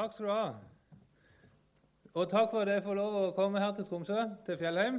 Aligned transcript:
Takk 0.00 0.12
skal 0.12 0.26
du 0.26 0.32
ha. 0.32 0.52
Og 2.14 2.30
takk 2.30 2.46
for 2.50 2.62
at 2.62 2.68
jeg 2.72 2.82
får 2.82 2.94
lov 2.96 3.16
å 3.18 3.32
komme 3.36 3.60
her 3.60 3.74
til 3.76 3.84
Tromsø, 3.84 4.22
til 4.46 4.56
Fjellheim. 4.56 4.94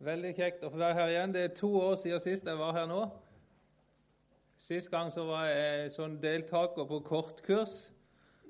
Veldig 0.00 0.30
kjekt 0.38 0.62
å 0.64 0.70
få 0.72 0.78
være 0.80 0.94
her 0.96 1.10
igjen. 1.12 1.32
Det 1.34 1.42
er 1.44 1.50
to 1.58 1.68
år 1.76 1.98
siden 2.00 2.22
sist 2.24 2.46
jeg 2.48 2.56
var 2.56 2.72
her 2.72 2.86
nå. 2.88 3.02
Sist 4.64 4.88
gang 4.88 5.10
så 5.12 5.26
var 5.28 5.50
jeg 5.50 5.90
sånn 5.92 6.14
deltaker 6.22 6.88
på 6.88 7.02
kortkurs. 7.04 7.74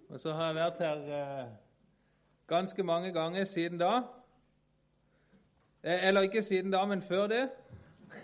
Og 0.06 0.22
så 0.22 0.36
har 0.38 0.52
jeg 0.52 0.58
vært 0.60 0.82
her 0.84 1.02
eh, 1.16 1.48
ganske 2.54 2.84
mange 2.86 3.10
ganger 3.16 3.48
siden 3.50 3.80
da. 3.82 3.96
Eh, 5.82 6.06
eller 6.06 6.28
ikke 6.28 6.44
siden 6.46 6.70
da, 6.76 6.84
men 6.86 7.02
før 7.02 7.26
det. 7.34 7.48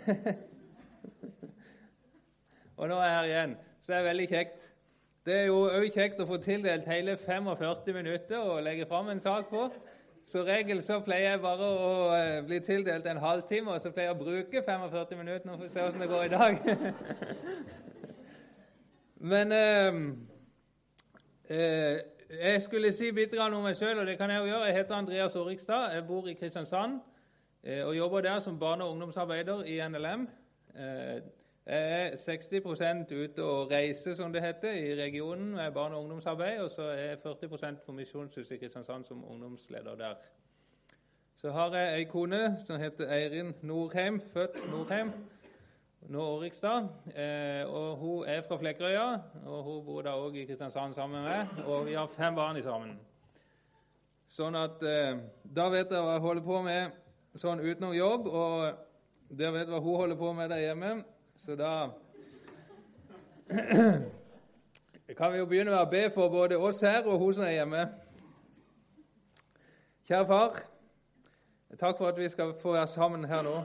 og 2.79 2.87
nå 2.87 3.01
er 3.01 3.11
jeg 3.11 3.19
her 3.19 3.29
igjen. 3.33 3.57
Så 3.81 3.91
det 3.91 3.99
er 3.99 4.07
veldig 4.07 4.29
kjekt. 4.31 4.69
Det 5.25 5.33
er 5.33 5.47
jo 5.49 5.63
òg 5.73 5.87
kjekt 5.89 6.19
å 6.21 6.25
få 6.29 6.37
tildelt 6.37 6.85
hele 6.85 7.15
45 7.17 7.95
minutter 7.95 8.37
å 8.45 8.59
legge 8.61 8.85
fram 8.85 9.07
en 9.09 9.21
sak 9.23 9.47
på. 9.49 9.63
Som 10.25 10.43
regel 10.45 10.83
så 10.85 10.99
pleier 11.01 11.31
jeg 11.31 11.39
bare 11.41 11.65
å 11.65 11.87
uh, 12.11 12.41
bli 12.45 12.59
tildelt 12.61 13.07
en 13.09 13.21
halvtime, 13.23 13.73
og 13.73 13.81
så 13.81 13.89
pleier 13.93 14.11
jeg 14.11 14.19
å 14.19 14.19
bruke 14.19 14.61
45 14.67 15.17
minutter. 15.17 15.47
Nå 15.49 15.55
får 15.57 15.63
vi 15.63 15.69
se 15.73 15.81
hvordan 15.81 16.03
det 16.03 16.09
går 16.11 16.27
i 16.27 16.31
dag. 16.35 16.53
Men 19.33 19.55
eh, 19.57 19.97
uh, 21.49 21.97
jeg 22.43 22.61
skulle 22.67 22.93
si 22.93 23.09
bitte 23.17 23.41
om 23.41 23.57
meg 23.65 23.79
sjøl, 23.81 24.03
og 24.03 24.05
det 24.05 24.19
kan 24.19 24.29
jeg 24.29 24.43
jo 24.43 24.51
gjøre. 24.51 24.67
Jeg 24.69 24.77
heter 24.77 24.99
Andreas 24.99 25.39
Årikstad. 25.41 25.95
Jeg 25.95 26.05
bor 26.05 26.29
i 26.29 26.37
Kristiansand 26.37 26.99
og 27.65 27.95
jobber 27.97 28.21
der 28.21 28.39
som 28.45 28.59
barne- 28.61 28.85
og 28.85 28.91
ungdomsarbeider 28.93 29.65
i 29.65 29.79
NLM. 29.89 30.27
Jeg 31.65 32.11
er 32.11 32.15
60% 32.15 33.13
ute 33.15 33.43
og 33.43 33.71
reiser, 33.71 34.13
som 34.13 34.33
det 34.33 34.41
heter, 34.41 34.71
i 34.71 34.95
regionen 35.01 35.51
med 35.55 35.71
barne- 35.71 35.95
og 35.95 36.03
ungdomsarbeid. 36.03 36.59
Og 36.59 36.69
så 36.69 36.81
er 36.81 36.93
jeg 36.93 37.17
40% 37.17 37.75
på 37.85 37.91
Misjonshuset 37.91 38.55
i 38.55 38.57
Kristiansand 38.57 39.05
som 39.05 39.31
ungdomsleder 39.31 39.95
der. 39.95 40.13
Så 41.35 41.51
har 41.51 41.75
jeg 41.75 41.97
ei 41.97 42.03
kone 42.03 42.55
som 42.65 42.79
heter 42.79 43.09
Eirin 43.09 43.55
Norheim, 43.61 44.21
født 44.33 44.71
Norheim, 44.71 45.11
nå 46.09 46.21
Årikstad. 46.21 46.87
Eh, 47.15 47.73
og 47.73 47.95
hun 47.95 48.27
er 48.27 48.41
fra 48.41 48.57
Flekkerøya, 48.57 49.19
og 49.45 49.63
hun 49.63 49.85
bor 49.85 50.01
da 50.01 50.13
òg 50.13 50.35
i 50.35 50.45
Kristiansand 50.45 50.93
sammen 50.93 51.23
med 51.23 51.31
meg. 51.31 51.65
Og 51.65 51.85
vi 51.85 51.93
har 51.93 52.07
fem 52.07 52.35
barn 52.35 52.63
sammen. 52.63 52.99
Sånn 54.29 54.55
at 54.55 54.83
eh, 54.83 55.17
Da 55.55 55.69
vet 55.69 55.89
jeg 55.91 56.01
hva 56.01 56.13
jeg 56.13 56.21
holder 56.21 56.43
på 56.45 56.61
med 56.61 56.91
sånn 57.35 57.59
utenom 57.59 57.93
jobb, 57.93 58.27
og 58.27 59.35
dere 59.37 59.51
vet 59.51 59.69
hva 59.73 59.81
hun 59.81 60.01
holder 60.03 60.15
på 60.15 60.33
med 60.33 60.49
der 60.49 60.63
hjemme. 60.67 60.95
Så 61.37 61.55
da 61.55 61.89
kan 65.17 65.33
vi 65.33 65.37
jo 65.37 65.45
begynne 65.45 65.71
med 65.71 65.81
å 65.81 65.89
be 65.91 66.07
for 66.13 66.31
både 66.31 66.57
oss 66.57 66.79
her 66.81 67.03
og 67.03 67.19
hun 67.19 67.33
som 67.35 67.43
er 67.43 67.57
hjemme. 67.57 67.81
Kjære 70.07 70.27
far, 70.29 70.61
takk 71.75 71.97
for 71.99 72.07
at 72.07 72.17
vi 72.21 72.29
skal 72.31 72.55
få 72.61 72.71
være 72.77 72.87
sammen 72.87 73.27
her 73.27 73.43
nå. 73.43 73.55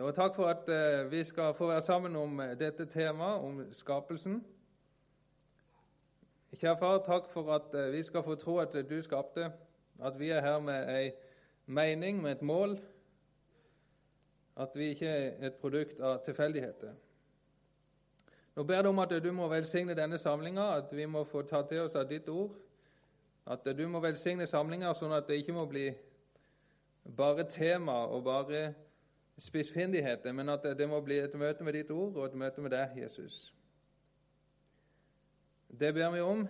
Og 0.00 0.14
takk 0.18 0.34
for 0.34 0.50
at 0.50 0.66
uh, 0.66 1.10
vi 1.12 1.22
skal 1.24 1.54
få 1.54 1.70
være 1.70 1.82
sammen 1.82 2.16
om 2.16 2.38
uh, 2.42 2.52
dette 2.58 2.86
temaet, 2.90 3.40
om 3.46 3.62
skapelsen. 3.72 4.40
Kjære 6.56 6.78
far, 6.78 7.02
takk 7.06 7.30
for 7.30 7.54
at 7.54 7.74
uh, 7.74 7.92
vi 7.94 8.02
skal 8.02 8.26
få 8.26 8.34
tro 8.34 8.58
at 8.58 8.74
du 8.90 9.02
skapte, 9.02 9.52
at 10.02 10.18
vi 10.18 10.34
er 10.34 10.42
her 10.42 10.58
med 10.58 10.90
ei 10.96 11.10
mening, 11.66 12.22
med 12.22 12.32
et 12.32 12.42
mål, 12.42 12.80
at 14.60 14.74
vi 14.76 14.90
ikke 14.92 15.08
er 15.08 15.46
et 15.48 15.56
produkt 15.60 16.00
av 16.00 16.20
tilfeldigheter. 16.24 16.92
Nå 18.56 18.64
ber 18.66 18.80
jeg 18.80 18.90
om 18.90 18.98
at 19.00 19.14
du 19.22 19.30
må 19.32 19.46
velsigne 19.48 19.94
denne 19.96 20.18
samlinga, 20.18 20.66
at 20.82 20.92
vi 20.92 21.06
må 21.06 21.24
få 21.24 21.42
ta 21.48 21.62
til 21.68 21.86
oss 21.86 21.96
av 21.96 22.08
ditt 22.10 22.28
ord. 22.28 22.58
At 23.46 23.64
du 23.64 23.86
må 23.88 24.02
velsigne 24.04 24.46
samlinga 24.46 24.92
sånn 24.94 25.14
at 25.16 25.30
det 25.30 25.40
ikke 25.40 25.56
må 25.56 25.64
bli 25.70 25.86
bare 27.16 27.46
tema 27.48 28.02
og 28.12 28.24
bare 28.26 28.74
spissfindigheter, 29.40 30.34
men 30.36 30.52
at 30.52 30.66
det 30.76 30.88
må 30.88 31.00
bli 31.00 31.22
et 31.22 31.34
møte 31.38 31.64
med 31.64 31.78
ditt 31.78 31.90
ord 31.94 32.18
og 32.18 32.26
et 32.26 32.36
møte 32.36 32.60
med 32.60 32.74
deg, 32.74 32.98
Jesus. 33.00 33.54
Det 35.70 35.94
ber 35.94 36.10
vi 36.12 36.20
om 36.20 36.44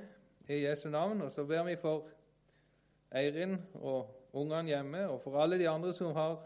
i 0.50 0.64
Jesu 0.64 0.88
navn, 0.90 1.22
og 1.22 1.30
så 1.32 1.44
ber 1.46 1.62
vi 1.68 1.76
for 1.78 2.08
Eirin 3.14 3.54
og 3.74 4.10
ungene 4.32 4.72
hjemme, 4.72 5.06
og 5.08 5.20
for 5.22 5.38
alle 5.38 5.58
de 5.58 5.68
andre 5.68 5.92
som 5.94 6.14
har 6.16 6.40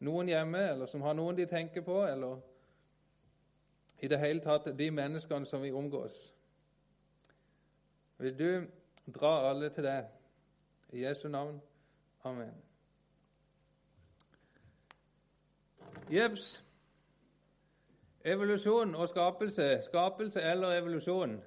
noen 0.00 0.28
hjemme, 0.28 0.62
eller 0.70 0.86
som 0.86 1.02
har 1.02 1.14
noen 1.14 1.36
de 1.36 1.46
tenker 1.46 1.84
på, 1.84 2.02
eller 2.06 2.40
i 4.00 4.08
det 4.08 4.18
hele 4.18 4.40
tatt 4.40 4.70
de 4.78 4.90
menneskene 4.90 5.46
som 5.46 5.62
vi 5.62 5.72
omgås. 5.72 6.34
Vil 8.18 8.38
du 8.38 8.66
dra 9.12 9.50
alle 9.50 9.68
til 9.70 9.84
deg? 9.84 10.08
I 10.92 11.04
Jesu 11.04 11.28
navn. 11.28 11.60
Amen. 12.24 12.54
Jeps. 16.10 16.64
Evolusjon 18.24 18.94
og 18.94 19.08
skapelse, 19.08 19.82
skapelse 19.82 20.42
eller 20.42 20.76
evolusjon, 20.78 21.38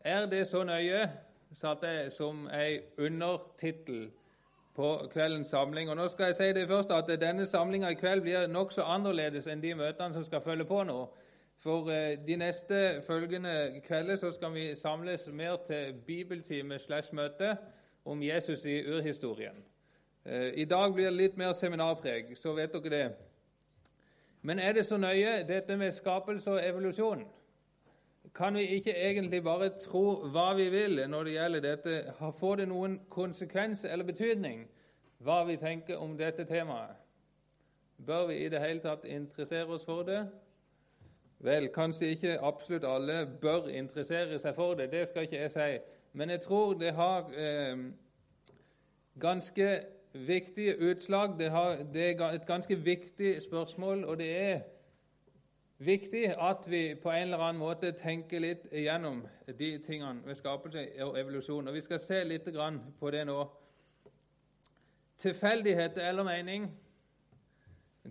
er 0.00 0.26
det 0.26 0.48
så 0.48 0.62
nøye, 0.64 1.10
satte 1.52 1.86
jeg 1.86 2.12
som 2.12 2.44
ei 2.54 2.78
undertittel 2.98 4.10
på 4.80 4.90
kveldens 5.12 5.52
samling. 5.52 5.90
Og 5.90 5.96
nå 5.96 6.08
skal 6.08 6.30
jeg 6.30 6.38
si 6.38 6.52
det 6.56 6.68
først 6.68 6.92
at 6.96 7.10
Denne 7.20 7.46
samlinga 7.46 7.90
i 7.92 7.98
kveld 8.00 8.24
blir 8.24 8.46
nokså 8.48 8.82
annerledes 8.82 9.46
enn 9.46 9.62
de 9.62 9.74
møtene 9.76 10.16
som 10.16 10.24
skal 10.24 10.40
følge 10.44 10.64
på 10.64 10.82
nå. 10.88 11.00
For 11.60 11.90
eh, 11.92 12.16
de 12.26 12.36
neste 12.40 13.02
følgende 13.06 13.82
kvelder 13.84 14.16
så 14.16 14.32
skal 14.32 14.54
vi 14.54 14.74
samles 14.74 15.26
mer 15.32 15.58
til 15.66 15.92
bibeltime 16.06 16.78
slash 16.78 17.12
møte 17.14 17.56
om 18.04 18.22
Jesus 18.22 18.64
i 18.64 18.80
urhistorien. 18.88 19.60
Eh, 20.24 20.52
I 20.54 20.64
dag 20.64 20.94
blir 20.94 21.10
det 21.10 21.18
litt 21.18 21.36
mer 21.36 21.52
seminarpreg, 21.52 22.32
så 22.36 22.54
vet 22.56 22.72
dere 22.72 22.94
det. 22.96 23.10
Men 24.42 24.58
er 24.58 24.72
det 24.72 24.86
så 24.86 24.96
nøye, 24.96 25.42
dette 25.48 25.76
med 25.76 25.92
skapelse 25.92 26.50
og 26.50 26.64
evolusjon? 26.64 27.26
Kan 28.34 28.54
vi 28.54 28.66
ikke 28.66 28.94
egentlig 28.94 29.42
bare 29.44 29.68
tro 29.78 30.04
hva 30.30 30.54
vi 30.54 30.68
vil 30.70 31.02
når 31.08 31.24
det 31.24 31.32
gjelder 31.32 31.60
dette? 31.60 31.96
Får 32.38 32.56
det 32.56 32.68
noen 32.68 33.00
konsekvens 33.10 33.84
eller 33.84 34.04
betydning, 34.04 34.66
hva 35.18 35.42
vi 35.48 35.56
tenker 35.56 35.98
om 35.98 36.16
dette 36.18 36.44
temaet? 36.44 36.96
Bør 38.06 38.26
vi 38.26 38.38
i 38.44 38.48
det 38.48 38.60
hele 38.60 38.80
tatt 38.80 39.04
interessere 39.04 39.66
oss 39.66 39.84
for 39.84 40.02
det? 40.02 40.22
Vel, 41.40 41.68
kanskje 41.72 42.12
ikke 42.14 42.38
absolutt 42.44 42.84
alle 42.84 43.26
bør 43.40 43.68
interessere 43.68 44.38
seg 44.38 44.54
for 44.56 44.74
det, 44.74 44.90
det 44.92 45.08
skal 45.08 45.24
ikke 45.24 45.40
jeg 45.40 45.50
si. 45.50 45.70
Men 46.12 46.30
jeg 46.30 46.40
tror 46.40 46.74
det 46.80 46.94
har 46.94 47.30
eh, 47.36 47.86
ganske 49.20 49.68
viktige 50.12 50.76
utslag. 50.90 51.38
Det, 51.38 51.50
har, 51.50 51.76
det 51.94 52.10
er 52.10 52.24
et 52.28 52.46
ganske 52.46 52.76
viktig 52.76 53.42
spørsmål, 53.42 54.04
og 54.04 54.18
det 54.18 54.30
er 54.36 54.60
viktig 55.80 56.34
at 56.38 56.70
vi 56.70 56.94
på 56.94 57.10
en 57.10 57.22
eller 57.22 57.38
annen 57.38 57.60
måte 57.60 57.92
tenker 57.96 58.42
litt 58.42 58.66
igjennom 58.72 59.22
de 59.58 59.70
tingene 59.84 60.26
ved 60.26 60.36
skapelse 60.36 60.84
og 61.06 61.18
evolusjon. 61.18 61.68
Og 61.68 61.74
Vi 61.74 61.80
skal 61.80 62.00
se 62.00 62.24
litt 62.24 62.48
på 63.00 63.10
det 63.10 63.24
nå. 63.26 63.38
Tilfeldighet 65.18 65.98
eller 65.98 66.24
mening 66.24 66.70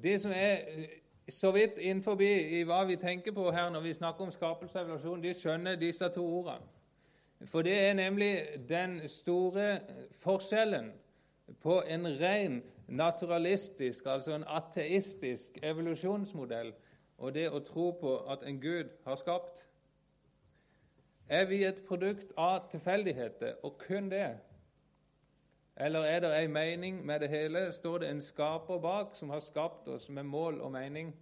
Det 0.04 0.22
som 0.22 0.32
er 0.32 0.58
så 1.30 1.52
vidt 1.52 1.78
innenfor 1.78 2.22
i 2.22 2.64
hva 2.64 2.84
vi 2.86 2.96
tenker 2.96 3.32
på 3.32 3.52
her 3.52 3.70
når 3.70 3.82
vi 3.82 3.94
snakker 3.94 4.26
om 4.26 4.32
skapelse 4.32 4.80
og 4.80 4.86
evolusjon, 4.86 5.24
de 5.24 5.34
skjønner 5.34 5.76
disse 5.76 6.10
to 6.10 6.26
ordene. 6.26 6.66
For 7.46 7.62
det 7.62 7.74
er 7.80 7.94
nemlig 7.94 8.48
den 8.70 9.08
store 9.08 9.80
forskjellen 10.20 10.92
på 11.62 11.82
en 11.88 12.08
ren 12.22 12.64
naturalistisk, 12.88 14.06
altså 14.06 14.36
en 14.36 14.44
ateistisk 14.48 15.58
evolusjonsmodell 15.64 16.74
og 17.20 17.34
det 17.34 17.50
å 17.52 17.60
tro 17.60 17.92
på 18.00 18.16
at 18.32 18.44
en 18.48 18.62
Gud 18.62 18.92
har 19.06 19.16
skapt? 19.20 19.66
Er 21.30 21.46
vi 21.46 21.64
et 21.64 21.84
produkt 21.88 22.32
av 22.38 22.70
tilfeldigheter, 22.72 23.60
og 23.64 23.78
kun 23.78 24.10
det? 24.10 24.38
Eller 25.78 26.00
er 26.00 26.20
det 26.20 26.32
en 26.44 26.54
mening 26.54 27.06
med 27.06 27.20
det 27.20 27.30
hele? 27.30 27.72
Står 27.74 27.98
det 27.98 28.10
en 28.10 28.22
skaper 28.22 28.80
bak 28.80 29.16
som 29.16 29.30
har 29.30 29.40
skapt 29.40 29.88
oss 29.88 30.10
med 30.10 30.24
mål 30.24 30.62
og 30.62 30.72
mening? 30.72 31.14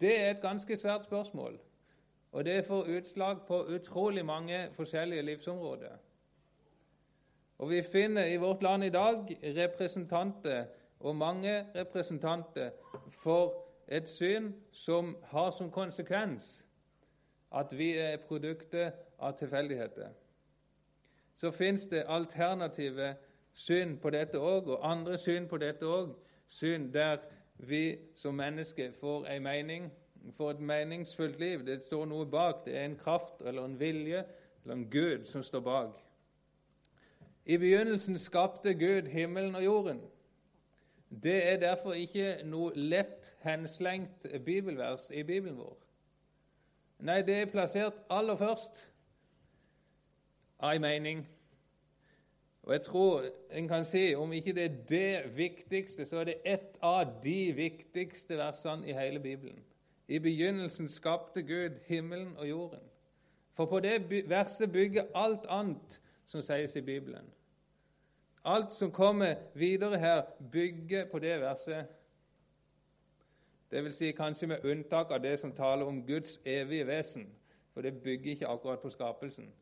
Det 0.00 0.20
er 0.20 0.30
et 0.30 0.42
ganske 0.42 0.76
svært 0.76 1.04
spørsmål, 1.04 1.58
og 2.32 2.44
det 2.44 2.64
får 2.66 2.88
utslag 2.98 3.46
på 3.46 3.64
utrolig 3.74 4.24
mange 4.24 4.68
forskjellige 4.72 5.22
livsområder. 5.22 5.96
Og 7.58 7.70
Vi 7.70 7.82
finner 7.82 8.24
i 8.24 8.36
vårt 8.36 8.62
land 8.62 8.84
i 8.84 8.90
dag 8.90 9.38
representanter, 9.42 10.64
og 11.00 11.16
mange 11.16 11.66
representanter, 11.74 12.70
for 13.10 13.67
et 13.88 14.08
syn 14.08 14.54
som 14.72 15.16
har 15.22 15.50
som 15.50 15.70
konsekvens 15.70 16.66
at 17.52 17.78
vi 17.78 17.92
er 17.96 18.16
produktet 18.28 18.92
av 19.18 19.38
tilfeldigheter. 19.38 20.08
Så 21.34 21.50
fins 21.50 21.86
det 21.86 22.04
alternative 22.08 23.14
syn 23.52 23.96
på 23.98 24.10
dette 24.10 24.38
òg, 24.38 24.68
og 24.68 24.90
andre 24.90 25.18
syn 25.18 25.48
på 25.48 25.56
dette 25.56 25.86
òg. 25.86 26.12
Syn 26.48 26.92
der 26.92 27.18
vi 27.56 27.98
som 28.16 28.34
mennesker 28.34 28.92
får 29.00 29.26
en 29.26 29.42
mening, 29.42 29.92
får 30.36 30.50
et 30.50 30.60
meningsfullt 30.60 31.38
liv. 31.40 31.66
Det 31.66 31.82
står 31.84 32.04
noe 32.06 32.26
bak. 32.26 32.64
Det 32.64 32.76
er 32.76 32.84
en 32.84 32.98
kraft 32.98 33.42
eller 33.46 33.64
en 33.64 33.80
vilje 33.80 34.24
eller 34.64 34.74
en 34.74 34.90
Gud 34.90 35.24
som 35.24 35.42
står 35.42 35.60
bak. 35.60 36.04
I 37.46 37.56
begynnelsen 37.56 38.18
skapte 38.18 38.74
Gud 38.74 39.08
himmelen 39.08 39.54
og 39.54 39.64
jorden. 39.64 40.00
Det 41.08 41.52
er 41.52 41.56
derfor 41.56 41.92
ikke 41.92 42.36
noe 42.44 42.72
lett 42.76 43.30
henslengt 43.42 44.26
bibelvers 44.44 45.08
i 45.10 45.22
Bibelen 45.22 45.56
vår. 45.58 45.76
Nei, 46.98 47.22
det 47.22 47.34
er 47.34 47.50
plassert 47.52 48.00
aller 48.10 48.36
først 48.36 48.82
av 50.58 50.74
en 50.74 50.82
mening. 50.82 51.22
Og 52.62 52.72
jeg 52.74 52.82
tror 52.82 53.24
en 53.56 53.68
kan 53.68 53.84
si 53.88 54.14
om 54.14 54.32
ikke 54.32 54.52
det 54.52 54.64
er 54.64 54.76
det 54.88 55.36
viktigste, 55.36 56.04
så 56.04 56.20
er 56.20 56.24
det 56.24 56.36
ett 56.44 56.76
av 56.84 57.14
de 57.24 57.52
viktigste 57.56 58.36
versene 58.36 58.88
i 58.88 58.92
hele 58.92 59.20
Bibelen. 59.20 59.64
I 60.08 60.18
begynnelsen 60.18 60.88
skapte 60.88 61.42
Gud 61.42 61.78
himmelen 61.86 62.36
og 62.36 62.48
jorden. 62.48 62.84
For 63.56 63.66
på 63.66 63.80
det 63.80 64.28
verset 64.28 64.72
bygger 64.72 65.08
alt 65.14 65.46
annet 65.48 66.00
som 66.24 66.42
sies 66.42 66.76
i 66.76 66.80
Bibelen. 66.80 67.24
Alt 68.44 68.72
som 68.72 68.92
kommer 68.92 69.34
videre 69.54 69.98
her, 69.98 70.22
bygger 70.52 71.10
på 71.10 71.18
det 71.18 71.40
verset. 71.40 71.86
Det 73.70 73.84
vil 73.84 73.92
si 73.92 74.12
kanskje 74.12 74.46
med 74.46 74.64
unntak 74.64 75.10
av 75.10 75.20
det 75.22 75.38
som 75.40 75.52
taler 75.52 75.86
om 75.86 76.06
Guds 76.06 76.40
evige 76.44 76.86
vesen, 76.86 77.28
for 77.74 77.82
det 77.82 78.02
bygger 78.02 78.30
ikke 78.30 78.46
akkurat 78.46 78.80
på 78.80 78.90
skapelsen. 78.90 79.52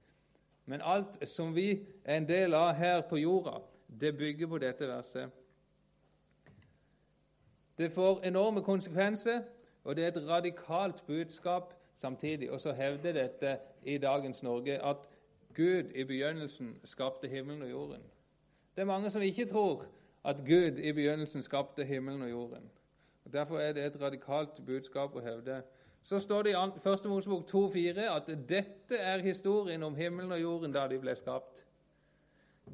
Men 0.67 0.81
alt 0.85 1.29
som 1.29 1.55
vi 1.55 1.87
er 2.05 2.17
en 2.17 2.29
del 2.29 2.55
av 2.55 2.75
her 2.75 3.01
på 3.01 3.17
jorda, 3.17 3.59
det 4.01 4.17
bygger 4.19 4.47
på 4.47 4.59
dette 4.59 4.89
verset. 4.89 5.31
Det 7.79 7.93
får 7.93 8.21
enorme 8.25 8.63
konsekvenser, 8.63 9.43
og 9.85 9.97
det 9.97 10.05
er 10.05 10.09
et 10.09 10.29
radikalt 10.29 11.07
budskap 11.07 11.75
samtidig. 11.97 12.51
Og 12.51 12.61
så 12.61 12.73
hevder 12.73 13.13
dette 13.13 13.59
i 13.83 13.99
dagens 13.99 14.43
Norge 14.43 14.83
at 14.83 14.97
Gud 15.55 15.91
i 15.95 16.05
begynnelsen 16.05 16.77
skapte 16.85 17.29
himmelen 17.29 17.63
og 17.63 17.71
jorden. 17.71 18.03
Det 18.77 18.83
er 18.83 18.87
mange 18.87 19.11
som 19.11 19.23
ikke 19.23 19.47
tror 19.47 19.87
at 20.25 20.37
Gud 20.37 20.79
i 20.79 20.93
begynnelsen 20.93 21.43
skapte 21.43 21.85
himmelen 21.85 22.23
og 22.23 22.31
jorden. 22.31 22.71
Og 23.25 23.33
Derfor 23.33 23.59
er 23.59 23.73
det 23.73 23.85
et 23.87 24.01
radikalt 24.01 24.67
budskap 24.67 25.15
å 25.17 25.21
hevde. 25.21 25.63
Så 26.03 26.19
står 26.21 26.43
det 26.43 26.51
i 26.51 26.89
1. 26.91 27.09
Mosebok 27.09 27.49
2,4 27.51 28.01
at 28.01 28.29
dette 28.49 28.97
er 28.97 29.25
historien 29.25 29.83
om 29.83 29.95
himmelen 29.95 30.33
og 30.33 30.41
jorden 30.41 30.73
da 30.73 30.85
de 30.89 30.99
ble 30.99 31.17
skapt. 31.17 31.65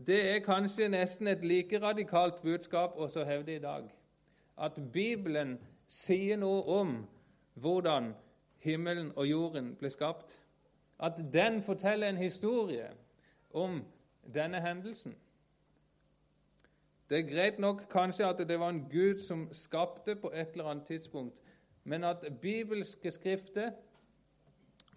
Det 0.07 0.19
er 0.31 0.43
kanskje 0.43 0.89
nesten 0.89 1.29
et 1.29 1.45
like 1.45 1.81
radikalt 1.81 2.43
budskap 2.43 2.99
å 2.99 3.09
hevde 3.25 3.55
i 3.55 3.63
dag. 3.63 3.87
At 4.59 4.81
Bibelen 4.93 5.59
sier 5.89 6.37
noe 6.37 6.63
om 6.81 6.97
hvordan 7.55 8.15
himmelen 8.59 9.13
og 9.17 9.27
jorden 9.27 9.75
ble 9.79 9.91
skapt. 9.91 10.35
At 10.99 11.21
den 11.33 11.63
forteller 11.63 12.09
en 12.09 12.17
historie 12.17 12.91
om 13.51 13.85
denne 14.35 14.61
hendelsen. 14.61 15.15
Det 17.13 17.19
er 17.21 17.35
greit 17.35 17.59
nok 17.59 17.83
kanskje 17.91 18.25
at 18.25 18.39
det 18.49 18.61
var 18.61 18.69
en 18.73 18.87
Gud 18.91 19.19
som 19.21 19.49
skapte 19.53 20.15
på 20.15 20.31
et 20.35 20.49
eller 20.53 20.65
annet 20.65 20.87
tidspunkt, 20.87 21.35
men 21.85 22.05
at 22.05 22.25
bibelske 22.41 23.11
skrifter, 23.11 23.71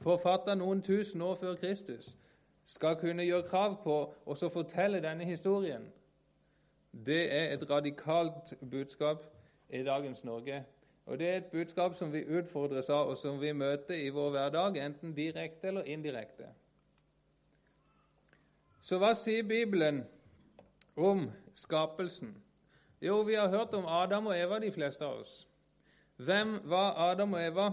forfatta 0.02 0.56
noen 0.56 0.82
tusen 0.82 1.22
år 1.22 1.36
før 1.36 1.56
Kristus, 1.56 2.18
skal 2.66 2.96
kunne 2.96 3.24
gjøre 3.24 3.44
krav 3.50 3.76
på 3.84 3.98
å 4.26 4.50
fortelle 4.50 5.04
denne 5.04 5.28
historien, 5.28 5.92
det 7.06 7.34
er 7.36 7.52
et 7.54 7.70
radikalt 7.70 8.54
budskap 8.72 9.28
i 9.70 9.84
dagens 9.84 10.24
Norge. 10.24 10.64
Og 11.06 11.20
Det 11.20 11.30
er 11.30 11.38
et 11.38 11.52
budskap 11.52 11.96
som 11.96 12.14
vi 12.14 12.24
utfordres 12.24 12.90
av, 12.90 13.10
og 13.10 13.18
som 13.18 13.42
vi 13.42 13.52
møter 13.52 13.94
i 13.96 14.10
vår 14.10 14.30
hverdag, 14.30 14.78
enten 14.86 15.16
direkte 15.16 15.68
eller 15.68 15.84
indirekte. 15.84 16.48
Så 18.82 18.98
hva 18.98 19.14
sier 19.14 19.44
Bibelen 19.44 20.06
om 20.96 21.32
skapelsen? 21.54 22.38
Jo, 23.02 23.22
vi 23.22 23.34
har 23.34 23.50
hørt 23.50 23.74
om 23.74 23.86
Adam 23.86 24.28
og 24.28 24.40
Eva, 24.40 24.60
de 24.60 24.72
fleste 24.72 25.06
av 25.06 25.20
oss. 25.20 25.48
Hvem 26.16 26.60
var 26.64 26.96
Adam 27.12 27.34
og 27.34 27.44
Eva? 27.44 27.72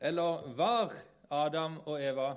Eller 0.00 0.54
var 0.56 0.92
Adam 1.30 1.78
og 1.86 2.02
Eva? 2.02 2.34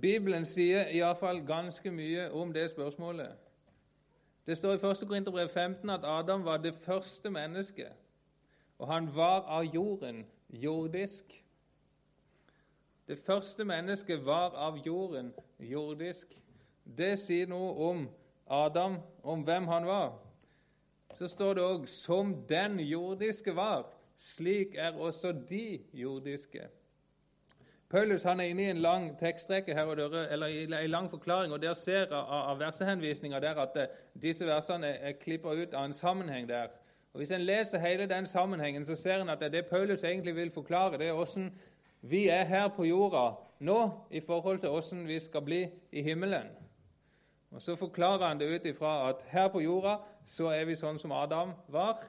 Bibelen 0.00 0.44
sier 0.44 0.90
iallfall 0.90 1.44
ganske 1.46 1.90
mye 1.90 2.26
om 2.32 2.52
det 2.52 2.70
spørsmålet. 2.70 3.30
Det 4.46 4.58
står 4.58 4.72
i 4.72 4.90
1. 4.90 5.08
Korinterbrev 5.08 5.48
15 5.48 5.90
at 5.90 6.04
Adam 6.04 6.44
var 6.44 6.56
det 6.56 6.74
første 6.74 7.30
mennesket, 7.30 7.92
og 8.78 8.92
han 8.92 9.08
var 9.14 9.40
av 9.40 9.64
jorden, 9.64 10.26
jordisk. 10.50 11.44
Det 13.08 13.18
første 13.18 13.64
mennesket 13.64 14.26
var 14.26 14.50
av 14.50 14.76
jorden, 14.86 15.32
jordisk. 15.58 16.43
Det 16.84 17.16
sier 17.18 17.48
noe 17.48 17.72
om 17.88 18.04
Adam, 18.46 18.98
om 19.22 19.42
hvem 19.42 19.66
han 19.68 19.86
var. 19.86 20.12
Så 21.14 21.28
står 21.28 21.54
det 21.54 21.62
òg 21.62 21.88
'som 21.88 22.46
den 22.48 22.80
jordiske 22.80 23.56
var'. 23.56 23.86
Slik 24.16 24.74
er 24.74 24.92
også 24.92 25.32
de 25.32 25.80
jordiske. 25.92 26.68
Paulus 27.88 28.22
han 28.22 28.40
er 28.40 28.44
inne 28.44 28.62
i 28.62 28.70
en 28.70 28.76
lang 28.76 29.18
tekstrekke 29.18 29.74
her, 29.74 29.94
dere, 29.94 30.32
eller 30.32 30.46
en 30.46 30.90
lang 30.90 31.10
forklaring, 31.10 31.52
og 31.52 31.62
der 31.62 31.74
ser 31.74 32.06
av, 32.12 32.50
av 32.50 32.58
versehenvisninga 32.58 33.40
der 33.40 33.60
at 33.60 33.76
eh, 33.76 33.86
disse 34.22 34.46
versene 34.46 34.86
er, 34.86 34.98
er 35.08 35.12
klippa 35.12 35.52
ut 35.52 35.74
av 35.74 35.84
en 35.84 35.92
sammenheng 35.92 36.48
der. 36.48 36.66
Og 37.12 37.18
Hvis 37.18 37.30
en 37.30 37.40
leser 37.40 37.78
hele 37.78 38.06
den 38.06 38.26
sammenhengen, 38.26 38.86
så 38.86 38.94
ser 38.94 39.22
en 39.22 39.28
at 39.28 39.40
det 39.52 39.66
Paulus 39.66 40.04
egentlig 40.04 40.36
vil 40.36 40.50
forklare, 40.50 40.98
det 40.98 41.08
er 41.08 41.12
hvordan 41.12 41.52
vi 42.00 42.28
er 42.28 42.44
her 42.44 42.68
på 42.68 42.84
jorda 42.84 43.36
nå 43.60 43.90
i 44.10 44.20
forhold 44.20 44.58
til 44.58 44.68
hvordan 44.68 45.06
vi 45.08 45.18
skal 45.18 45.42
bli 45.42 45.68
i 45.92 46.02
himmelen. 46.02 46.50
Og 47.54 47.62
Så 47.62 47.76
forklarer 47.76 48.26
han 48.26 48.40
det 48.40 48.54
ut 48.54 48.66
ifra 48.66 49.08
at 49.08 49.22
her 49.28 49.48
på 49.48 49.60
jorda 49.60 49.96
så 50.26 50.48
er 50.50 50.64
vi 50.66 50.74
sånn 50.74 50.98
som 50.98 51.12
Adam 51.12 51.52
var, 51.70 52.00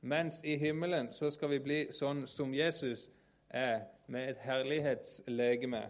mens 0.00 0.40
i 0.44 0.56
himmelen 0.58 1.12
så 1.14 1.30
skal 1.30 1.52
vi 1.52 1.58
bli 1.62 1.76
sånn 1.94 2.24
som 2.26 2.54
Jesus 2.54 3.10
er, 3.48 3.84
med 4.06 4.28
et 4.28 4.40
herlighetslegeme. 4.42 5.84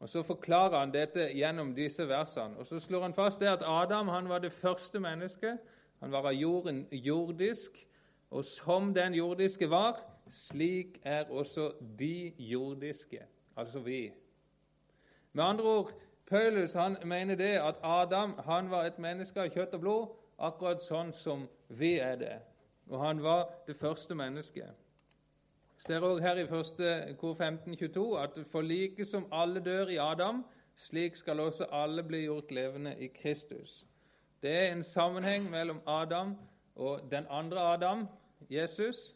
Og 0.00 0.08
Så 0.08 0.22
forklarer 0.22 0.78
han 0.78 0.94
dette 0.94 1.32
gjennom 1.34 1.74
disse 1.74 2.06
versene. 2.08 2.56
Og 2.58 2.66
Så 2.66 2.78
slår 2.80 3.02
han 3.02 3.14
fast 3.14 3.40
det 3.40 3.48
at 3.50 3.66
Adam 3.66 4.08
han 4.08 4.28
var 4.28 4.38
det 4.38 4.52
første 4.52 5.00
mennesket. 5.00 5.58
Han 6.00 6.12
var 6.12 6.26
av 6.26 6.34
jorden 6.34 6.86
jordisk, 6.92 7.88
og 8.30 8.44
som 8.44 8.94
den 8.94 9.14
jordiske 9.14 9.70
var, 9.70 9.98
slik 10.28 11.00
er 11.02 11.24
også 11.30 11.72
de 11.98 12.32
jordiske, 12.38 13.18
altså 13.56 13.78
vi. 13.78 14.12
Med 15.32 15.44
andre 15.44 15.64
ord 15.64 15.92
Paulus 16.32 16.72
han 16.72 16.96
mener 17.04 17.34
det 17.34 17.58
at 17.60 17.74
Adam 17.82 18.38
han 18.44 18.70
var 18.70 18.86
et 18.88 18.98
menneske 18.98 19.40
av 19.40 19.50
kjøtt 19.52 19.74
og 19.76 19.80
blod, 19.82 20.12
akkurat 20.40 20.80
sånn 20.80 21.10
som 21.12 21.42
vi 21.68 21.98
er 22.00 22.14
det. 22.16 22.36
Og 22.88 23.02
han 23.04 23.18
var 23.20 23.50
det 23.66 23.76
første 23.76 24.16
mennesket. 24.16 24.70
Ser 25.76 26.00
også 26.00 26.22
her 26.24 26.40
i 26.40 26.46
1. 26.46 27.18
kor 27.20 27.34
1522 27.36 28.04
at 28.22 28.38
for 28.48 28.64
like 28.64 29.04
som 29.04 29.26
alle 29.32 29.60
dør 29.60 29.92
i 29.92 29.98
Adam, 30.00 30.40
slik 30.76 31.18
skal 31.20 31.40
også 31.40 31.68
alle 31.68 32.02
bli 32.02 32.22
gjort 32.24 32.50
levende 32.50 32.94
i 32.96 33.10
Kristus. 33.12 33.82
Det 34.42 34.54
er 34.56 34.72
en 34.72 34.82
sammenheng 34.82 35.50
mellom 35.50 35.82
Adam 35.86 36.32
og 36.76 37.10
den 37.10 37.26
andre 37.30 37.60
Adam, 37.74 38.06
Jesus. 38.50 39.12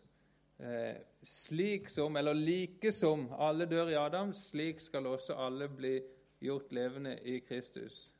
Eh, 0.60 1.00
slik 1.22 1.88
som, 1.88 2.16
eller 2.16 2.34
like 2.34 2.92
som 2.92 3.32
alle 3.38 3.64
dør 3.66 3.88
i 3.88 3.96
Adam, 4.04 4.34
slik 4.34 4.80
skal 4.80 5.06
også 5.06 5.32
alle 5.32 5.68
bli 5.68 5.94
gjort 6.40 6.72
levende 6.72 7.18
i 7.22 7.38
Kristus. 7.38 8.10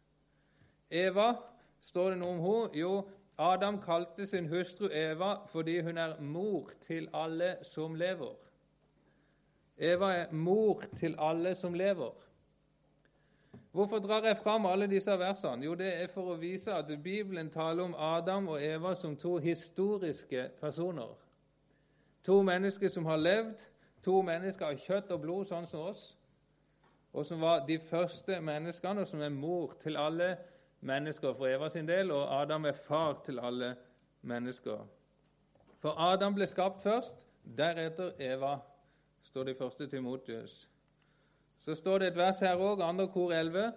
Eva, 0.91 1.35
står 1.81 2.11
det 2.11 2.19
noe 2.19 2.35
om 2.37 2.43
henne? 2.45 2.79
Jo, 2.79 2.93
Adam 3.39 3.81
kalte 3.83 4.27
sin 4.27 4.49
hustru 4.49 4.89
Eva 4.93 5.35
fordi 5.53 5.81
hun 5.81 5.99
er 5.99 6.21
mor 6.21 6.71
til 6.87 7.09
alle 7.15 7.57
som 7.63 7.95
lever. 7.95 8.37
Eva 9.77 10.13
er 10.13 10.33
mor 10.33 10.81
til 10.97 11.15
alle 11.19 11.55
som 11.55 11.75
lever. 11.75 12.15
Hvorfor 13.73 13.99
drar 13.99 14.25
jeg 14.25 14.39
fram 14.39 14.67
alle 14.67 14.87
disse 14.87 15.19
versene? 15.19 15.65
Jo, 15.65 15.75
det 15.75 15.91
er 16.03 16.07
for 16.09 16.33
å 16.33 16.39
vise 16.41 16.73
at 16.73 16.89
Bibelen 17.05 17.51
taler 17.53 17.85
om 17.85 17.95
Adam 17.99 18.49
og 18.49 18.63
Eva 18.65 18.95
som 18.97 19.17
to 19.17 19.37
historiske 19.37 20.49
personer. 20.61 21.13
To 22.25 22.41
mennesker 22.43 22.89
som 22.89 23.05
har 23.05 23.21
levd, 23.21 23.61
to 24.03 24.23
mennesker 24.23 24.67
av 24.67 24.81
kjøtt 24.81 25.13
og 25.13 25.21
blod, 25.21 25.51
sånn 25.51 25.69
som 25.69 25.91
oss 25.91 26.15
og 27.17 27.25
som 27.25 27.41
var 27.41 27.63
de 27.67 27.79
første 27.79 28.41
menneskene, 28.41 29.01
og 29.01 29.09
som 29.09 29.21
er 29.25 29.33
mor 29.33 29.73
til 29.81 29.97
alle 29.97 30.37
mennesker 30.81 31.33
for 31.35 31.49
Eva 31.49 31.69
sin 31.73 31.89
del, 31.89 32.11
og 32.13 32.43
Adam 32.43 32.65
er 32.69 32.73
far 32.77 33.23
til 33.25 33.39
alle 33.41 33.71
mennesker. 34.23 34.83
For 35.81 35.97
Adam 35.97 36.35
ble 36.37 36.47
skapt 36.47 36.83
først, 36.83 37.25
deretter 37.57 38.13
Eva, 38.21 38.59
står 39.23 39.49
det 39.49 39.57
i 39.57 39.65
1. 39.65 39.91
Timotius. 39.91 40.69
Så 41.59 41.75
står 41.75 41.99
det 41.99 42.09
et 42.09 42.21
vers 42.21 42.41
her 42.45 42.61
òg, 42.61 42.85
andre 42.85 43.09
kor 43.09 43.33
11. 43.33 43.73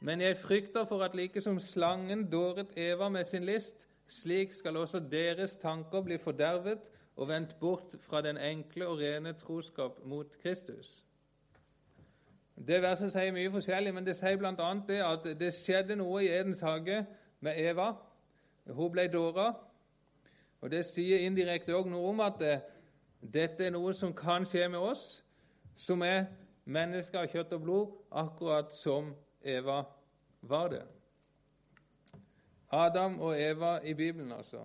Men 0.00 0.20
jeg 0.20 0.36
frykter 0.36 0.84
for 0.84 1.02
at 1.02 1.16
like 1.16 1.40
som 1.40 1.60
slangen 1.60 2.26
dåret 2.30 2.76
Eva 2.76 3.08
med 3.08 3.24
sin 3.24 3.44
list, 3.44 3.88
slik 4.06 4.52
skal 4.52 4.76
også 4.76 5.00
deres 5.00 5.56
tanker 5.56 6.04
bli 6.04 6.18
fordervet 6.18 6.90
og 7.16 7.28
vendt 7.28 7.56
bort 7.60 7.96
fra 8.00 8.20
den 8.20 8.36
enkle 8.36 8.88
og 8.88 8.98
rene 8.98 9.32
troskap 9.32 10.04
mot 10.04 10.38
Kristus. 10.42 11.03
Det 12.54 12.82
verset 12.82 13.12
sier 13.12 13.32
mye 13.34 13.50
forskjellig, 13.50 13.94
men 13.94 14.06
det 14.06 14.14
sier 14.16 14.38
bl.a. 14.38 14.68
det 14.88 15.00
at 15.02 15.26
det 15.40 15.50
skjedde 15.56 15.96
noe 15.98 16.22
i 16.22 16.30
Edens 16.30 16.62
hage 16.62 17.00
med 17.42 17.58
Eva. 17.58 17.92
Hun 18.70 18.92
ble 18.92 19.08
dåra. 19.12 19.52
Og 20.60 20.70
Det 20.70 20.84
sier 20.86 21.26
indirekte 21.26 21.74
òg 21.76 21.90
noe 21.90 22.08
om 22.08 22.22
at 22.24 22.40
dette 23.20 23.66
er 23.66 23.74
noe 23.74 23.92
som 23.94 24.14
kan 24.16 24.46
skje 24.46 24.68
med 24.68 24.80
oss, 24.80 25.24
som 25.76 26.02
er 26.02 26.24
mennesker 26.64 27.20
av 27.20 27.28
kjøtt 27.28 27.52
og 27.52 27.60
blod, 27.66 27.90
akkurat 28.10 28.72
som 28.72 29.12
Eva 29.42 29.82
var 30.40 30.70
det. 30.72 30.82
Adam 32.72 33.20
og 33.20 33.36
Eva 33.40 33.78
i 33.84 33.92
Bibelen, 33.94 34.32
altså. 34.32 34.62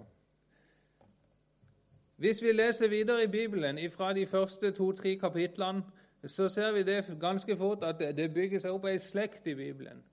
Hvis 2.16 2.44
vi 2.44 2.52
leser 2.52 2.88
videre 2.88 3.24
i 3.24 3.28
Bibelen 3.28 3.92
fra 3.92 4.14
de 4.14 4.26
første 4.28 4.72
to-tre 4.72 5.16
kapitlene, 5.16 5.84
så 6.28 6.48
ser 6.50 6.72
vi 6.72 6.84
det 6.84 7.18
ganske 7.20 7.58
fort 7.58 7.84
at 7.84 8.00
det 8.00 8.34
bygger 8.34 8.60
seg 8.60 8.72
opp 8.72 8.86
ei 8.86 8.98
slekt 9.00 9.48
i 9.48 9.56
Bibelen. 9.56 10.04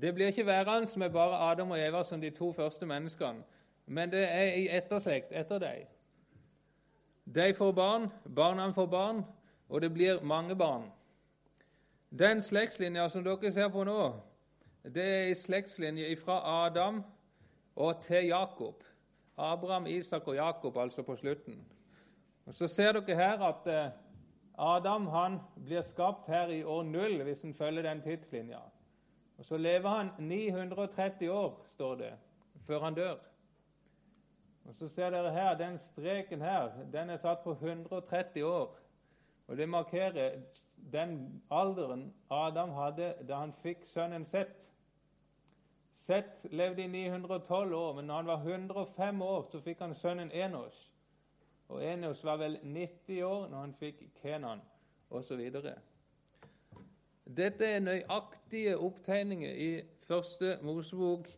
Det 0.00 0.14
blir 0.14 0.26
ikke 0.26 0.46
værende 0.46 0.98
med 0.98 1.10
bare 1.10 1.50
Adam 1.50 1.70
og 1.70 1.80
Eva 1.80 2.02
som 2.02 2.20
de 2.20 2.30
to 2.30 2.52
første 2.52 2.86
menneskene, 2.86 3.42
men 3.86 4.12
det 4.12 4.22
er 4.32 4.54
i 4.54 4.68
etterslekt 4.76 5.32
etter 5.32 5.58
dem. 5.58 5.86
De 7.34 7.54
får 7.54 7.72
barn, 7.72 8.08
barna 8.34 8.70
får 8.70 8.86
barn, 8.86 9.24
og 9.68 9.80
det 9.80 9.92
blir 9.92 10.22
mange 10.22 10.56
barn. 10.56 10.92
Den 12.18 12.42
slektslinja 12.42 13.08
som 13.08 13.24
dere 13.24 13.52
ser 13.52 13.68
på 13.68 13.84
nå, 13.84 14.12
det 14.84 15.02
er 15.04 15.26
ei 15.28 15.34
slektslinje 15.34 16.16
fra 16.16 16.66
Adam 16.66 17.02
og 17.76 18.02
til 18.02 18.26
Jakob. 18.26 18.84
Abraham, 19.36 19.86
Isak 19.86 20.28
og 20.28 20.34
Jakob, 20.34 20.76
altså 20.76 21.02
på 21.02 21.16
slutten. 21.16 21.66
Og 22.46 22.54
Så 22.54 22.68
ser 22.68 22.92
dere 22.92 23.16
her 23.16 23.42
at 23.42 23.66
eh, 23.66 23.90
Adam 24.60 25.06
han 25.06 25.40
blir 25.56 25.82
skapt 25.82 26.26
her 26.28 26.48
i 26.52 26.62
år 26.64 26.82
null, 26.82 27.22
hvis 27.22 27.44
en 27.44 27.54
følger 27.54 27.82
den 27.82 28.02
tidslinja. 28.02 28.58
Og 29.38 29.44
Så 29.44 29.56
lever 29.56 29.88
han 29.88 30.10
930 30.18 31.30
år, 31.32 31.64
står 31.66 31.94
det, 31.94 32.12
før 32.66 32.80
han 32.80 32.94
dør. 32.94 33.16
Og 34.64 34.74
Så 34.74 34.88
ser 34.88 35.10
dere 35.10 35.32
her, 35.32 35.54
den 35.56 35.78
streken 35.78 36.40
her, 36.40 36.70
den 36.92 37.10
er 37.10 37.16
satt 37.16 37.40
på 37.44 37.50
130 37.50 38.44
år. 38.44 38.76
Og 39.48 39.56
Det 39.56 39.68
markerer 39.68 40.40
den 40.92 41.42
alderen 41.50 42.14
Adam 42.30 42.70
hadde 42.70 43.14
da 43.28 43.34
han 43.34 43.52
fikk 43.62 43.86
sønnen 43.86 44.26
Sett. 44.26 44.68
Sett 45.96 46.46
levde 46.50 46.82
i 46.82 46.86
912 46.86 47.74
år, 47.74 47.94
men 47.94 48.04
når 48.04 48.14
han 48.14 48.26
var 48.26 48.36
105 48.36 49.22
år, 49.22 49.42
så 49.52 49.60
fikk 49.60 49.80
han 49.80 49.94
sønnen 49.94 50.32
Enos. 50.32 50.90
Og 51.70 51.84
Enos 51.86 52.24
var 52.26 52.40
vel 52.40 52.58
90 52.62 53.22
år 53.22 53.48
når 53.50 53.60
han 53.60 53.74
fikk 53.78 54.02
Kenan, 54.22 54.62
osv. 55.10 55.40
Dette 57.36 57.66
er 57.66 57.84
nøyaktige 57.84 58.74
opptegninger 58.78 59.52
i 59.54 59.70
første 60.06 60.56
Mosebok 60.66 61.28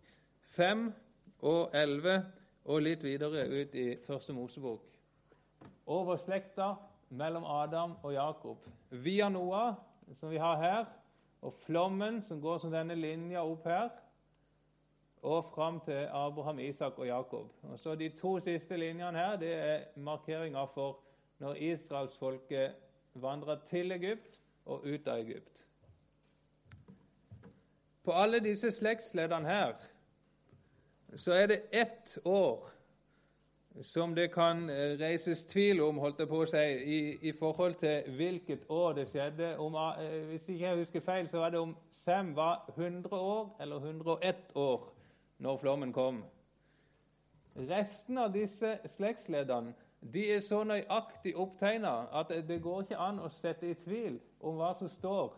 5 0.56 0.86
og 1.44 1.76
11 1.76 2.16
og 2.64 2.80
litt 2.80 3.04
videre 3.04 3.44
ut 3.50 3.76
i 3.76 3.86
første 4.06 4.32
Mosebok. 4.32 4.88
Over 5.86 6.16
slekta 6.16 6.72
mellom 7.10 7.44
Adam 7.44 7.98
og 8.02 8.14
Jakob. 8.14 8.64
Via 8.90 9.28
Noah, 9.28 9.74
som 10.16 10.30
vi 10.30 10.40
har 10.40 10.56
her, 10.62 10.84
og 11.42 11.54
flommen 11.66 12.22
som 12.22 12.40
går 12.40 12.62
som 12.62 12.72
denne 12.72 12.96
linja 12.96 13.42
opp 13.44 13.66
her, 13.66 13.90
og 15.22 15.44
fram 15.54 15.80
til 15.80 16.08
Abraham, 16.10 16.58
Isak 16.58 16.98
og 16.98 17.06
Jakob. 17.06 17.52
Og 17.62 17.78
så 17.78 17.94
De 17.94 18.08
to 18.08 18.40
siste 18.40 18.76
linjene 18.76 19.18
her 19.18 19.36
det 19.36 19.54
er 19.54 19.80
markeringer 19.96 20.66
for 20.74 20.98
når 21.38 21.54
israelsfolket 21.54 22.72
vandrer 23.14 23.58
til 23.70 23.92
Egypt 23.92 24.40
og 24.66 24.84
ut 24.86 25.08
av 25.08 25.18
Egypt. 25.18 25.66
På 28.04 28.12
alle 28.12 28.40
disse 28.40 28.70
slektsleddene 28.70 29.48
her 29.48 29.72
så 31.16 31.32
er 31.32 31.46
det 31.46 31.60
ett 31.72 32.18
år 32.24 32.66
som 33.82 34.14
det 34.14 34.32
kan 34.32 34.70
eh, 34.70 34.98
reises 35.00 35.44
tvil 35.46 35.80
om, 35.80 35.98
holdt 35.98 36.18
det 36.18 36.28
på 36.28 36.42
å 36.42 36.46
si, 36.46 36.62
i, 36.84 36.98
i 37.28 37.32
forhold 37.32 37.74
til 37.80 38.10
hvilket 38.16 38.66
år 38.68 38.92
det 38.98 39.06
skjedde. 39.08 39.54
Om, 39.58 39.74
eh, 39.74 40.18
hvis 40.28 40.48
ikke 40.48 40.64
jeg 40.64 40.76
husker 40.82 41.00
feil, 41.00 41.28
så 41.28 41.38
var 41.38 41.50
det 41.50 41.62
om 41.62 41.76
Sem 42.02 42.36
var 42.36 42.64
100 42.76 43.14
år 43.14 43.56
eller 43.60 43.76
101 43.76 44.36
år 44.54 44.90
når 45.42 45.58
flommen 45.58 45.92
kom. 45.92 46.22
Resten 47.56 48.18
av 48.18 48.32
disse 48.32 48.78
slektsleddene 48.94 49.74
de 50.12 50.22
er 50.34 50.40
så 50.42 50.62
nøyaktig 50.66 51.34
opptegna 51.38 52.08
at 52.18 52.32
det 52.48 52.58
går 52.62 52.82
ikke 52.82 52.98
an 52.98 53.20
å 53.22 53.28
sette 53.30 53.68
i 53.70 53.78
tvil 53.84 54.18
om 54.40 54.56
hva 54.58 54.72
som 54.74 54.90
står 54.90 55.34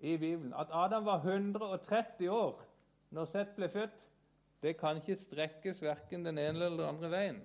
i 0.00 0.16
Bibelen. 0.16 0.54
At 0.56 0.72
Adam 0.72 1.04
var 1.04 1.24
130 1.26 2.30
år 2.32 2.62
når 3.10 3.28
Seth 3.28 3.56
ble 3.56 3.68
født, 3.72 3.98
det 4.62 4.76
kan 4.80 4.96
ikke 4.96 5.16
strekkes 5.16 5.82
verken 5.82 6.24
den 6.24 6.38
ene 6.38 6.56
eller 6.56 6.76
den 6.76 6.88
andre 6.88 7.10
veien. 7.10 7.38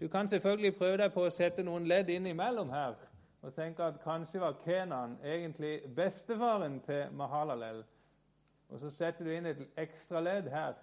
Du 0.00 0.08
kan 0.08 0.28
selvfølgelig 0.28 0.76
prøve 0.76 0.96
deg 1.00 1.12
på 1.12 1.26
å 1.26 1.32
sette 1.32 1.64
noen 1.64 1.86
ledd 1.88 2.10
innimellom 2.12 2.70
her 2.70 2.96
og 3.42 3.54
tenke 3.54 3.84
at 3.84 4.00
kanskje 4.02 4.40
var 4.42 4.56
Kenan 4.64 5.18
egentlig 5.24 5.80
bestefaren 5.96 6.80
til 6.86 7.12
Mahalalel. 7.14 7.84
Og 8.68 8.80
så 8.80 8.90
setter 8.90 9.24
du 9.24 9.30
inn 9.30 9.46
et 9.46 9.62
ekstra 9.78 10.20
ledd 10.20 10.50
her 10.50 10.74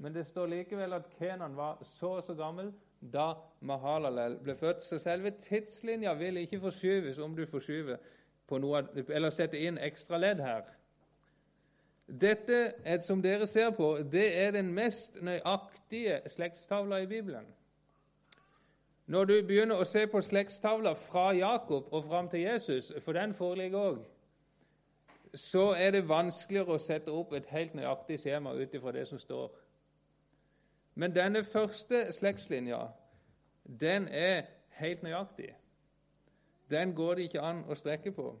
men 0.00 0.14
det 0.14 0.26
står 0.26 0.46
likevel 0.46 0.96
at 0.96 1.10
Kenan 1.18 1.56
var 1.56 1.82
så 1.84 2.14
og 2.16 2.24
så 2.24 2.34
gammel 2.34 2.72
da 3.00 3.34
Mahalalel 3.60 4.38
ble 4.40 4.54
født. 4.56 4.84
Så 4.84 4.98
selve 4.98 5.30
tidslinja 5.30 6.14
vil 6.16 6.40
ikke 6.40 6.60
forskyves 6.60 7.18
om 7.18 7.36
du 7.36 7.46
forskyver 7.46 8.00
noe, 8.50 8.82
eller 9.08 9.30
setter 9.30 9.60
inn 9.60 9.78
ekstra 9.78 10.18
ledd 10.18 10.40
her. 10.42 10.64
Dette 12.10 12.98
som 13.06 13.20
dere 13.22 13.46
ser 13.46 13.70
på, 13.76 13.92
det 14.12 14.26
er 14.40 14.50
den 14.56 14.72
mest 14.74 15.20
nøyaktige 15.22 16.20
slektstavla 16.26 16.98
i 17.04 17.06
Bibelen. 17.06 17.46
Når 19.06 19.24
du 19.24 19.36
begynner 19.46 19.78
å 19.78 19.86
se 19.86 20.06
på 20.10 20.22
slektstavla 20.22 20.96
fra 20.98 21.30
Jakob 21.34 21.92
og 21.92 22.04
fram 22.08 22.28
til 22.30 22.40
Jesus, 22.40 22.92
for 23.04 23.12
den 23.12 23.34
foreligger 23.34 23.78
òg, 23.92 24.02
så 25.34 25.70
er 25.78 25.94
det 25.94 26.08
vanskeligere 26.08 26.74
å 26.74 26.82
sette 26.82 27.12
opp 27.14 27.32
et 27.34 27.46
helt 27.54 27.74
nøyaktig 27.78 28.18
skjema 28.18 28.56
ut 28.58 28.74
ifra 28.74 28.92
det 28.94 29.06
som 29.06 29.18
står. 29.18 29.50
Men 31.00 31.14
denne 31.16 31.40
første 31.44 32.12
slektslinja, 32.12 32.78
den 33.80 34.08
er 34.08 34.42
helt 34.68 35.02
nøyaktig. 35.02 35.48
Den 36.70 36.92
går 36.94 37.14
det 37.14 37.22
ikke 37.28 37.40
an 37.40 37.62
å 37.64 37.76
strekke 37.78 38.12
på. 38.12 38.34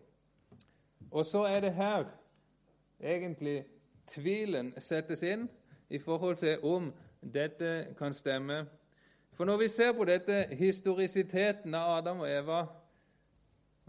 Og 1.10 1.24
så 1.26 1.46
er 1.48 1.64
det 1.64 1.72
her 1.78 2.04
egentlig 3.00 3.62
tvilen 4.12 4.74
settes 4.76 5.24
inn 5.24 5.48
i 5.88 5.98
forhold 5.98 6.36
til 6.42 6.60
om 6.68 6.92
dette 7.24 7.94
kan 7.98 8.14
stemme. 8.14 8.66
For 9.32 9.48
når 9.48 9.62
vi 9.64 9.68
ser 9.72 9.96
på 9.96 10.04
dette 10.04 10.42
historisiteten 10.52 11.74
av 11.74 11.96
Adam 11.96 12.20
og 12.26 12.28
Eva, 12.28 12.64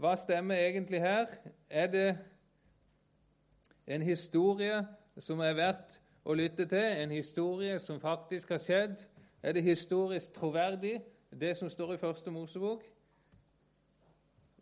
hva 0.00 0.16
stemmer 0.16 0.64
egentlig 0.64 1.04
her? 1.04 1.28
Er 1.68 1.92
det 1.92 2.10
en 3.86 4.02
historie 4.02 4.80
som 5.20 5.44
er 5.44 5.60
verdt 5.60 6.01
å 6.24 6.34
lytte 6.34 6.66
til, 6.66 6.84
en 7.02 7.10
historie 7.10 7.78
som 7.82 8.00
faktisk 8.00 8.54
har 8.54 8.62
skjedd. 8.62 9.02
Er 9.42 9.52
det 9.52 9.62
historisk 9.62 10.32
troverdig, 10.32 11.00
det 11.40 11.56
som 11.56 11.70
står 11.70 11.94
i 11.94 11.98
Første 11.98 12.30
Mosebok? 12.30 12.84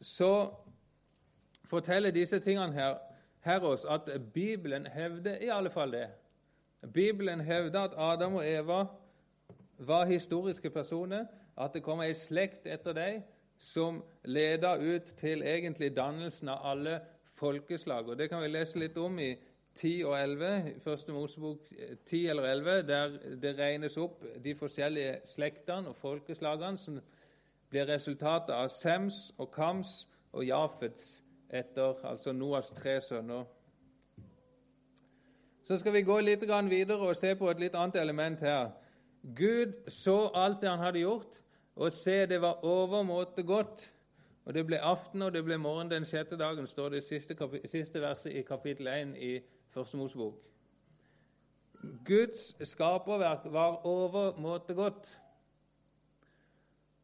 Så 0.00 0.55
forteller 1.64 2.11
disse 2.11 2.38
tingene 2.40 2.73
her, 2.73 2.97
her 3.40 3.61
oss 3.61 3.85
at 3.85 4.09
Bibelen 4.33 4.87
hevder 4.87 5.37
i 5.37 5.50
alle 5.52 5.71
fall 5.71 5.93
det. 5.93 6.09
Bibelen 6.93 7.40
hevder 7.40 7.81
at 7.81 7.95
Adam 7.97 8.35
og 8.35 8.47
Eva 8.49 8.85
var 9.79 10.05
historiske 10.05 10.71
personer, 10.71 11.26
at 11.57 11.75
det 11.75 11.83
kom 11.83 12.00
ei 12.00 12.14
slekt 12.17 12.67
etter 12.67 12.97
dem 12.97 13.23
som 13.61 14.00
leda 14.25 14.76
ut 14.81 15.12
til 15.21 15.43
egentlig 15.43 15.93
dannelsen 15.97 16.49
av 16.49 16.64
alle 16.73 17.00
folkeslag. 17.37 18.09
Og 18.09 18.19
Det 18.19 18.29
kan 18.29 18.43
vi 18.43 18.49
lese 18.49 18.79
litt 18.79 18.97
om 18.97 19.19
i 19.19 19.35
10 19.75 20.05
og 20.05 20.23
11, 20.23 20.81
første 20.85 21.12
Mosebok 21.12 21.59
10 22.07 22.27
eller 22.27 22.43
11, 22.43 22.83
der 22.89 23.09
det 23.43 23.59
regnes 23.59 23.97
opp 23.97 24.25
de 24.45 24.55
forskjellige 24.55 25.21
slektene 25.25 25.89
og 25.89 25.97
folkeslagene 25.97 26.79
som 26.79 26.99
blir 27.71 27.87
resultatet 27.89 28.55
av 28.55 28.69
Sems 28.75 29.31
og 29.39 29.50
Kams 29.55 30.09
og 30.33 30.45
Jafets 30.45 31.23
etter, 31.50 31.95
altså 32.05 32.33
Noas 32.33 32.71
tre 32.75 33.00
sønner. 33.00 33.45
Så 35.65 35.77
skal 35.79 35.93
vi 35.93 36.03
gå 36.03 36.19
litt 36.21 36.43
videre 36.43 36.99
og 36.99 37.17
se 37.17 37.35
på 37.35 37.50
et 37.50 37.61
litt 37.61 37.75
annet 37.75 37.97
element 37.97 38.41
her. 38.41 38.71
Gud 39.23 39.73
så 39.89 40.31
alt 40.35 40.61
det 40.61 40.69
han 40.69 40.79
hadde 40.79 40.99
gjort, 40.99 41.41
og 41.77 41.93
se 41.93 42.27
det 42.27 42.41
var 42.41 42.65
overmåte 42.65 43.43
godt. 43.43 43.93
Og 44.45 44.55
Det 44.55 44.67
ble 44.67 44.81
aften 44.81 45.23
og 45.23 45.33
det 45.33 45.45
ble 45.45 45.59
morgen 45.59 45.91
den 45.91 46.05
sjette 46.05 46.37
dagen, 46.37 46.67
står 46.67 46.89
det 46.89 47.05
siste, 47.05 47.37
siste 47.67 48.00
verset 48.00 48.33
i 48.33 48.43
kapittel 48.43 48.89
1 48.89 49.17
i 49.17 49.39
Første 49.71 49.97
Mosebok. 49.97 50.35
Guds 52.07 52.69
skaperverk 52.69 53.53
var 53.53 53.87
overmåte 53.87 54.75
godt. 54.75 55.21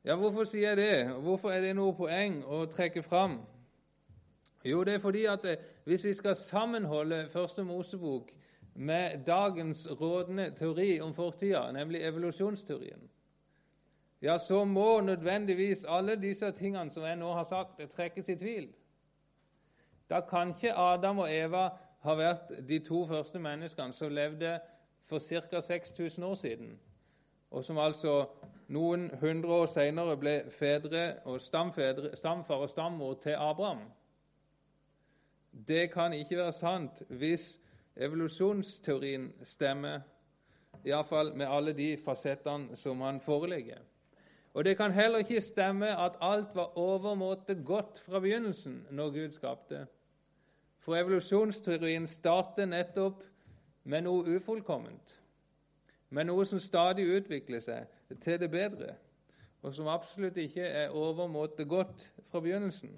Ja, 0.04 0.14
Hvorfor 0.14 0.44
sier 0.44 0.68
jeg 0.68 0.76
det? 0.76 1.14
Hvorfor 1.22 1.50
er 1.50 1.60
det 1.60 1.76
noe 1.76 1.94
poeng 1.96 2.42
å 2.44 2.64
trekke 2.70 3.02
fram? 3.02 3.40
Jo, 4.64 4.84
det 4.84 4.94
er 4.94 4.98
fordi 4.98 5.24
at 5.30 5.44
eh, 5.44 5.62
hvis 5.84 6.04
vi 6.04 6.14
skal 6.14 6.36
sammenholde 6.36 7.28
Første 7.32 7.64
Mosebok 7.64 8.30
med 8.74 9.24
dagens 9.26 9.88
rådende 10.00 10.50
teori 10.50 11.00
om 11.00 11.14
fortida, 11.14 11.72
nemlig 11.72 12.02
evolusjonsteorien, 12.02 13.10
ja, 14.22 14.38
så 14.38 14.64
må 14.64 15.00
nødvendigvis 15.00 15.84
alle 15.88 16.16
disse 16.16 16.50
tingene 16.52 16.90
som 16.90 17.04
jeg 17.04 17.16
nå 17.16 17.32
har 17.32 17.44
sagt, 17.44 17.80
trekkes 17.90 18.28
i 18.28 18.36
tvil. 18.36 18.68
Da 20.10 20.20
kan 20.20 20.48
ikke 20.48 20.74
Adam 20.74 21.18
og 21.18 21.34
Eva 21.34 21.68
ha 22.06 22.14
vært 22.16 22.52
de 22.68 22.78
to 22.84 23.02
første 23.06 23.40
menneskene 23.42 23.94
som 23.94 24.14
levde 24.14 24.56
for 25.06 25.18
ca. 25.18 25.60
6000 25.60 26.24
år 26.24 26.34
siden, 26.34 26.78
og 27.50 27.64
som 27.64 27.78
altså 27.78 28.14
noen 28.68 29.10
hundre 29.20 29.60
år 29.62 29.66
senere 29.70 30.16
ble 30.18 30.34
fedre 30.50 31.04
og 31.24 31.40
stamfedre, 31.40 32.16
stamfar 32.16 32.64
og 32.64 32.70
stammor 32.70 33.14
til 33.22 33.36
Abraham. 33.38 33.86
Det 35.68 35.90
kan 35.92 36.12
ikke 36.12 36.36
være 36.36 36.52
sant 36.52 37.02
hvis 37.08 37.56
evolusjonsteorien 37.96 39.30
stemmer, 39.42 40.00
iallfall 40.84 41.32
med 41.34 41.46
alle 41.48 41.72
de 41.72 41.96
fasettene 42.04 42.76
som 42.76 43.00
han 43.00 43.20
foreligger. 43.20 43.78
Og 44.54 44.64
Det 44.64 44.76
kan 44.76 44.92
heller 44.92 45.18
ikke 45.18 45.40
stemme 45.40 45.88
at 46.00 46.12
alt 46.20 46.54
var 46.54 46.78
overmåte 46.78 47.54
godt 47.64 48.00
fra 48.00 48.20
begynnelsen 48.20 48.86
når 48.90 49.10
Gud 49.10 49.32
skapte. 49.32 49.86
For 50.86 50.94
evolusjonsteorien 50.94 52.04
starter 52.06 52.68
nettopp 52.70 53.24
med 53.90 54.04
noe 54.06 54.36
ufullkomment, 54.36 55.16
med 56.14 56.28
noe 56.28 56.44
som 56.46 56.60
stadig 56.62 57.08
utvikler 57.10 57.64
seg 57.64 58.20
til 58.22 58.36
det 58.38 58.46
bedre, 58.52 58.92
og 59.66 59.72
som 59.74 59.88
absolutt 59.90 60.36
ikke 60.38 60.62
er 60.62 60.94
overmåte 60.94 61.64
godt 61.66 62.04
fra 62.30 62.38
begynnelsen. 62.44 62.92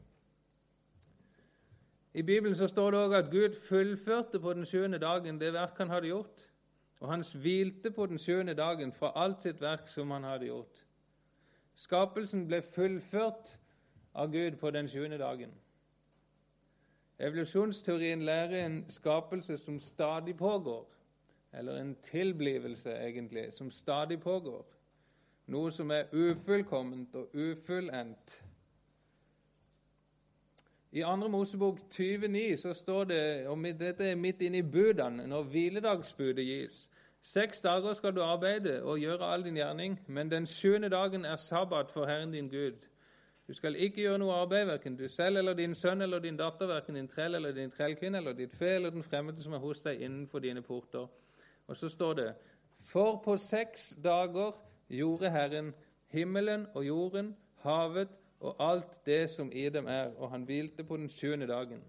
I 2.13 2.23
Bibelen 2.23 2.57
så 2.59 2.69
står 2.69 2.93
det 2.93 3.01
òg 3.01 3.15
at 3.17 3.31
Gud 3.33 3.57
fullførte 3.57 4.41
på 4.41 4.53
den 4.59 4.69
sjuende 4.69 5.01
dagen 5.01 5.41
det 5.41 5.55
verk 5.57 5.81
han 5.81 5.89
hadde 5.89 6.11
gjort, 6.11 6.45
og 7.01 7.09
han 7.09 7.25
hvilte 7.41 7.91
på 7.95 8.07
den 8.11 8.21
sjuende 8.21 8.57
dagen 8.59 8.93
fra 8.93 9.15
alt 9.17 9.49
sitt 9.49 9.63
verk 9.65 9.89
som 9.89 10.13
han 10.13 10.29
hadde 10.29 10.51
gjort. 10.51 10.85
Skapelsen 11.79 12.45
ble 12.51 12.61
fullført 12.61 13.55
av 14.13 14.29
Gud 14.35 14.61
på 14.61 14.75
den 14.77 14.93
sjuende 14.93 15.17
dagen. 15.25 15.57
Evolusjonsteorien 17.19 18.23
lærer 18.23 18.67
en 18.67 18.85
skapelse 18.89 19.59
som 19.59 19.81
stadig 19.81 20.37
pågår, 20.37 20.95
eller 21.53 21.81
en 21.81 21.97
tilblivelse, 22.03 22.91
egentlig, 22.91 23.53
som 23.53 23.71
stadig 23.71 24.21
pågår. 24.21 24.67
Noe 25.47 25.71
som 25.73 25.91
er 25.91 26.13
ufullkomment 26.13 27.15
og 27.15 27.31
ufullendt. 27.35 28.45
I 30.93 31.03
2. 31.03 31.29
Mosebok 31.29 31.81
29 31.91 32.57
så 32.57 32.75
står 32.75 33.05
det, 33.05 33.47
og 33.49 33.65
dette 33.81 34.05
er 34.05 34.15
midt 34.15 34.43
inne 34.43 34.59
i 34.59 34.63
budene, 34.63 35.27
når 35.27 35.43
hviledagsbudet 35.43 36.47
gis 36.47 36.89
Seks 37.23 37.61
dager 37.61 37.93
skal 37.93 38.15
du 38.15 38.23
arbeide 38.23 38.83
og 38.83 38.99
gjøre 38.99 39.25
all 39.25 39.45
din 39.45 39.55
gjerning, 39.59 40.01
men 40.07 40.31
den 40.31 40.47
sjuende 40.47 40.89
dagen 40.89 41.25
er 41.25 41.37
sabbat 41.37 41.91
for 41.93 42.07
Herren 42.07 42.33
din 42.33 42.49
Gud. 42.49 42.87
Du 43.49 43.55
skal 43.55 43.77
ikke 43.81 44.03
gjøre 44.03 44.19
noe 44.21 44.35
arbeid, 44.43 44.67
verken 44.69 44.97
du 44.97 45.07
selv 45.09 45.41
eller 45.41 45.55
din 45.57 45.75
sønn 45.75 46.05
eller 46.05 46.21
din 46.21 46.37
datter, 46.37 46.69
verken 46.69 46.99
din 46.99 47.07
trell 47.09 47.35
eller 47.35 47.55
din 47.57 47.71
trellkvinne 47.73 48.21
eller 48.21 48.35
ditt 48.37 48.57
fe 48.57 48.75
eller 48.75 48.93
den 48.93 49.03
fremmede 49.03 49.43
som 49.43 49.55
er 49.57 49.63
hos 49.63 49.81
deg 49.81 50.03
innenfor 50.05 50.43
dine 50.45 50.61
porter. 50.63 51.07
Og 51.67 51.77
så 51.77 51.89
står 51.89 52.13
det 52.15 52.27
For 52.85 53.23
på 53.25 53.37
seks 53.37 53.95
dager 54.05 54.53
gjorde 54.89 55.31
Herren 55.31 55.73
himmelen 56.13 56.67
og 56.75 56.85
jorden, 56.87 57.37
havet 57.65 58.13
og 58.41 58.57
alt 58.61 59.07
det 59.07 59.31
som 59.31 59.49
i 59.53 59.69
dem 59.69 59.87
er, 59.87 60.13
og 60.19 60.31
han 60.31 60.45
hvilte 60.45 60.85
på 60.85 60.97
den 60.97 61.09
sjuende 61.09 61.47
dagen. 61.47 61.81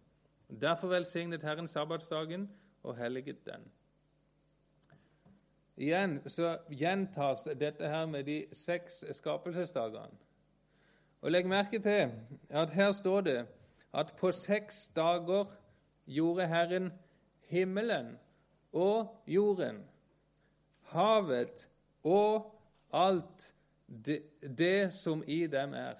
Derfor 0.61 0.87
velsignet 0.87 1.43
Herren 1.43 1.67
sabbatsdagen 1.67 2.49
og 2.83 2.97
helliget 2.97 3.45
den. 3.45 3.67
Igjen 5.77 6.21
så 6.27 6.57
gjentas 6.71 7.47
dette 7.59 7.87
her 7.87 8.05
med 8.05 8.23
de 8.23 8.45
seks 8.53 9.03
skapelsesdagene. 9.11 10.28
Og 11.21 11.31
Legg 11.31 11.47
merke 11.47 11.79
til 11.79 12.11
at 12.49 12.69
her 12.69 12.91
står 12.91 13.21
det 13.21 13.47
at 13.93 14.13
på 14.19 14.31
seks 14.31 14.87
dager 14.95 15.45
gjorde 16.05 16.47
Herren 16.47 16.93
himmelen 17.47 18.17
og 18.73 19.23
jorden, 19.27 19.83
havet 20.81 21.67
og 22.03 22.55
alt 22.93 23.53
det, 24.05 24.21
det 24.57 24.93
som 24.93 25.23
i 25.27 25.47
dem 25.47 25.73
er. 25.73 25.95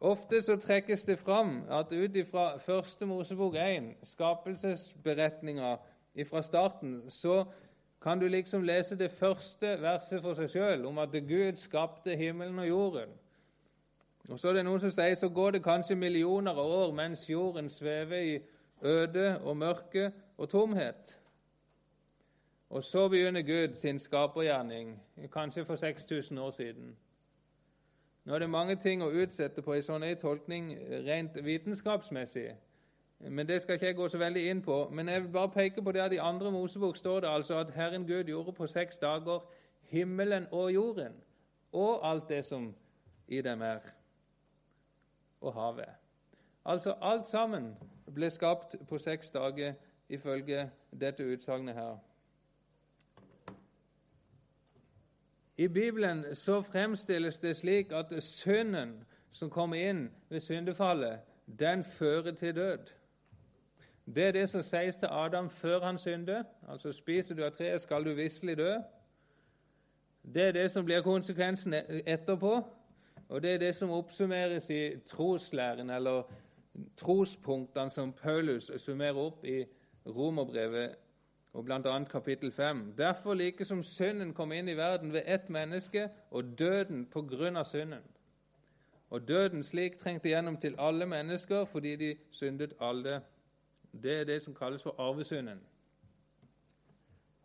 Ofte 0.00 0.42
så 0.42 0.56
trekkes 0.56 1.04
det 1.04 1.18
fram 1.18 1.62
at 1.70 1.92
ut 1.92 2.16
ifra 2.16 2.56
Første 2.58 3.06
Mosebok 3.06 3.54
1, 3.54 3.94
skapelsesberetninga 4.02 5.76
fra 6.26 6.42
starten, 6.42 7.10
så 7.10 7.44
kan 8.02 8.20
du 8.20 8.28
liksom 8.28 8.62
lese 8.62 8.98
det 8.98 9.10
første 9.10 9.76
verset 9.82 10.22
for 10.22 10.34
seg 10.34 10.50
sjøl, 10.50 10.86
om 10.86 10.98
at 10.98 11.12
Gud 11.28 11.56
skapte 11.56 12.16
himmelen 12.16 12.58
og 12.58 12.68
jorden. 12.68 13.12
Og 14.28 14.40
Så 14.40 14.48
er 14.48 14.52
det 14.52 14.64
noen 14.64 14.80
som 14.80 14.90
sier 14.90 15.14
så 15.18 15.28
går 15.28 15.50
det 15.50 15.64
kanskje 15.64 15.96
millioner 15.98 16.52
av 16.52 16.66
år 16.66 16.92
mens 16.94 17.24
jorden 17.30 17.70
svever 17.70 18.22
i 18.22 18.40
øde 18.82 19.38
og 19.44 19.56
mørke 19.56 20.12
og 20.38 20.48
tomhet. 20.48 21.18
Og 22.70 22.84
så 22.84 23.08
begynner 23.08 23.42
Gud 23.42 23.74
sin 23.74 23.98
skapergjerning, 23.98 25.02
kanskje 25.32 25.64
for 25.64 25.76
6000 25.76 26.38
år 26.38 26.50
siden. 26.50 26.96
Nå 28.24 28.34
er 28.34 28.38
det 28.38 28.50
mange 28.50 28.76
ting 28.76 29.02
å 29.02 29.10
utsette 29.10 29.62
på 29.62 29.74
en 29.74 29.82
sånn 29.82 30.06
tolkning 30.16 30.70
rent 31.06 31.36
vitenskapsmessig, 31.44 32.54
men 33.30 33.48
det 33.48 33.62
skal 33.62 33.74
ikke 33.74 33.86
jeg 33.86 33.96
gå 33.96 34.08
så 34.08 34.18
veldig 34.18 34.50
inn 34.50 34.62
på. 34.62 34.88
Men 34.90 35.08
jeg 35.08 35.22
vil 35.22 35.32
bare 35.32 35.50
peke 35.50 35.82
på 35.82 35.92
det 35.92 36.00
at 36.00 36.12
i 36.12 36.16
andre 36.16 36.50
Mosebok 36.50 36.96
står 36.96 37.20
det 37.20 37.28
altså 37.28 37.58
at 37.58 37.70
Herren 37.70 38.06
Gud 38.06 38.24
gjorde 38.24 38.52
på 38.52 38.66
seks 38.66 38.98
dager 38.98 39.40
himmelen 39.82 40.46
og 40.50 40.72
jorden 40.72 41.12
og 41.72 42.10
alt 42.10 42.28
det 42.28 42.44
som 42.44 42.74
i 43.28 43.40
dem 43.42 43.62
er, 43.62 43.78
og 45.40 45.54
havet. 45.54 45.88
Altså 46.64 46.94
alt 47.02 47.26
sammen 47.26 47.76
ble 48.14 48.30
skapt 48.30 48.76
på 48.88 48.98
seks 48.98 49.30
dager 49.30 49.74
ifølge 50.08 50.70
dette 51.00 51.24
utsagnet 51.32 51.74
her. 51.74 51.96
I 55.56 55.68
Bibelen 55.68 56.34
så 56.34 56.62
fremstilles 56.62 57.38
det 57.38 57.56
slik 57.56 57.92
at 57.92 58.22
synden 58.22 59.04
som 59.30 59.50
kommer 59.50 59.76
inn 59.76 60.10
ved 60.28 60.40
syndefallet, 60.40 61.20
den 61.46 61.84
fører 61.84 62.32
til 62.32 62.56
død. 62.56 63.01
Det 64.06 64.24
er 64.24 64.32
det 64.32 64.48
som 64.48 64.62
sies 64.62 64.96
til 64.96 65.08
Adam 65.10 65.50
før 65.50 65.84
han 65.84 65.98
synder. 65.98 66.42
Altså 66.68 66.92
spiser 66.92 67.34
du 67.34 67.44
av 67.44 67.50
treet, 67.50 67.82
skal 67.82 68.04
du 68.04 68.14
visselig 68.14 68.56
dø. 68.58 68.74
Det 70.34 70.42
er 70.42 70.52
det 70.52 70.70
som 70.70 70.84
blir 70.84 71.02
konsekvensen 71.02 71.74
e- 71.74 72.02
etterpå, 72.06 72.62
og 73.28 73.42
det 73.42 73.54
er 73.54 73.58
det 73.58 73.76
som 73.76 73.90
oppsummeres 73.90 74.70
i 74.70 74.98
troslæren, 75.06 75.90
eller 75.90 76.22
trospunktene 76.96 77.90
som 77.90 78.12
Paulus 78.12 78.70
summerer 78.76 79.18
opp 79.18 79.44
i 79.44 79.64
Romerbrevet 80.06 80.94
og 81.52 81.64
bl.a. 81.64 82.04
kapittel 82.04 82.52
5. 82.52 82.94
Derfor, 82.98 83.34
like 83.34 83.64
som 83.64 83.82
synden 83.82 84.34
kom 84.34 84.52
inn 84.52 84.68
i 84.68 84.76
verden 84.76 85.12
ved 85.12 85.22
ett 85.26 85.50
menneske, 85.50 86.08
og 86.30 86.58
døden 86.58 87.06
på 87.06 87.22
grunn 87.22 87.56
av 87.56 87.64
synden. 87.64 88.02
Og 89.10 89.28
døden 89.28 89.62
slik 89.62 89.98
trengte 89.98 90.28
gjennom 90.28 90.56
til 90.56 90.74
alle 90.78 91.06
mennesker 91.06 91.64
fordi 91.64 91.96
de 91.96 92.14
syndet 92.30 92.72
alle. 92.80 93.20
Det 93.92 94.20
er 94.20 94.24
det 94.24 94.42
som 94.42 94.54
kalles 94.54 94.82
for 94.82 94.94
arvesynden. 94.98 95.60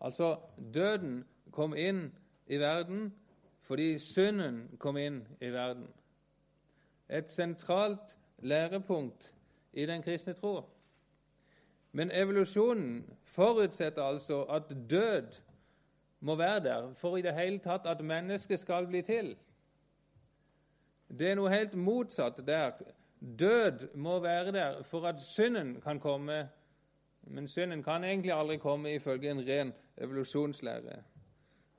Altså, 0.02 0.38
døden 0.74 1.26
kom 1.52 1.76
inn 1.76 2.12
i 2.48 2.60
verden 2.60 3.14
fordi 3.62 4.00
synden 4.00 4.78
kom 4.80 4.98
inn 4.98 5.28
i 5.42 5.50
verden. 5.52 5.88
Et 7.10 7.30
sentralt 7.30 8.18
lærepunkt 8.40 9.34
i 9.74 9.86
den 9.86 10.04
kristne 10.04 10.34
tro. 10.34 10.62
Men 11.92 12.12
evolusjonen 12.14 13.18
forutsetter 13.26 14.04
altså 14.04 14.44
at 14.44 14.64
død 14.90 15.42
må 16.20 16.36
være 16.36 16.60
der 16.60 16.94
for 16.94 17.18
i 17.18 17.22
det 17.22 17.34
hele 17.34 17.60
tatt 17.60 17.86
at 17.86 18.06
mennesket 18.06 18.60
skal 18.60 18.88
bli 18.88 19.02
til. 19.02 19.36
Det 21.10 21.32
er 21.32 21.36
noe 21.36 21.52
helt 21.52 21.76
motsatt 21.76 22.40
der. 22.48 22.72
Død 23.22 23.96
må 23.96 24.20
være 24.20 24.52
der 24.52 24.84
for 24.84 25.08
at 25.08 25.20
synden 25.20 25.82
kan 25.82 26.00
komme, 26.00 26.50
men 27.22 27.48
synden 27.48 27.84
kan 27.84 28.04
egentlig 28.04 28.32
aldri 28.32 28.58
komme 28.58 28.94
ifølge 28.94 29.32
en 29.32 29.48
ren 29.48 29.74
evolusjonslære. 29.98 31.04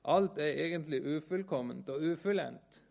Alt 0.05 0.37
er 0.37 0.65
egentlig 0.65 1.17
ufullkomment 1.17 1.89
og 1.89 2.01
ufullendt. 2.01 2.83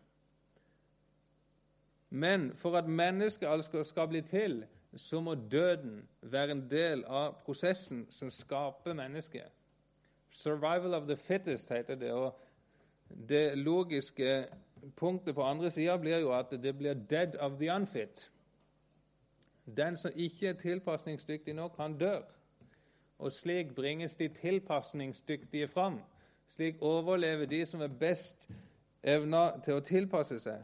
Men 2.09 2.55
for 2.55 2.77
at 2.77 2.89
mennesket 2.89 3.65
skal 3.85 4.07
bli 4.07 4.21
til, 4.21 4.65
så 4.95 5.19
må 5.21 5.35
døden 5.35 6.07
være 6.21 6.51
en 6.51 6.69
del 6.71 7.03
av 7.05 7.35
prosessen 7.45 8.07
som 8.09 8.29
skaper 8.29 8.93
mennesket. 8.93 9.51
'Survival 10.31 10.93
of 10.93 11.07
the 11.07 11.15
fittest' 11.15 11.73
heter 11.73 11.95
det. 11.95 12.11
og 12.11 12.39
Det 13.29 13.57
logiske 13.57 14.47
punktet 14.95 15.35
på 15.35 15.43
andre 15.43 15.71
sida 15.71 15.97
blir 15.97 16.17
jo 16.17 16.33
at 16.33 16.51
det 16.51 16.77
blir 16.77 16.93
'dead 16.93 17.35
of 17.39 17.51
the 17.51 17.71
unfit'. 17.71 18.29
Den 19.77 19.97
som 19.97 20.11
ikke 20.15 20.47
er 20.47 20.53
tilpasningsdyktig 20.53 21.53
nok, 21.53 21.77
han 21.77 21.97
dør. 21.97 22.21
Og 23.19 23.31
slik 23.31 23.75
bringes 23.75 24.15
de 24.15 24.27
tilpasningsdyktige 24.27 25.67
fram. 25.67 25.99
Slik 26.47 26.75
overlever 26.81 27.45
de 27.45 27.65
som 27.65 27.81
er 27.81 27.87
best 27.87 28.49
evna 29.03 29.59
til 29.63 29.73
å 29.73 29.83
tilpasse 29.85 30.39
seg. 30.39 30.63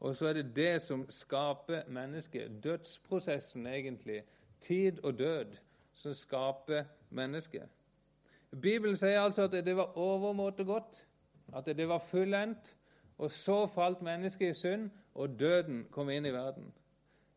Og 0.00 0.16
så 0.16 0.28
er 0.30 0.32
det 0.32 0.56
det 0.56 0.82
som 0.82 1.06
skaper 1.10 1.88
mennesket. 1.88 2.64
Dødsprosessen, 2.64 3.66
egentlig. 3.66 4.22
Tid 4.60 5.00
og 5.02 5.18
død 5.18 5.56
som 5.94 6.14
skaper 6.14 6.84
mennesket. 7.10 7.68
Bibelen 8.62 8.96
sier 8.96 9.20
altså 9.20 9.42
at 9.48 9.52
det 9.52 9.76
var 9.76 9.98
overmåte 9.98 10.64
godt, 10.64 11.06
at 11.56 11.66
det 11.66 11.88
var 11.88 11.98
fullendt. 11.98 12.76
Og 13.18 13.30
så 13.30 13.66
falt 13.66 14.02
mennesket 14.02 14.50
i 14.50 14.54
synd, 14.54 14.90
og 15.14 15.40
døden 15.40 15.86
kom 15.90 16.10
inn 16.10 16.26
i 16.26 16.32
verden. 16.32 16.72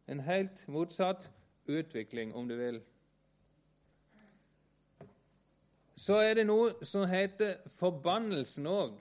En 0.07 0.19
helt 0.19 0.67
motsatt 0.67 1.31
utvikling, 1.67 2.35
om 2.35 2.47
du 2.47 2.55
vil. 2.55 2.81
Så 5.95 6.17
er 6.17 6.33
det 6.33 6.47
noe 6.49 6.85
som 6.85 7.05
heter 7.09 7.59
forbannelsen 7.77 8.67
òg 8.67 8.95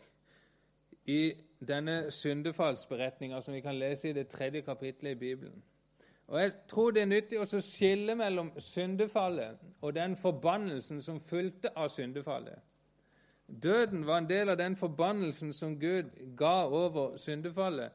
i 1.08 1.32
denne 1.68 2.10
syndefallsberetninga 2.12 3.40
som 3.40 3.54
vi 3.54 3.60
kan 3.64 3.78
lese 3.78 4.10
i 4.10 4.12
det 4.12 4.28
tredje 4.28 4.60
kapittelet 4.60 5.16
i 5.16 5.20
Bibelen. 5.20 5.62
Og 6.26 6.40
Jeg 6.40 6.52
tror 6.68 6.90
det 6.90 7.02
er 7.02 7.06
nyttig 7.06 7.40
å 7.40 7.60
skille 7.60 8.14
mellom 8.14 8.52
syndefallet 8.58 9.58
og 9.80 9.94
den 9.94 10.16
forbannelsen 10.16 11.02
som 11.02 11.20
fulgte 11.20 11.72
av 11.76 11.88
syndefallet. 11.88 12.60
Døden 13.62 14.06
var 14.06 14.18
en 14.18 14.28
del 14.28 14.48
av 14.48 14.58
den 14.58 14.76
forbannelsen 14.76 15.52
som 15.52 15.74
Gud 15.80 16.12
ga 16.38 16.68
over 16.68 17.16
syndefallet, 17.16 17.90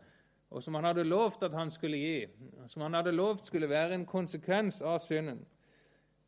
og 0.55 0.63
som 0.63 0.75
han 0.75 0.83
hadde 0.87 1.03
lovt 1.03 1.43
at 1.43 1.51
han 1.51 1.71
skulle 1.71 1.97
gi, 1.97 2.27
som 2.67 2.81
han 2.81 2.93
hadde 2.93 3.11
lovt 3.11 3.47
skulle 3.47 3.67
være 3.69 3.95
en 3.95 4.05
konsekvens 4.05 4.77
av 4.81 5.01
synden. 5.03 5.41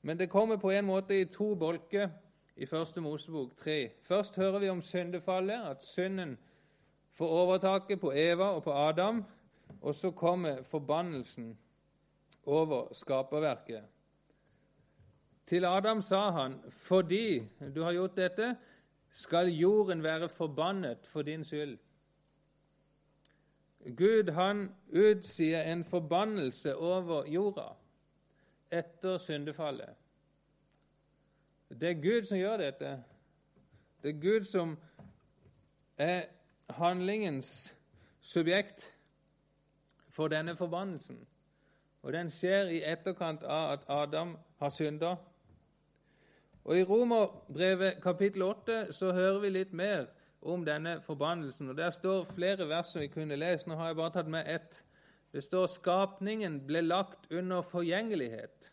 Men 0.01 0.19
det 0.19 0.29
kommer 0.29 0.57
på 0.59 0.69
en 0.75 0.85
måte 0.85 1.15
i 1.15 1.29
to 1.31 1.53
bolker 1.55 2.09
i 2.55 2.65
Første 2.65 3.01
Mosebok 3.01 3.55
3. 3.55 3.77
Først 4.03 4.35
hører 4.35 4.59
vi 4.59 4.69
om 4.69 4.81
syndefallet, 4.81 5.71
at 5.71 5.85
synden 5.85 6.37
får 7.15 7.27
overtaket 7.27 7.99
på 7.99 8.11
Eva 8.11 8.43
og 8.43 8.63
på 8.63 8.73
Adam, 8.73 9.23
og 9.81 9.95
så 9.95 10.11
kommer 10.11 10.63
forbannelsen 10.63 11.57
over 12.45 12.93
skaperverket. 12.93 13.83
Til 15.45 15.65
Adam 15.65 16.01
sa 16.01 16.31
han, 16.31 16.61
'Fordi 16.69 17.47
du 17.75 17.83
har 17.83 17.93
gjort 17.93 18.17
dette, 18.17 18.55
skal 19.09 19.47
jorden 19.47 20.03
være 20.03 20.29
forbannet 20.29 21.07
for 21.07 21.21
din 21.21 21.43
skyld.' 21.43 21.86
Gud 23.95 24.29
han 24.33 24.75
utsier 24.89 25.61
en 25.61 25.83
forbannelse 25.85 26.75
over 26.75 27.25
jorda 27.25 27.67
etter 28.71 29.17
syndefallet. 29.17 29.95
Det 31.69 31.89
er 31.89 32.01
Gud 32.01 32.25
som 32.25 32.37
gjør 32.37 32.57
dette. 32.57 33.03
Det 34.03 34.15
er 34.15 34.21
Gud 34.21 34.43
som 34.43 34.77
er 35.97 36.25
handlingens 36.69 37.75
subjekt 38.21 38.93
for 40.09 40.27
denne 40.27 40.55
forbannelsen. 40.55 41.27
Og 42.01 42.13
den 42.13 42.29
skjer 42.31 42.71
i 42.71 42.83
etterkant 42.83 43.43
av 43.43 43.71
at 43.73 43.87
Adam 43.87 44.37
har 44.59 44.69
synda. 44.69 45.15
Og 46.63 46.79
I 46.79 46.83
Romerbrevet 46.83 48.01
kapittel 48.03 48.41
8 48.41 48.93
så 48.93 49.11
hører 49.13 49.39
vi 49.39 49.49
litt 49.49 49.73
mer 49.73 50.05
om 50.47 50.65
denne 50.65 51.01
forbannelsen. 51.01 51.69
og 51.69 51.77
Der 51.77 51.89
står 51.89 52.23
flere 52.23 52.69
vers 52.69 52.87
som 52.87 53.01
vi 53.01 53.07
kunne 53.07 53.35
lese. 53.35 53.69
Nå 53.69 53.75
har 53.75 53.87
jeg 53.87 53.95
bare 53.95 54.11
tatt 54.11 54.27
med 54.27 54.47
ett. 54.55 54.83
Det 55.33 55.43
står 55.43 55.67
'skapningen 55.67 56.67
ble 56.67 56.81
lagt 56.81 57.31
under 57.31 57.61
forgjengelighet'. 57.61 58.71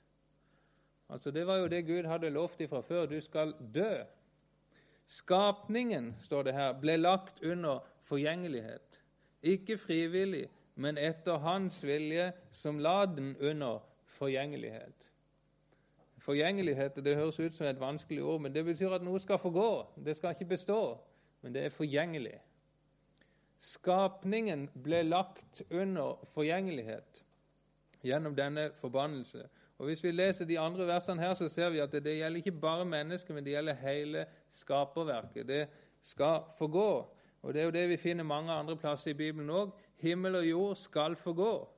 Altså 1.08 1.30
Det 1.30 1.46
var 1.46 1.56
jo 1.56 1.66
det 1.66 1.86
Gud 1.86 2.04
hadde 2.04 2.30
lovt 2.30 2.60
ifra 2.60 2.80
før. 2.80 3.06
Du 3.06 3.20
skal 3.20 3.54
dø. 3.74 4.04
Skapningen, 5.06 6.16
står 6.20 6.42
det 6.42 6.54
her, 6.54 6.72
ble 6.72 6.96
lagt 6.96 7.42
under 7.42 7.78
forgjengelighet. 8.02 9.00
Ikke 9.42 9.78
frivillig, 9.78 10.48
men 10.74 10.98
etter 10.98 11.36
Hans 11.36 11.84
vilje, 11.84 12.32
som 12.52 12.78
la 12.78 13.06
den 13.06 13.36
under 13.40 13.78
forgjengelighet. 14.06 15.10
Forgjengelighet 16.18 16.96
det 17.04 17.16
høres 17.16 17.40
ut 17.40 17.54
som 17.54 17.66
et 17.66 17.80
vanskelig 17.80 18.22
ord, 18.22 18.40
men 18.40 18.54
det 18.54 18.64
betyr 18.64 18.94
at 18.96 19.02
noe 19.04 19.20
skal 19.20 19.38
forgå. 19.38 19.86
Det 20.04 20.16
skal 20.16 20.30
ikke 20.30 20.54
bestå, 20.54 20.98
men 21.44 21.52
det 21.52 21.66
er 21.66 21.72
forgjengelig. 21.72 22.38
Skapningen 23.60 24.64
ble 24.84 25.02
lagt 25.04 25.60
under 25.68 26.22
forgjengelighet 26.32 27.20
gjennom 28.04 28.32
denne 28.36 28.70
forbannelse. 28.80 29.44
Og 29.78 29.86
Hvis 29.86 30.04
vi 30.04 30.10
leser 30.10 30.48
de 30.48 30.58
andre 30.58 30.86
versene 30.88 31.20
her, 31.20 31.34
så 31.34 31.48
ser 31.48 31.68
vi 31.70 31.82
at 31.84 31.92
det, 31.92 32.04
det 32.04 32.16
gjelder 32.16 32.40
ikke 32.40 32.60
bare 32.64 32.84
mennesker, 32.88 33.34
men 33.34 33.44
det 33.44 33.52
gjelder 33.52 33.80
hele 33.84 34.26
skaperverket. 34.50 35.48
Det 35.48 35.68
skal 36.00 36.40
forgå. 36.58 36.90
Og 37.42 37.54
Det 37.54 37.60
er 37.60 37.64
jo 37.64 37.76
det 37.76 37.88
vi 37.88 37.96
finner 38.00 38.24
mange 38.24 38.52
andre 38.52 38.76
plasser 38.76 39.10
i 39.10 39.14
Bibelen 39.20 39.50
òg. 39.50 39.72
Himmel 40.00 40.40
og 40.40 40.46
jord 40.48 40.76
skal 40.76 41.16
forgå, 41.16 41.68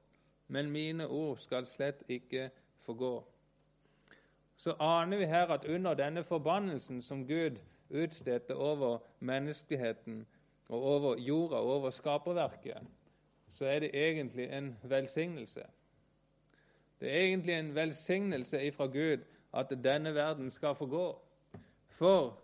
men 0.49 0.71
mine 0.71 1.07
ord 1.07 1.39
skal 1.43 1.67
slett 1.67 2.05
ikke 2.09 2.51
forgå. 2.87 3.25
Så 4.57 4.77
aner 4.79 5.19
vi 5.19 5.25
her 5.25 5.51
at 5.51 5.65
under 5.65 5.95
denne 5.95 6.25
forbannelsen 6.25 7.03
som 7.03 7.27
Gud 7.27 7.59
utstedte 7.91 8.57
over 8.57 8.99
menneskeheten 9.21 10.27
og 10.69 10.83
over 10.83 11.17
jorda 11.19 11.57
og 11.57 11.67
over 11.67 11.91
skaperverket, 11.91 12.83
så 13.49 13.67
er 13.67 13.79
det 13.79 13.91
egentlig 13.95 14.53
en 14.53 14.77
velsignelse. 14.83 15.63
Det 17.01 17.11
er 17.11 17.21
egentlig 17.21 17.55
en 17.55 17.75
velsignelse 17.75 18.63
ifra 18.67 18.87
Gud 18.87 19.19
at 19.55 19.79
denne 19.85 20.15
verden 20.15 20.51
skal 20.51 20.75
få 20.75 20.87
gå. 20.87 21.23
For 21.89 22.39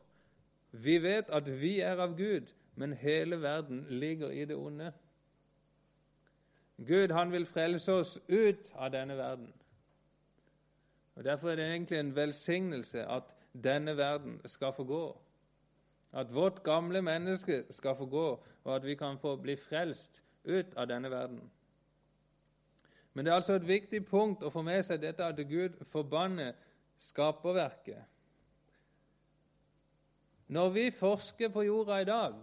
vi 0.70 1.02
vet 1.02 1.24
at 1.28 1.60
vi 1.60 1.80
er 1.80 2.00
av 2.00 2.16
Gud, 2.16 2.46
men 2.74 2.92
hele 2.92 3.42
verden 3.42 3.86
ligger 3.88 4.30
i 4.30 4.44
det 4.44 4.56
onde. 4.56 4.92
Gud 6.86 7.08
han 7.08 7.32
vil 7.32 7.46
frelse 7.46 7.92
oss 7.92 8.18
ut 8.28 8.72
av 8.74 8.92
denne 8.92 9.16
verden. 9.16 9.52
Og 11.14 11.24
Derfor 11.24 11.50
er 11.50 11.56
det 11.56 11.64
egentlig 11.64 11.98
en 11.98 12.16
velsignelse 12.16 13.04
at 13.06 13.36
denne 13.64 13.96
verden 13.96 14.40
skal 14.44 14.72
få 14.72 14.84
gå. 14.84 15.20
At 16.12 16.34
vårt 16.34 16.62
gamle 16.62 17.02
menneske 17.02 17.64
skal 17.70 17.96
få 17.96 18.06
gå, 18.06 18.28
og 18.64 18.76
at 18.76 18.84
vi 18.84 18.94
kan 18.94 19.18
få 19.18 19.36
bli 19.36 19.56
frelst 19.56 20.22
ut 20.44 20.74
av 20.76 20.86
denne 20.86 21.10
verden. 21.10 21.50
Men 23.14 23.24
det 23.24 23.32
er 23.32 23.36
altså 23.36 23.54
et 23.56 23.68
viktig 23.68 24.06
punkt 24.06 24.42
å 24.44 24.50
få 24.50 24.62
med 24.64 24.82
seg 24.84 25.00
dette 25.02 25.24
at 25.24 25.40
Gud 25.48 25.76
forbanner 25.88 26.52
skaperverket. 27.02 28.04
Når 30.52 30.70
vi 30.70 30.90
forsker 30.90 31.48
på 31.48 31.62
jorda 31.62 32.00
i 32.00 32.04
dag, 32.04 32.34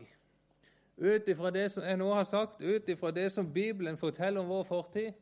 ut 0.98 1.28
ifra 1.28 1.50
det 1.54 1.72
som 1.72 1.84
jeg 1.84 1.98
nå 1.98 2.14
har 2.14 2.26
sagt, 2.28 2.62
ut 2.62 2.90
ifra 2.90 3.12
det 3.12 3.32
som 3.32 3.54
Bibelen 3.54 3.98
forteller 3.98 4.42
om 4.42 4.50
vår 4.50 4.64
fortid, 4.64 5.14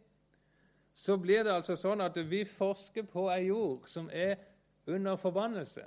så 0.93 1.17
blir 1.17 1.43
det 1.43 1.53
altså 1.53 1.75
sånn 1.77 2.01
at 2.01 2.15
vi 2.29 2.41
forsker 2.45 3.05
på 3.05 3.27
ei 3.29 3.49
jord 3.51 3.85
som 3.87 4.09
er 4.13 4.39
under 4.87 5.15
forbannelse. 5.15 5.83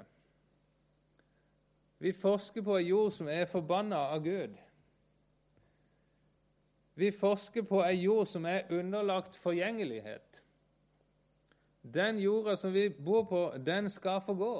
Vi 2.00 2.12
forsker 2.16 2.64
på 2.64 2.78
ei 2.78 2.86
jord 2.88 3.12
som 3.12 3.28
er 3.28 3.44
forbanna 3.48 3.98
av 4.14 4.22
Gud. 4.24 4.56
Vi 6.96 7.10
forsker 7.12 7.64
på 7.68 7.82
ei 7.84 7.98
jord 8.00 8.28
som 8.28 8.46
er 8.48 8.70
underlagt 8.72 9.36
forgjengelighet. 9.40 10.40
Den 11.82 12.18
jorda 12.20 12.56
som 12.56 12.72
vi 12.72 12.88
bor 12.88 13.24
på, 13.28 13.42
den 13.66 13.90
skal 13.92 14.20
forgå. 14.24 14.54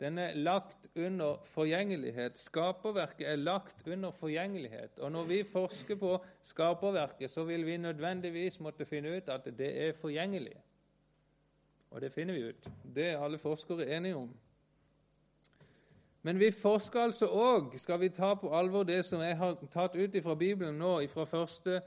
Den 0.00 0.18
er 0.18 0.34
lagt 0.34 0.88
under 0.96 1.42
forgjengelighet. 1.50 2.38
Skaperverket 2.38 3.28
er 3.30 3.36
lagt 3.36 3.86
under 3.86 4.10
forgjengelighet. 4.10 4.98
Og 4.98 5.12
når 5.12 5.24
vi 5.24 5.42
forsker 5.44 5.98
på 5.98 6.16
skaperverket, 6.42 7.30
så 7.30 7.44
vil 7.44 7.66
vi 7.66 7.76
nødvendigvis 7.76 8.60
måtte 8.60 8.86
finne 8.86 9.16
ut 9.16 9.28
at 9.28 9.46
det 9.58 9.70
er 9.86 9.92
forgjengelig. 9.98 10.56
Og 11.90 12.00
det 12.00 12.12
finner 12.12 12.34
vi 12.34 12.48
ut. 12.50 12.70
Det 12.94 13.06
er 13.12 13.22
alle 13.22 13.38
forskere 13.38 13.86
enige 13.96 14.16
om. 14.16 14.30
Men 16.24 16.40
vi 16.40 16.48
forsker 16.50 17.02
altså 17.04 17.26
òg, 17.28 17.74
skal 17.76 18.00
vi 18.00 18.08
ta 18.08 18.30
på 18.40 18.48
alvor 18.56 18.86
det 18.88 19.02
som 19.04 19.20
jeg 19.20 19.36
har 19.36 19.58
tatt 19.72 19.96
ut 19.96 20.14
fra 20.24 20.34
Bibelen 20.34 20.78
nå, 20.80 20.96
fra 21.12 21.26
første, 21.28 21.82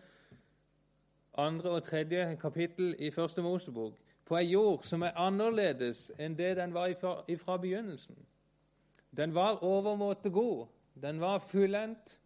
andre 1.38 1.71
og 1.78 1.84
tredje 1.84 2.38
kapittel 2.41 2.93
i 3.00 3.10
Første 3.12 3.41
Mosebok, 3.41 3.97
på 4.26 4.38
ei 4.38 4.52
jord 4.52 4.86
som 4.86 5.02
er 5.08 5.17
annerledes 5.17 6.12
enn 6.21 6.38
det 6.38 6.52
den 6.60 6.73
var 6.76 6.93
ifra, 6.93 7.58
begynnelsen. 7.58 8.17
Den 9.17 9.34
var 9.34 9.63
overmåte 9.65 10.30
god, 10.30 10.67
den 11.02 11.21
var 11.21 11.39
fullendt, 11.39 12.19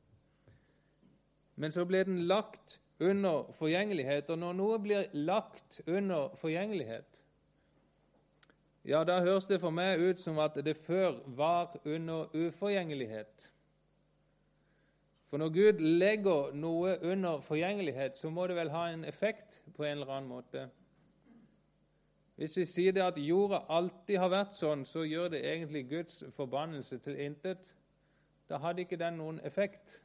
men 1.55 1.71
så 1.71 1.85
ble 1.87 2.03
den 2.03 2.25
lagt 2.27 2.79
under 2.99 3.51
forgjengelighet. 3.55 4.29
Og 4.29 4.39
når 4.39 4.59
noe 4.59 4.79
blir 4.83 5.07
lagt 5.13 5.79
under 5.87 6.35
forgjengelighet, 6.35 7.20
ja, 8.85 9.03
da 9.03 9.19
høres 9.21 9.45
det 9.45 9.59
for 9.61 9.73
meg 9.73 10.01
ut 10.01 10.21
som 10.21 10.39
at 10.41 10.57
det 10.65 10.77
før 10.77 11.19
var 11.25 11.75
under 11.85 12.31
uforgjengelighet. 12.33 13.51
For 15.29 15.37
når 15.37 15.49
Gud 15.55 15.79
legger 15.79 16.53
noe 16.53 16.97
under 17.07 17.39
forgjengelighet, 17.39 18.17
så 18.17 18.29
må 18.29 18.47
det 18.47 18.55
vel 18.57 18.69
ha 18.73 18.89
en 18.91 19.05
effekt 19.05 19.61
på 19.75 19.83
en 19.83 19.91
eller 20.01 20.09
annen 20.11 20.29
måte. 20.29 20.65
Hvis 22.35 22.57
vi 22.57 22.65
sier 22.65 22.91
det 22.91 23.03
at 23.05 23.19
jorda 23.21 23.61
alltid 23.69 24.17
har 24.17 24.31
vært 24.33 24.57
sånn, 24.57 24.81
så 24.85 25.05
gjør 25.05 25.29
det 25.35 25.43
egentlig 25.45 25.85
Guds 25.87 26.23
forbannelse 26.35 26.97
til 27.05 27.19
intet. 27.21 27.69
Da 28.49 28.57
hadde 28.59 28.81
ikke 28.81 28.99
den 28.99 29.21
noen 29.21 29.39
effekt. 29.45 30.01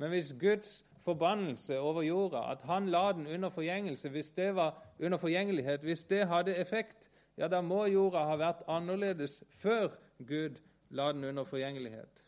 Men 0.00 0.10
hvis 0.10 0.32
Guds 0.40 0.78
forbannelse 1.04 1.78
over 1.78 2.02
jorda, 2.02 2.46
at 2.50 2.64
han 2.64 2.88
la 2.90 3.12
den 3.12 3.26
under 3.26 3.52
forgjengelse, 3.52 4.08
hvis 4.08 4.30
det 4.30 4.54
var 4.56 4.80
under 4.98 5.18
forgjengelighet, 5.18 5.84
hvis 5.84 6.04
det 6.04 6.26
hadde 6.26 6.56
effekt, 6.56 7.10
ja, 7.36 7.48
da 7.48 7.60
må 7.62 7.84
jorda 7.90 8.24
ha 8.28 8.36
vært 8.38 8.62
annerledes 8.70 9.42
før 9.60 9.94
Gud 10.18 10.60
la 10.94 11.10
den 11.12 11.24
under 11.24 11.44
forgjengelighet. 11.44 12.22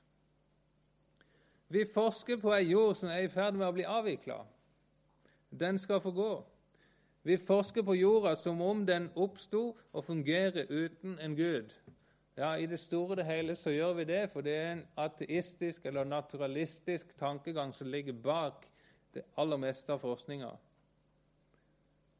Vi 1.68 1.84
forsker 1.94 2.38
på 2.42 2.52
ei 2.54 2.68
jord 2.70 2.94
som 2.94 3.10
er 3.10 3.26
i 3.26 3.30
ferd 3.30 3.56
med 3.58 3.66
å 3.66 3.74
bli 3.74 3.86
avvikla. 3.86 4.40
Den 5.50 5.78
skal 5.82 6.00
få 6.02 6.12
gå. 6.14 6.32
Vi 7.26 7.36
forsker 7.42 7.82
på 7.82 7.96
jorda 7.98 8.36
som 8.38 8.60
om 8.62 8.84
den 8.86 9.08
oppsto 9.18 9.72
og 9.92 10.04
fungerer 10.06 10.70
uten 10.70 11.18
en 11.18 11.34
gud. 11.34 11.72
Ja, 12.36 12.54
I 12.54 12.66
det 12.66 12.78
store 12.80 13.10
og 13.10 13.16
det 13.16 13.26
hele 13.26 13.56
så 13.56 13.72
gjør 13.72 13.94
vi 13.96 14.04
det, 14.04 14.28
for 14.30 14.44
det 14.44 14.54
er 14.54 14.72
en 14.72 14.84
ateistisk 15.00 15.86
eller 15.86 16.04
naturalistisk 16.04 17.16
tankegang 17.18 17.72
som 17.74 17.88
ligger 17.88 18.12
bak 18.12 18.66
det 19.14 19.24
aller 19.40 19.56
meste 19.56 19.92
av 19.92 20.02
forskninga. 20.04 20.52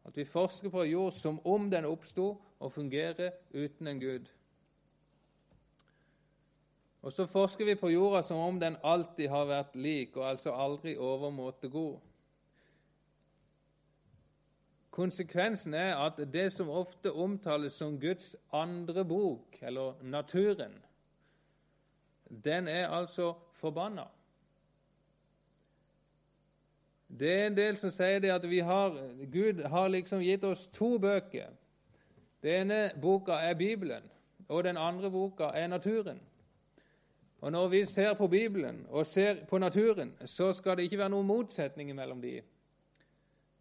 At 0.06 0.16
vi 0.16 0.24
forsker 0.24 0.70
på 0.70 0.84
jord 0.86 1.12
som 1.12 1.40
om 1.46 1.70
den 1.70 1.84
oppsto 1.84 2.36
og 2.58 2.72
fungerer 2.72 3.34
uten 3.54 3.86
en 3.90 4.00
gud. 4.00 4.28
Og 7.06 7.12
så 7.12 7.26
forsker 7.26 7.64
vi 7.64 7.74
på 7.78 7.90
jorda 7.90 8.22
som 8.26 8.40
om 8.42 8.56
den 8.60 8.76
alltid 8.82 9.28
har 9.30 9.46
vært 9.46 9.76
lik, 9.78 10.16
og 10.16 10.24
altså 10.26 10.54
aldri 10.54 10.96
overmåte 10.98 11.68
god. 11.70 12.00
Konsekvensen 14.90 15.74
er 15.74 15.92
at 16.00 16.18
det 16.32 16.48
som 16.54 16.72
ofte 16.72 17.12
omtales 17.12 17.76
som 17.78 17.98
Guds 18.00 18.34
andre 18.50 19.04
bok, 19.04 19.58
eller 19.62 20.02
naturen, 20.02 20.74
den 22.26 22.68
er 22.68 22.88
altså 22.88 23.34
forbanna. 23.60 24.08
Det 27.18 27.32
er 27.32 27.46
en 27.46 27.56
del 27.56 27.76
som 27.76 27.90
sier 27.90 28.20
det 28.20 28.30
at 28.30 28.44
har, 28.64 28.96
Gud 29.32 29.62
har 29.64 29.88
liksom 29.88 30.20
gitt 30.20 30.44
oss 30.44 30.66
to 30.66 30.98
bøker. 30.98 31.48
Den 32.42 32.70
ene 32.70 32.92
boka 33.02 33.32
er 33.32 33.54
Bibelen, 33.54 34.02
og 34.48 34.64
den 34.64 34.76
andre 34.76 35.10
boka 35.10 35.44
er 35.54 35.66
naturen. 35.66 36.20
Og 37.40 37.52
Når 37.52 37.68
vi 37.68 37.84
ser 37.84 38.14
på 38.14 38.26
Bibelen 38.26 38.86
og 38.88 39.06
ser 39.06 39.44
på 39.44 39.58
naturen, 39.58 40.16
så 40.24 40.52
skal 40.52 40.76
det 40.76 40.82
ikke 40.82 40.98
være 40.98 41.08
noen 41.08 41.26
motsetning 41.26 41.94
mellom 41.94 42.20
de 42.22 42.40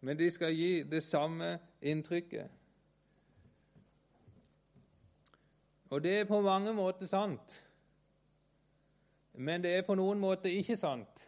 men 0.06 0.18
de 0.18 0.30
skal 0.30 0.54
gi 0.54 0.82
det 0.82 1.02
samme 1.02 1.58
inntrykket. 1.82 2.50
Og 5.90 6.02
det 6.02 6.20
er 6.20 6.24
på 6.24 6.40
mange 6.40 6.72
måter 6.74 7.06
sant, 7.06 7.62
men 9.32 9.62
det 9.62 9.74
er 9.76 9.82
på 9.86 9.94
noen 9.94 10.18
måter 10.18 10.50
ikke 10.50 10.76
sant. 10.76 11.26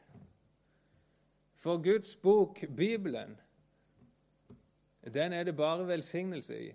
For 1.59 1.83
Guds 1.83 2.17
bok, 2.17 2.61
Bibelen, 2.77 3.41
den 5.15 5.33
er 5.33 5.45
det 5.45 5.57
bare 5.57 5.89
velsignelse 5.89 6.69
i. 6.69 6.73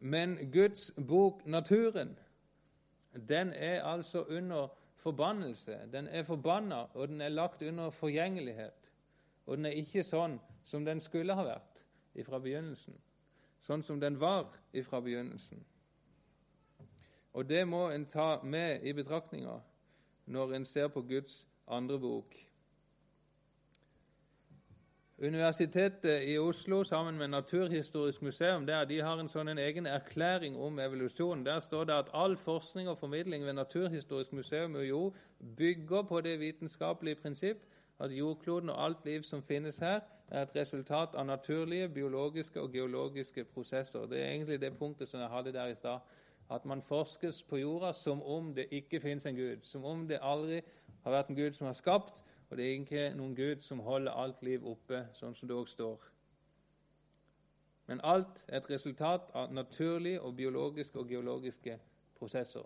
Men 0.00 0.52
Guds 0.52 0.92
bok, 1.08 1.46
naturen, 1.46 2.18
den 3.28 3.52
er 3.52 3.82
altså 3.82 4.22
under 4.22 4.68
forbannelse. 4.96 5.78
Den 5.92 6.06
er 6.06 6.22
forbanna, 6.22 6.74
og 6.74 7.08
den 7.08 7.20
er 7.20 7.28
lagt 7.28 7.62
under 7.62 7.90
forgjengelighet. 7.90 8.92
Og 9.46 9.56
den 9.56 9.66
er 9.66 9.70
ikke 9.70 10.04
sånn 10.04 10.38
som 10.64 10.84
den 10.84 11.00
skulle 11.00 11.34
ha 11.34 11.44
vært 11.46 11.82
ifra 12.14 12.38
begynnelsen. 12.38 12.94
Sånn 13.64 13.82
som 13.82 14.00
den 14.00 14.20
var 14.20 14.52
ifra 14.72 15.00
begynnelsen. 15.00 15.64
Og 17.32 17.48
det 17.48 17.64
må 17.68 17.88
en 17.90 18.06
ta 18.06 18.42
med 18.42 18.84
i 18.86 18.92
betraktninga 18.92 19.58
når 20.26 20.54
en 20.54 20.64
ser 20.64 20.88
på 20.88 21.02
Guds 21.02 21.48
andre 21.66 21.98
bok. 21.98 22.47
Universitetet 25.22 26.28
i 26.28 26.38
Oslo 26.38 26.84
sammen 26.84 27.18
med 27.18 27.28
Naturhistorisk 27.28 28.22
museum 28.22 28.66
der, 28.66 28.84
de 28.84 29.00
har 29.02 29.18
en 29.18 29.28
sånn 29.28 29.48
en 29.50 29.58
egen 29.58 29.86
erklæring 29.90 30.54
om 30.62 30.78
evolusjon. 30.78 31.40
Der 31.42 31.58
står 31.58 31.88
det 31.88 31.96
at 31.96 32.12
all 32.14 32.36
forskning 32.38 32.86
og 32.88 33.00
formidling 33.00 33.42
ved 33.42 33.56
Naturhistorisk 33.58 34.32
museum 34.32 34.76
UiO 34.78 35.08
bygger 35.56 36.04
på 36.06 36.20
det 36.20 36.36
vitenskapelige 36.38 37.18
prinsipp 37.18 37.64
at 37.98 38.14
jordkloden 38.14 38.70
og 38.70 38.84
alt 38.84 39.04
liv 39.10 39.26
som 39.26 39.42
finnes 39.42 39.82
her, 39.82 40.00
er 40.28 40.42
et 40.42 40.54
resultat 40.56 41.18
av 41.18 41.26
naturlige, 41.26 41.88
biologiske 41.88 42.60
og 42.62 42.70
geologiske 42.72 43.44
prosesser. 43.44 44.06
Det 44.06 44.22
er 44.22 44.30
egentlig 44.30 44.60
det 44.60 44.76
punktet 44.78 45.08
som 45.08 45.20
jeg 45.20 45.34
hadde 45.34 45.52
der 45.52 45.66
i 45.66 45.74
stad. 45.74 45.98
At 46.50 46.64
man 46.64 46.82
forskes 46.82 47.42
på 47.42 47.58
jorda 47.58 47.92
som 47.92 48.22
om 48.22 48.54
det 48.54 48.68
ikke 48.70 49.00
finnes 49.00 49.26
en 49.26 49.36
gud. 49.36 49.66
Som 49.66 49.84
om 49.84 50.06
det 50.08 50.22
aldri 50.22 50.62
har 51.02 51.10
vært 51.10 51.28
en 51.28 51.36
gud 51.42 51.58
som 51.58 51.66
har 51.66 51.74
skapt, 51.74 52.22
og 52.50 52.56
det 52.56 52.64
er 52.64 52.78
ikke 52.78 53.10
noen 53.16 53.34
gud 53.36 53.62
som 53.62 53.80
holder 53.84 54.12
alt 54.12 54.42
liv 54.42 54.64
oppe, 54.66 55.02
sånn 55.14 55.34
som 55.36 55.48
det 55.48 55.56
òg 55.56 55.68
står. 55.68 56.06
Men 57.88 58.00
alt 58.04 58.44
er 58.48 58.60
et 58.60 58.70
resultat 58.70 59.30
av 59.36 59.52
naturlige 59.52 60.20
og 60.20 60.36
biologiske 60.36 60.98
og 60.98 61.08
geologiske 61.08 61.78
prosesser. 62.18 62.64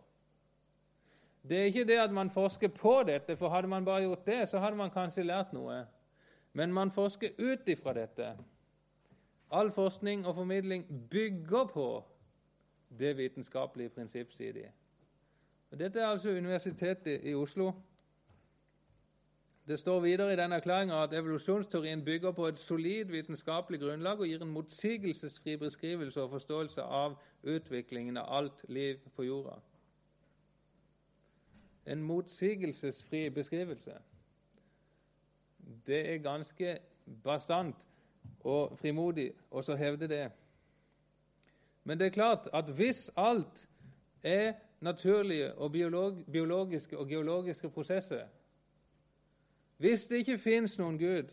Det 1.49 1.59
er 1.59 1.65
ikke 1.71 1.85
det 1.85 1.99
at 1.99 2.15
man 2.15 2.31
forsker 2.31 2.69
på 2.69 3.03
dette, 3.07 3.37
for 3.37 3.51
hadde 3.51 3.69
man 3.69 3.85
bare 3.85 4.03
gjort 4.03 4.27
det, 4.27 4.49
så 4.49 4.59
hadde 4.59 4.77
man 4.77 4.91
kanskje 4.91 5.27
lært 5.27 5.53
noe. 5.53 5.83
Men 6.53 6.73
man 6.73 6.91
forsker 6.91 7.35
ut 7.39 7.69
ifra 7.69 7.93
dette. 7.93 8.37
All 9.51 9.71
forskning 9.71 10.27
og 10.27 10.35
formidling 10.35 10.87
bygger 11.11 11.67
på 11.75 12.05
det 12.99 13.17
vitenskapelige 13.17 13.89
prinsipp, 13.89 14.33
sier 14.33 14.53
de. 14.53 14.69
Og 15.71 15.79
dette 15.79 16.01
er 16.01 16.07
altså 16.07 16.31
Universitetet 16.31 17.25
i 17.25 17.35
Oslo. 17.35 17.73
Det 19.67 19.79
står 19.79 20.01
videre 20.01 20.33
i 20.33 20.37
denne 20.37 20.57
erklæringa 20.57 21.03
at 21.03 21.13
evolusjonsteorien 21.15 22.05
bygger 22.05 22.33
på 22.33 22.47
et 22.47 22.59
solid 22.59 23.05
vitenskapelig 23.05 23.81
grunnlag 23.81 24.21
og 24.21 24.27
gir 24.27 24.43
en 24.43 24.55
motsigelsesfri 24.55 25.57
beskrivelse 25.57 26.23
og 26.23 26.31
forståelse 26.31 26.83
av 26.83 27.19
utviklingen 27.43 28.17
av 28.17 28.27
alt 28.39 28.65
liv 28.69 28.99
på 29.17 29.23
jorda 29.23 29.61
en 31.87 32.03
motsigelsesfri 32.03 33.31
beskrivelse. 33.31 33.93
Det 35.87 36.15
er 36.15 36.19
ganske 36.19 36.77
bastant 37.25 37.87
og 38.41 38.79
frimodig 38.79 39.33
å 39.51 39.63
hevde 39.77 40.09
det. 40.09 40.27
Men 41.85 41.99
det 41.99 42.07
er 42.07 42.15
klart 42.15 42.49
at 42.55 42.71
hvis 42.71 43.11
alt 43.17 43.67
er 44.23 44.55
naturlige 44.81 45.53
og 45.55 45.73
biologiske 46.33 46.99
og 46.99 47.09
geologiske 47.09 47.71
prosesser 47.71 48.27
Hvis 49.83 50.07
det 50.07 50.17
ikke 50.17 50.39
fins 50.39 50.77
noen 50.79 50.99
Gud, 50.99 51.31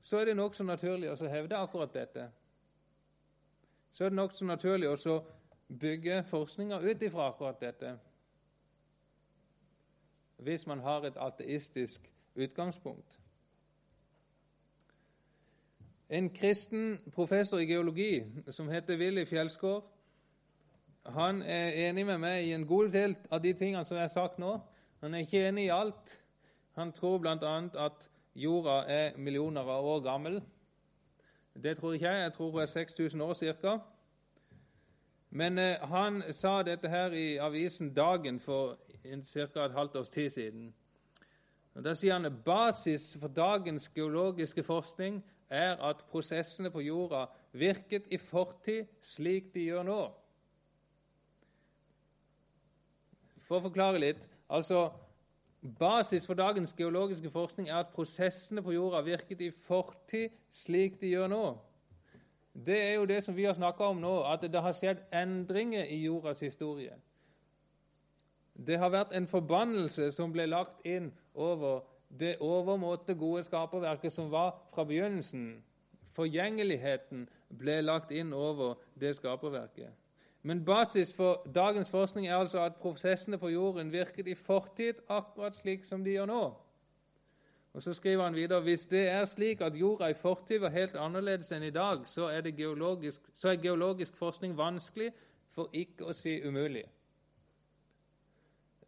så 0.00 0.18
er 0.18 0.24
det 0.24 0.32
nokså 0.36 0.64
naturlig 0.66 1.06
å 1.12 1.28
hevde 1.30 1.54
akkurat 1.54 1.92
dette. 1.94 2.24
Så 3.94 4.04
er 4.04 4.10
det 4.10 4.16
nokså 4.18 4.44
naturlig 4.44 4.88
å 4.90 5.18
bygge 5.68 6.16
forskninga 6.26 6.80
ut 6.82 7.02
ifra 7.06 7.28
akkurat 7.30 7.60
dette 7.60 7.92
hvis 10.42 10.66
man 10.66 10.80
har 10.82 11.06
et 11.06 11.20
ateistisk 11.22 12.08
utgangspunkt. 12.34 13.20
En 16.10 16.26
kristen 16.34 16.98
professor 17.14 17.62
i 17.62 17.68
geologi 17.70 18.24
som 18.50 18.68
heter 18.68 18.98
Willy 18.98 19.24
Fjellskår, 19.30 19.78
han 21.14 21.42
er 21.42 21.78
enig 21.86 22.06
med 22.06 22.18
meg 22.18 22.48
i 22.48 22.52
en 22.58 22.66
god 22.66 22.90
del 22.98 23.14
av 23.30 23.44
de 23.46 23.54
tingene 23.54 23.84
som 23.84 24.00
jeg 24.00 24.08
har 24.08 24.16
sagt 24.16 24.42
nå. 24.42 24.56
Han 25.06 25.14
er 25.14 25.22
ikke 25.22 25.46
enig 25.52 25.68
i 25.68 25.72
alt. 25.76 26.16
Han 26.74 26.92
tror 26.92 27.18
bl.a. 27.18 27.56
at 27.84 28.10
jorda 28.34 28.82
er 28.88 29.16
millioner 29.16 29.60
av 29.60 29.84
år 29.84 30.00
gammel. 30.00 30.42
Det 31.54 31.76
tror 31.76 31.92
ikke 31.92 32.08
jeg. 32.08 32.22
Jeg 32.22 32.32
tror 32.32 32.50
hun 32.50 32.62
er 32.62 32.66
6000 32.66 33.22
år 33.22 33.34
ca. 33.34 33.78
Men 35.30 35.58
eh, 35.58 35.80
han 35.88 36.22
sa 36.32 36.62
dette 36.62 36.88
her 36.88 37.12
i 37.12 37.36
avisen 37.36 37.94
Dagen 37.94 38.40
for 38.40 38.76
ca. 39.02 39.64
et 39.64 39.72
halvt 39.72 39.96
års 39.96 40.08
tid 40.08 40.30
siden. 40.30 40.74
Og 41.74 41.84
Der 41.84 41.94
sier 41.94 42.12
han 42.12 42.24
at 42.24 42.44
basis 42.44 43.16
for 43.20 43.28
dagens 43.28 43.88
geologiske 43.88 44.62
forskning 44.62 45.22
er 45.48 45.76
at 45.76 46.04
prosessene 46.10 46.70
på 46.70 46.80
jorda 46.80 47.26
virket 47.52 48.08
i 48.10 48.16
fortid 48.16 48.86
slik 49.02 49.54
de 49.54 49.68
gjør 49.68 49.82
nå. 49.88 50.02
For 53.48 53.58
å 53.58 53.66
forklare 53.68 54.00
litt 54.00 54.28
altså 54.48 54.90
Basis 55.62 56.26
for 56.26 56.34
dagens 56.34 56.72
geologiske 56.72 57.30
forskning 57.30 57.68
er 57.68 57.76
at 57.84 57.92
prosessene 57.94 58.62
på 58.62 58.72
jorda 58.74 59.00
virket 59.06 59.40
i 59.40 59.50
fortid 59.50 60.34
slik 60.50 60.98
de 61.00 61.12
gjør 61.14 61.30
nå. 61.30 61.44
Det 62.52 62.80
er 62.82 62.94
jo 62.94 63.04
det 63.06 63.20
som 63.24 63.36
vi 63.36 63.44
har 63.46 63.54
snakka 63.54 63.92
om 63.94 64.00
nå, 64.02 64.16
at 64.26 64.42
det 64.42 64.60
har 64.60 64.74
skjedd 64.74 65.04
endringer 65.14 65.86
i 65.86 66.02
jordas 66.02 66.42
historie. 66.42 66.96
Det 68.52 68.78
har 68.78 68.90
vært 68.90 69.14
en 69.16 69.26
forbannelse 69.30 70.10
som 70.12 70.32
ble 70.34 70.48
lagt 70.50 70.82
inn 70.84 71.12
over 71.34 71.86
det 72.18 72.36
overmåte 72.44 73.14
gode 73.14 73.44
skaperverket 73.46 74.12
som 74.12 74.28
var 74.30 74.58
fra 74.74 74.84
begynnelsen, 74.84 75.62
forgjengeligheten 76.12 77.24
ble 77.56 77.78
lagt 77.86 78.10
inn 78.12 78.34
over 78.36 78.74
det 79.00 79.14
skaperverket. 79.16 79.94
Men 80.42 80.64
basis 80.64 81.14
for 81.14 81.46
dagens 81.54 81.90
forskning 81.90 82.26
er 82.26 82.36
altså 82.36 82.64
at 82.64 82.76
prosessene 82.76 83.38
på 83.38 83.48
jorden 83.48 83.92
virket 83.92 84.26
i 84.26 84.34
fortid 84.34 84.94
akkurat 85.08 85.56
slik 85.56 85.84
som 85.84 86.04
de 86.04 86.16
gjør 86.16 86.26
nå. 86.26 86.42
Og 87.72 87.82
Så 87.82 87.94
skriver 87.94 88.24
han 88.24 88.34
videre 88.34 88.60
hvis 88.60 88.84
det 88.84 89.08
er 89.08 89.24
slik 89.24 89.60
at 89.60 89.76
jorda 89.76 90.10
i 90.10 90.14
fortid 90.14 90.58
var 90.58 90.74
helt 90.74 90.96
annerledes 90.96 91.52
enn 91.52 91.62
i 91.62 91.70
dag, 91.70 92.02
så 92.08 92.26
er, 92.28 92.50
geologisk, 92.50 93.20
så 93.36 93.48
er 93.48 93.62
geologisk 93.62 94.16
forskning 94.16 94.56
vanskelig, 94.58 95.12
for 95.52 95.68
ikke 95.72 96.08
å 96.08 96.12
si 96.16 96.38
umulig. 96.44 96.84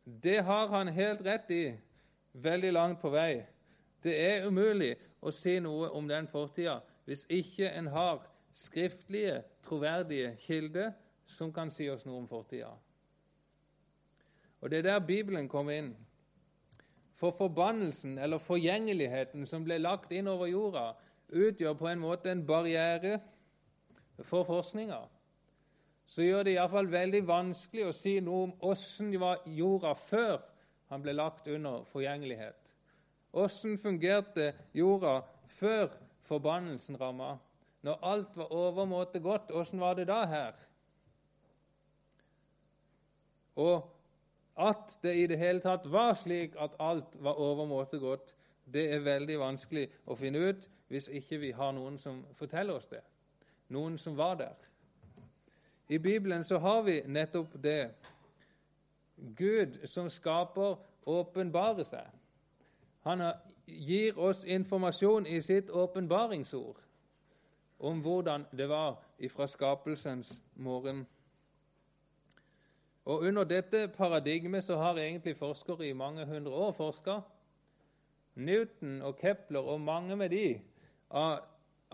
Det 0.05 0.43
har 0.45 0.69
han 0.73 0.89
helt 0.89 1.21
rett 1.25 1.51
i, 1.51 1.65
veldig 2.33 2.73
langt 2.73 3.01
på 3.01 3.11
vei. 3.13 3.45
Det 4.03 4.15
er 4.17 4.47
umulig 4.49 4.95
å 5.21 5.33
si 5.33 5.59
noe 5.61 5.91
om 5.93 6.09
den 6.09 6.29
fortida 6.29 6.81
hvis 7.05 7.27
ikke 7.29 7.69
en 7.69 7.91
har 7.93 8.25
skriftlige, 8.53 9.43
troverdige 9.65 10.37
kilder 10.41 10.93
som 11.27 11.53
kan 11.53 11.71
si 11.71 11.89
oss 11.91 12.05
noe 12.07 12.23
om 12.23 12.29
fortida. 12.29 12.73
Og 14.61 14.71
Det 14.71 14.79
er 14.79 14.83
der 14.83 15.07
Bibelen 15.07 15.49
kommer 15.49 15.73
inn. 15.73 15.97
For 17.15 17.31
forbannelsen, 17.31 18.19
eller 18.19 18.39
forgjengeligheten, 18.39 19.47
som 19.47 19.65
ble 19.65 19.79
lagt 19.79 20.13
inn 20.13 20.29
over 20.29 20.47
jorda, 20.47 20.95
utgjør 21.29 21.75
på 21.79 21.89
en 21.89 22.01
måte 22.01 22.31
en 22.31 22.47
barriere 22.47 23.21
for 24.23 24.45
forskninga. 24.45 24.99
Så 26.07 26.23
gjør 26.23 26.43
det 26.43 26.57
iallfall 26.57 26.91
veldig 26.93 27.23
vanskelig 27.27 27.87
å 27.89 27.95
si 27.97 28.19
noe 28.21 28.49
om 28.49 28.53
åssen 28.71 29.13
jorda 29.13 29.95
før 29.95 30.43
han 30.93 31.03
ble 31.03 31.15
lagt 31.17 31.49
under 31.49 31.85
forgjengelighet. 31.93 32.61
Åssen 33.35 33.79
fungerte 33.79 34.53
jorda 34.73 35.23
før 35.59 35.91
forbannelsen 36.29 37.01
ramma? 37.01 37.35
Når 37.85 37.99
alt 38.03 38.37
var 38.37 38.53
overmåte 38.53 39.21
godt, 39.21 39.51
åssen 39.53 39.81
var 39.81 39.99
det 39.99 40.07
da 40.09 40.23
her? 40.25 40.55
Og 43.57 43.91
at 44.57 44.99
det 45.03 45.15
i 45.17 45.27
det 45.27 45.39
hele 45.39 45.61
tatt 45.61 45.87
var 45.91 46.15
slik 46.19 46.55
at 46.59 46.77
alt 46.79 47.17
var 47.23 47.41
overmåte 47.41 47.99
godt, 47.99 48.35
det 48.65 48.87
er 48.95 49.05
veldig 49.05 49.39
vanskelig 49.39 49.89
å 50.07 50.17
finne 50.17 50.39
ut 50.39 50.69
hvis 50.89 51.09
ikke 51.09 51.39
vi 51.43 51.51
har 51.57 51.73
noen 51.75 51.99
som 51.99 52.23
forteller 52.39 52.79
oss 52.79 52.87
det, 52.87 53.03
noen 53.75 53.99
som 53.99 54.17
var 54.17 54.37
der. 54.41 54.55
I 55.89 55.99
Bibelen 55.99 56.45
så 56.45 56.59
har 56.59 56.83
vi 56.83 57.03
nettopp 57.07 57.57
det. 57.63 57.91
Gud 59.37 59.87
som 59.87 60.09
skaper, 60.11 60.77
åpenbarer 61.07 61.85
seg. 61.85 62.07
Han 63.05 63.21
gir 63.67 64.19
oss 64.19 64.45
informasjon 64.45 65.27
i 65.27 65.41
sitt 65.45 65.71
åpenbaringsord 65.71 66.81
om 67.85 68.01
hvordan 68.01 68.47
det 68.57 68.69
var 68.69 68.97
ifra 69.19 69.47
skapelsens 69.47 70.43
morgen. 70.55 71.05
Og 73.05 73.21
Under 73.21 73.45
dette 73.45 73.89
paradigmet 73.89 74.65
så 74.65 74.77
har 74.77 74.99
egentlig 74.99 75.37
forskere 75.37 75.89
i 75.89 75.93
mange 75.93 76.25
hundre 76.27 76.53
år 76.53 76.73
forska. 76.73 77.19
Newton 78.35 79.03
og 79.03 79.19
Kepler 79.19 79.61
og 79.61 79.81
mange 79.81 80.17
med 80.17 80.29
de 80.29 80.61
av 81.11 81.39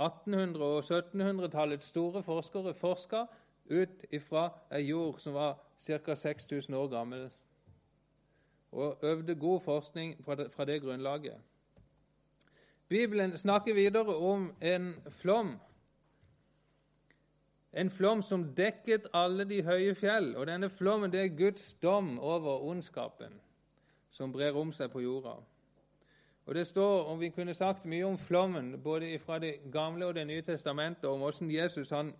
1800- 0.01 0.63
og 0.63 0.85
1700-tallets 0.85 1.87
store 1.87 2.23
forskere 2.23 2.75
forska 2.75 3.25
ut 3.71 4.07
ifra 4.11 4.49
ei 4.73 4.87
jord 4.89 5.19
som 5.21 5.35
var 5.35 5.59
ca. 5.81 6.15
6000 6.15 6.75
år 6.75 6.89
gammel, 6.89 7.31
og 8.73 8.99
øvde 9.03 9.35
god 9.35 9.61
forskning 9.61 10.25
fra 10.25 10.65
det 10.65 10.83
grunnlaget. 10.83 11.37
Bibelen 12.89 13.37
snakker 13.39 13.75
videre 13.75 14.17
om 14.17 14.53
en 14.61 14.95
flom 15.11 15.59
en 17.73 17.91
flom 17.91 18.23
som 18.23 18.55
dekket 18.55 19.07
alle 19.15 19.45
de 19.45 19.63
høye 19.63 19.95
fjell. 19.95 20.35
Og 20.37 20.47
denne 20.47 20.71
flommen 20.71 21.13
det 21.13 21.21
er 21.21 21.37
Guds 21.37 21.75
dom 21.83 22.19
over 22.19 22.63
ondskapen 22.67 23.41
som 24.11 24.33
brer 24.33 24.57
om 24.59 24.73
seg 24.73 24.91
på 24.91 25.01
jorda. 25.05 25.37
Og 26.47 26.55
Det 26.55 26.67
står, 26.67 27.05
om 27.07 27.21
vi 27.21 27.29
kunne 27.31 27.55
sagt 27.55 27.85
mye 27.87 28.05
om 28.05 28.19
flommen, 28.19 28.83
både 28.83 29.19
fra 29.19 29.39
Det 29.39 29.71
gamle 29.73 30.07
og 30.07 30.15
Det 30.15 30.27
nye 30.27 30.43
testamentet, 30.43 31.05
om 31.05 31.19
hvordan 31.19 31.51
Jesus 31.51 31.91
han 31.91 32.15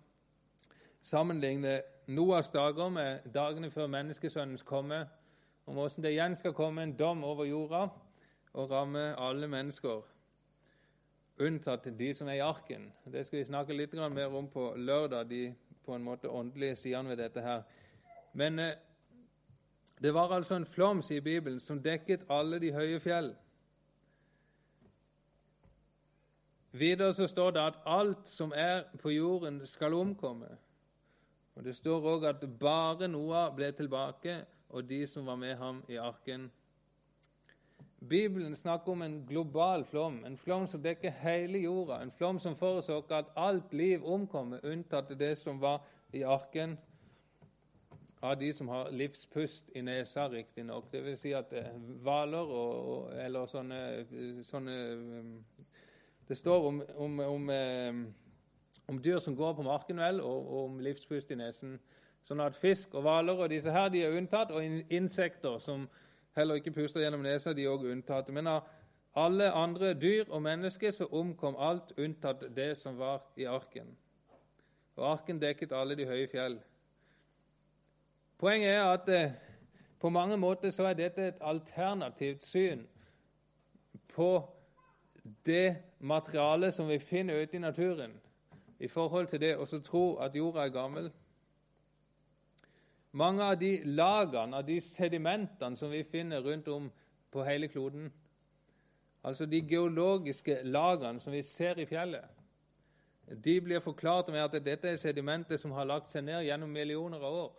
sammenligner 1.01 1.81
Noas 2.07 2.49
dager 2.49 2.89
med 2.89 3.19
dagene 3.33 3.71
før 3.71 3.87
menneskesønnens 3.87 4.63
komme, 4.63 5.07
om 5.65 5.73
hvordan 5.73 6.03
det 6.03 6.11
igjen 6.11 6.35
skal 6.35 6.53
komme 6.53 6.83
en 6.83 6.93
dom 6.97 7.23
over 7.23 7.45
jorda 7.45 7.87
og 8.53 8.71
ramme 8.71 9.19
alle 9.19 9.47
mennesker 9.47 10.01
unntatt 11.41 11.89
de 11.97 12.13
som 12.13 12.29
er 12.29 12.39
i 12.39 12.45
arken. 12.45 12.91
Det 13.05 13.25
skal 13.25 13.39
vi 13.39 13.49
snakke 13.49 13.75
litt 13.75 13.93
mer 13.93 14.35
om 14.35 14.47
på 14.49 14.73
lørdag, 14.77 15.29
de 15.29 15.53
på 15.85 15.95
en 15.95 16.03
måte 16.03 16.29
åndelige 16.29 16.75
sidene 16.75 17.09
ved 17.09 17.17
dette 17.17 17.41
her. 17.41 17.63
Men 18.33 18.59
eh, 18.59 18.75
det 20.01 20.13
var 20.13 20.33
altså 20.33 20.55
en 20.55 20.65
flom, 20.65 21.01
sier 21.01 21.21
Bibelen, 21.21 21.59
som 21.59 21.81
dekket 21.81 22.25
alle 22.29 22.59
de 22.59 22.71
høye 22.73 22.99
fjell. 22.99 23.33
Videre 26.71 27.13
så 27.13 27.27
står 27.27 27.51
det 27.51 27.61
at 27.61 27.79
alt 27.85 28.29
som 28.29 28.53
er 28.55 28.85
på 29.01 29.11
jorden, 29.11 29.59
skal 29.67 29.93
omkomme. 29.93 30.49
Og 31.55 31.63
Det 31.63 31.75
står 31.75 32.07
òg 32.15 32.25
at 32.29 32.45
bare 32.59 33.07
Noah 33.07 33.51
ble 33.55 33.71
tilbake, 33.71 34.45
og 34.69 34.89
de 34.89 35.07
som 35.07 35.25
var 35.25 35.35
med 35.35 35.55
ham 35.55 35.83
i 35.87 35.95
arken. 35.99 36.51
Bibelen 38.11 38.55
snakker 38.55 38.91
om 38.91 39.01
en 39.01 39.21
global 39.27 39.85
flom, 39.87 40.17
en 40.27 40.37
flom 40.37 40.65
som 40.67 40.81
dekker 40.83 41.13
hele 41.21 41.61
jorda, 41.63 42.01
en 42.01 42.11
flom 42.11 42.39
som 42.43 42.57
forårsaker 42.59 43.15
at 43.15 43.29
alt 43.39 43.71
liv 43.73 44.03
omkommer, 44.03 44.59
unntatt 44.67 45.13
det 45.19 45.37
som 45.39 45.61
var 45.61 45.85
i 46.11 46.25
arken 46.27 46.75
av 48.21 48.35
de 48.37 48.53
som 48.53 48.67
har 48.67 48.91
livspust 48.91 49.71
i 49.75 49.81
nesa, 49.81 50.27
riktignok. 50.29 50.91
Dvs. 50.91 51.21
Si 51.23 51.31
at 51.33 51.53
eh, 51.55 51.71
hvaler 52.03 52.51
og, 52.51 53.07
eller 53.15 53.47
sånne, 53.49 53.79
sånne, 54.45 54.75
eh, 54.91 55.65
Det 56.27 56.37
står 56.37 56.67
om, 56.67 56.83
om, 56.95 57.19
om, 57.19 57.49
eh, 57.49 58.03
om, 58.87 58.99
dyr 59.01 59.19
som 59.19 59.35
går 59.35 59.53
på 59.53 59.65
marken, 59.65 60.03
vel, 60.03 60.21
og, 60.21 60.51
og 60.51 60.63
om 60.65 60.79
livspust 60.79 61.31
i 61.31 61.39
nesen. 61.39 61.79
Sånn 62.27 62.43
at 62.43 62.59
fisk 62.59 62.93
og 62.93 63.07
hvaler 63.07 63.39
og 63.39 63.49
disse 63.49 63.71
her, 63.71 63.89
de 63.89 64.03
er 64.03 64.19
unntatt, 64.19 64.51
og 64.51 64.91
insekter 64.91 65.57
som 65.63 65.87
heller 66.35 66.59
ikke 66.59 66.71
puster 66.71 67.01
gjennom 67.03 67.23
nesa, 67.25 67.53
de 67.53 67.67
òg 67.67 67.85
unntatt. 67.91 68.29
Men 68.33 68.47
av 68.47 68.67
alle 69.15 69.51
andre 69.51 69.93
dyr 69.93 70.29
og 70.29 70.41
mennesker 70.41 70.91
så 70.95 71.07
omkom 71.11 71.57
alt 71.59 71.91
unntatt 71.97 72.45
det 72.55 72.77
som 72.79 72.99
var 72.99 73.25
i 73.35 73.47
arken. 73.49 73.91
Og 74.95 75.11
arken 75.11 75.41
dekket 75.41 75.73
alle 75.75 75.95
de 75.95 76.07
høye 76.07 76.27
fjell. 76.31 76.59
Poenget 78.41 78.71
er 78.73 78.83
at 78.83 79.09
eh, 79.09 79.33
på 79.99 80.09
mange 80.09 80.37
måter 80.37 80.71
så 80.71 80.87
er 80.89 80.97
dette 80.97 81.27
et 81.27 81.41
alternativt 81.41 82.45
syn 82.45 82.87
på 84.09 84.31
det 85.45 85.75
materialet 85.99 86.73
som 86.73 86.89
vi 86.89 86.99
finner 86.99 87.43
ute 87.43 87.55
i 87.55 87.61
naturen, 87.61 88.15
i 88.79 88.87
forhold 88.87 89.27
til 89.27 89.41
det 89.41 89.51
å 89.57 89.65
tro 89.85 90.05
at 90.17 90.35
jorda 90.35 90.65
er 90.65 90.73
gammel. 90.73 91.11
Mange 93.11 93.43
av 93.43 93.57
de 93.59 93.81
lagene, 93.83 94.57
av 94.57 94.65
de 94.65 94.79
sedimentene 94.81 95.77
som 95.77 95.91
vi 95.91 96.03
finner 96.03 96.41
rundt 96.41 96.67
om 96.71 96.91
på 97.31 97.43
hele 97.43 97.67
kloden, 97.67 98.11
altså 99.23 99.45
de 99.45 99.61
geologiske 99.67 100.61
lagene 100.63 101.19
som 101.19 101.33
vi 101.33 101.41
ser 101.43 101.79
i 101.79 101.85
fjellet, 101.85 102.25
de 103.43 103.61
blir 103.61 103.79
forklart 103.79 104.27
med 104.31 104.43
at 104.43 104.63
dette 104.65 104.87
er 104.87 104.99
sedimenter 104.99 105.57
som 105.57 105.71
har 105.71 105.87
lagt 105.87 106.11
seg 106.11 106.23
ned 106.27 106.43
gjennom 106.43 106.71
millioner 106.71 107.21
av 107.23 107.35
år. 107.45 107.51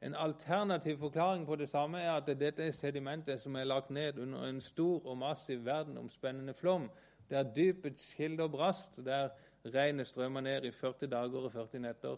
En 0.00 0.14
alternativ 0.14 0.98
forklaring 0.98 1.46
på 1.46 1.56
det 1.56 1.68
samme 1.68 2.00
er 2.00 2.12
at 2.12 2.28
dette 2.38 2.62
er 2.62 2.72
sedimenter 2.72 3.38
som 3.42 3.56
er 3.56 3.66
lagt 3.66 3.90
ned 3.90 4.18
under 4.18 4.44
en 4.46 4.60
stor 4.60 5.06
og 5.06 5.16
massiv 5.18 5.64
verdenomspennende 5.64 6.54
flom, 6.54 6.90
der 7.30 7.42
dypets 7.42 8.14
kilder 8.14 8.48
brast, 8.48 9.00
der 9.04 9.28
regnet 9.64 10.06
strømmer 10.06 10.40
ned 10.40 10.64
i 10.64 10.70
40 10.70 11.10
dager 11.10 11.48
og 11.48 11.52
40 11.52 11.80
netter. 11.82 12.16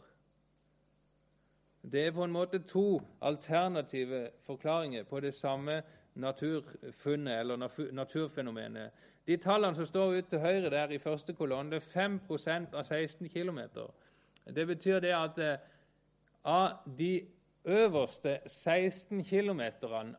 Det 1.83 2.07
er 2.07 2.13
på 2.13 2.25
en 2.25 2.33
måte 2.33 2.59
to 2.69 3.01
alternative 3.23 4.29
forklaringer 4.47 5.05
på 5.05 5.21
det 5.21 5.35
samme 5.35 5.83
naturfunnet 6.15 7.41
eller 7.41 7.57
naturfenomenet. 7.93 8.91
De 9.27 9.37
tallene 9.37 9.77
som 9.77 9.87
står 9.87 10.17
ute 10.19 10.29
til 10.31 10.43
høyre 10.43 10.71
der 10.71 10.93
i 10.93 10.99
første 10.99 11.33
kolonne, 11.33 11.71
det 11.71 11.83
er 11.83 11.93
5 11.93 12.21
av 12.75 12.83
16 12.83 13.29
km. 13.29 13.61
Det 14.55 14.67
betyr 14.67 15.01
det 15.01 15.15
at 15.15 15.39
eh, 15.39 15.59
av 16.45 16.71
de 16.99 17.27
øverste 17.65 18.41
16 18.47 19.25
km 19.25 19.61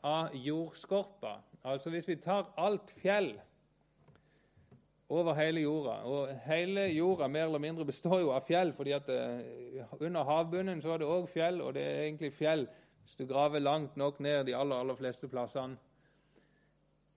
av 0.04 0.30
jordskorpa, 0.34 1.42
altså 1.64 1.90
hvis 1.90 2.08
vi 2.08 2.16
tar 2.16 2.54
alt 2.58 2.92
fjell 3.02 3.34
over 5.12 5.36
hele 5.36 5.62
jorda. 5.66 5.98
Og 6.08 6.32
hele 6.46 6.88
jorda 6.96 7.28
mer 7.28 7.50
eller 7.50 7.60
mindre 7.64 7.86
består 7.86 8.22
jo 8.22 8.32
av 8.32 8.46
fjell, 8.48 8.74
fordi 8.74 8.96
at 8.96 9.10
uh, 9.12 9.96
under 10.00 10.24
havbunnen 10.28 10.82
så 10.82 10.96
er 10.96 11.02
det 11.02 11.12
òg 11.12 11.30
fjell, 11.30 11.62
og 11.62 11.76
det 11.76 11.84
er 11.84 12.04
egentlig 12.06 12.34
fjell 12.34 12.68
hvis 13.02 13.18
du 13.18 13.26
graver 13.28 13.60
langt 13.60 13.98
nok 13.98 14.20
ned 14.24 14.46
de 14.48 14.56
aller, 14.56 14.76
aller 14.76 14.96
fleste 14.96 15.28
plassene. 15.28 15.76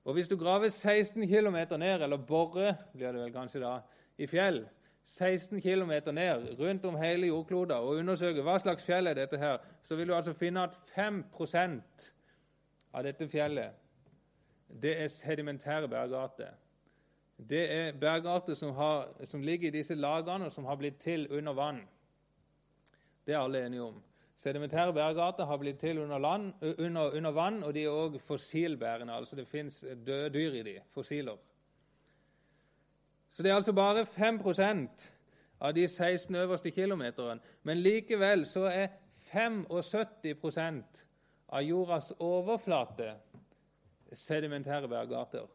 Og 0.04 0.16
hvis 0.16 0.28
du 0.28 0.36
graver 0.36 0.68
16 0.68 1.22
km 1.28 1.56
ned, 1.78 2.02
eller 2.02 2.16
borer 2.16 2.74
blir 2.92 3.12
det 3.12 3.20
vel 3.20 3.32
kanskje 3.32 3.62
da, 3.62 3.76
i 4.18 4.26
fjell 4.26 4.64
16 5.04 5.60
km 5.60 5.92
ned 6.16 6.56
rundt 6.58 6.84
om 6.84 6.96
hele 6.96 7.26
jordkloda 7.26 7.76
og 7.84 8.00
undersøker 8.00 8.42
hva 8.42 8.56
slags 8.58 8.84
fjell 8.84 9.06
er 9.06 9.16
dette 9.18 9.38
her, 9.38 9.58
så 9.84 9.96
vil 9.96 10.08
du 10.08 10.14
altså 10.16 10.32
finne 10.32 10.64
at 10.64 10.76
5% 10.96 12.10
av 12.94 13.04
dette 13.04 13.28
fjellet 13.28 13.80
det 14.82 14.94
er 15.02 15.08
sedimentære 15.12 15.88
bergarter. 15.88 16.56
Det 17.36 17.72
er 17.72 17.92
bergarter 18.00 18.54
som, 18.54 18.74
som 19.24 19.42
ligger 19.42 19.68
i 19.68 19.78
disse 19.78 19.94
lagene, 19.94 20.44
og 20.44 20.52
som 20.52 20.64
har 20.64 20.76
blitt 20.76 21.00
til 21.02 21.26
under 21.30 21.52
vann. 21.52 21.80
Det 23.26 23.34
er 23.34 23.38
alle 23.38 23.66
enige 23.66 23.82
om. 23.82 24.02
Sedimentære 24.36 24.92
bergarter 24.92 25.44
har 25.44 25.56
blitt 25.56 25.78
til 25.78 25.98
under, 25.98 26.18
land, 26.18 26.52
under, 26.78 27.16
under 27.16 27.30
vann, 27.30 27.62
og 27.62 27.74
de 27.74 27.84
er 27.84 27.90
òg 27.90 28.20
fossilbærende. 28.20 29.12
altså 29.12 29.36
Det 29.36 29.48
fins 29.48 29.84
døde 30.06 30.30
dyr 30.30 30.52
i 30.52 30.62
de, 30.62 30.80
fossiler. 30.92 31.36
Så 33.30 33.42
det 33.42 33.50
er 33.50 33.54
altså 33.54 33.72
bare 33.72 34.06
5% 34.06 35.12
av 35.60 35.74
de 35.74 35.88
16 35.88 36.34
øverste 36.34 36.70
kilometerne. 36.70 37.40
Men 37.62 37.78
likevel 37.78 38.46
så 38.46 38.60
er 38.60 38.88
75% 39.32 41.06
av 41.48 41.62
jordas 41.62 42.12
overflate 42.18 43.14
sedimentære 44.12 44.88
bergarter. 44.88 45.46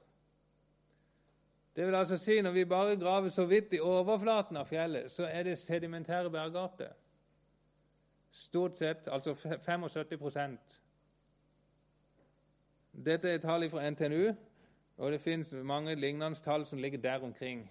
Det 1.76 1.86
vil 1.88 1.96
altså 1.96 2.18
si 2.18 2.42
når 2.42 2.52
vi 2.52 2.66
bare 2.66 2.98
graver 2.98 3.30
så 3.30 3.46
vidt 3.46 3.74
i 3.74 3.80
overflaten 3.80 4.58
av 4.58 4.66
fjellet, 4.66 5.12
så 5.12 5.26
er 5.30 5.44
det 5.44 5.58
sedimentære 5.58 6.30
bergarter. 6.30 6.94
Stort 8.32 8.78
sett 8.78 9.08
altså 9.08 9.34
75% 9.34 10.80
Dette 13.06 13.30
er 13.30 13.38
tall 13.38 13.70
fra 13.70 13.90
NTNU, 13.90 14.34
og 14.98 15.12
det 15.12 15.22
finnes 15.22 15.54
mange 15.64 15.96
lignende 15.96 16.36
tall 16.44 16.66
som 16.66 16.80
ligger 16.80 17.00
der 17.00 17.24
omkring. 17.24 17.70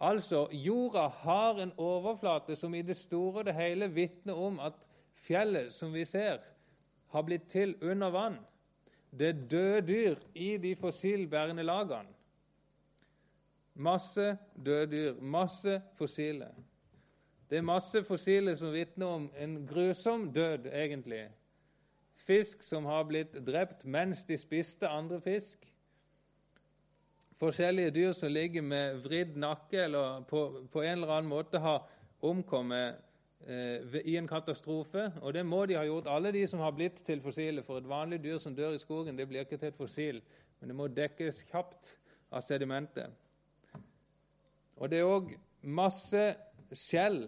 Altså, 0.00 0.48
jorda 0.50 1.06
har 1.08 1.60
en 1.62 1.72
overflate 1.76 2.56
som 2.56 2.74
i 2.74 2.82
det 2.82 2.96
store 2.96 3.38
og 3.38 3.44
det 3.44 3.54
hele 3.54 3.90
vitner 3.90 4.34
om 4.34 4.60
at 4.60 4.88
fjellet 5.14 5.72
som 5.72 5.92
vi 5.94 6.04
ser, 6.04 6.38
har 7.12 7.22
blitt 7.22 7.44
til 7.48 7.76
under 7.82 8.10
vann. 8.10 8.38
Det 9.18 9.28
er 9.28 9.46
døde 9.50 9.80
dyr 9.86 10.14
i 10.34 10.56
de 10.56 10.76
fossilbærende 10.76 11.62
lagene. 11.62 12.08
Masse 13.74 14.38
døde 14.64 14.86
dyr, 14.90 15.20
masse 15.20 15.82
fossile. 15.94 16.48
Det 17.50 17.58
er 17.58 17.62
masse 17.62 18.04
fossile 18.04 18.56
som 18.56 18.72
vitner 18.72 19.06
om 19.06 19.30
en 19.36 19.66
grusom 19.66 20.32
død, 20.32 20.66
egentlig. 20.72 21.26
Fisk 22.14 22.62
som 22.62 22.84
har 22.84 23.04
blitt 23.04 23.34
drept 23.46 23.84
mens 23.84 24.24
de 24.24 24.38
spiste 24.40 24.88
andre 24.88 25.20
fisk. 25.20 25.66
Forskjellige 27.42 27.90
dyr 27.90 28.12
som 28.12 28.32
ligger 28.32 28.62
med 28.62 29.02
vridd 29.04 29.36
nakke 29.36 29.84
eller 29.84 30.22
på, 30.30 30.66
på 30.72 30.82
en 30.82 30.92
eller 30.92 31.16
annen 31.16 31.28
måte 31.28 31.58
har 31.58 31.88
omkommet 32.22 33.00
i 34.04 34.16
en 34.16 34.28
katastrofe. 34.28 35.12
Og 35.20 35.34
det 35.34 35.46
må 35.46 35.64
de 35.66 35.74
ha 35.74 35.84
gjort, 35.84 36.06
alle 36.06 36.32
de 36.32 36.46
som 36.46 36.60
har 36.60 36.70
blitt 36.70 37.02
til 37.06 37.20
fossile. 37.20 37.62
For 37.62 37.78
et 37.78 37.88
vanlig 37.88 38.22
dyr 38.24 38.38
som 38.38 38.54
dør 38.56 38.76
i 38.76 38.78
skogen, 38.82 39.18
det 39.18 39.28
blir 39.28 39.46
ikke 39.46 39.56
til 39.56 39.72
et 39.72 39.78
fossil, 39.78 40.22
men 40.60 40.70
det 40.70 40.76
må 40.76 40.88
dekkes 40.88 41.42
kjapt 41.50 41.96
av 42.32 42.42
sedimentet. 42.46 43.10
Og 44.76 44.90
det 44.90 44.98
er 44.98 45.10
òg 45.10 45.34
masse 45.62 46.22
skjell 46.72 47.24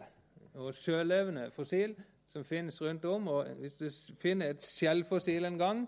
og 0.54 0.74
sjølevende 0.74 1.50
fossil 1.54 1.94
som 2.30 2.44
finnes 2.44 2.80
rundt 2.82 3.04
om. 3.04 3.28
og 3.28 3.46
Hvis 3.60 3.76
du 3.76 3.90
finner 4.18 4.50
et 4.50 4.62
skjellfossil 4.62 5.44
en 5.44 5.58
gang, 5.58 5.84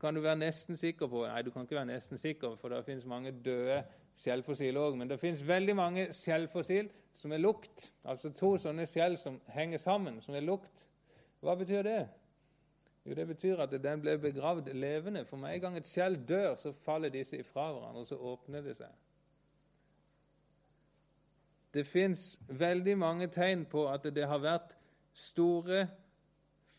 kan 0.00 0.14
du 0.14 0.20
være 0.20 0.36
nesten 0.36 0.76
sikker 0.76 1.08
på 1.08 1.22
Nei, 1.26 1.42
du 1.42 1.50
kan 1.50 1.62
ikke 1.62 1.78
være 1.78 1.92
nesten 1.92 2.18
sikker, 2.18 2.56
for 2.60 2.68
det 2.68 2.84
finnes 2.84 3.06
mange 3.06 3.32
døde 3.44 3.82
skjellfossil 4.16 4.76
òg. 4.80 4.96
Men 4.98 5.10
det 5.10 5.20
finnes 5.20 5.44
veldig 5.46 5.76
mange 5.76 6.06
skjellfossil 6.16 6.90
som 7.16 7.32
er 7.32 7.42
lukt. 7.42 7.90
Altså 8.04 8.32
to 8.36 8.56
sånne 8.60 8.86
skjell 8.88 9.18
som 9.20 9.40
henger 9.52 9.82
sammen, 9.82 10.20
som 10.24 10.34
er 10.34 10.44
lukt. 10.44 10.88
Hva 11.44 11.56
betyr 11.58 11.82
det? 11.86 12.00
Jo, 13.06 13.14
Det 13.14 13.26
betyr 13.26 13.60
at 13.62 13.82
den 13.82 14.00
ble 14.00 14.18
begravd 14.18 14.72
levende. 14.74 15.24
For 15.24 15.36
med 15.36 15.54
en 15.54 15.60
gang 15.60 15.76
et 15.76 15.86
skjell 15.88 16.18
dør, 16.28 16.56
så 16.56 16.72
faller 16.72 17.08
disse 17.08 17.38
ifra 17.38 17.72
hverandre, 17.72 18.00
og 18.00 18.06
så 18.06 18.16
åpner 18.16 18.60
det 18.60 18.76
seg. 18.76 18.90
Det 21.74 21.86
fins 21.86 22.38
veldig 22.48 22.98
mange 22.98 23.28
tegn 23.28 23.66
på 23.68 23.84
at 23.92 24.02
det 24.14 24.26
har 24.26 24.40
vært 24.40 24.72
store 25.12 25.86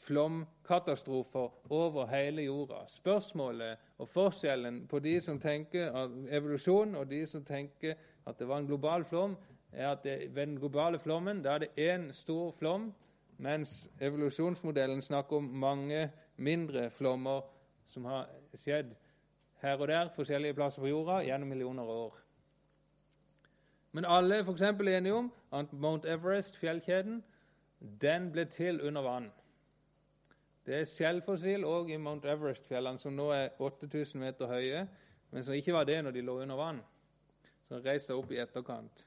flomkatastrofer 0.08 1.72
over 1.74 2.08
hele 2.08 2.46
jorda. 2.48 2.84
Spørsmålet 2.88 3.78
og 3.98 4.10
forskjellen 4.10 4.86
på 4.88 5.00
de 5.00 5.18
som 5.22 5.40
tenker 5.40 5.92
evolusjon, 6.32 6.96
og 6.96 7.10
de 7.10 7.26
som 7.28 7.46
tenker 7.46 7.96
at 8.28 8.40
det 8.40 8.48
var 8.48 8.62
en 8.62 8.68
global 8.68 9.06
flom, 9.06 9.36
er 9.72 9.92
at 9.92 10.04
det, 10.04 10.36
ved 10.36 10.46
den 10.46 10.60
globale 10.60 11.00
flommen 11.00 11.42
da 11.44 11.56
er 11.58 11.66
det 11.66 11.76
én 11.78 12.12
stor 12.14 12.52
flom, 12.52 12.94
mens 13.38 13.90
evolusjonsmodellen 14.02 15.02
snakker 15.02 15.38
om 15.38 15.44
mange 15.44 16.10
mindre 16.38 16.90
flommer 16.90 17.42
som 17.88 18.06
har 18.06 18.30
skjedd 18.56 18.96
her 19.62 19.78
og 19.78 19.88
der 19.88 20.10
forskjellige 20.16 20.54
plasser 20.54 20.82
på 20.82 20.88
jorda 20.88 21.22
gjennom 21.26 21.50
millioner 21.50 21.84
av 21.84 21.90
år. 21.90 22.18
Men 23.92 24.06
alle 24.06 24.36
er 24.38 24.46
f.eks. 24.46 24.62
enige 24.62 25.14
om 25.14 25.32
at 25.52 25.74
Mount 25.74 26.06
Everest, 26.06 26.58
fjellkjeden, 26.58 27.24
den 28.02 28.32
ble 28.32 28.46
til 28.46 28.82
under 28.82 29.02
vann. 29.02 29.32
Det 30.68 30.76
er 30.76 30.88
skjellfossil 30.92 31.64
òg 31.64 31.94
i 31.96 31.98
Mount 31.98 32.26
Everest-fjellene, 32.28 33.00
som 33.00 33.14
nå 33.16 33.30
er 33.32 33.54
8000 33.64 34.20
meter 34.20 34.50
høye, 34.52 34.82
men 35.32 35.44
som 35.44 35.56
ikke 35.56 35.72
var 35.72 35.86
det 35.88 36.02
når 36.04 36.16
de 36.18 36.24
lå 36.28 36.42
under 36.44 36.60
vann. 36.60 36.82
Som 37.70 37.80
reiste 37.86 38.16
opp 38.16 38.34
i 38.36 38.42
etterkant. 38.44 39.06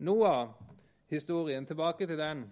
Noah-historien, 0.00 1.66
tilbake 1.68 2.08
til 2.08 2.16
den. 2.16 2.46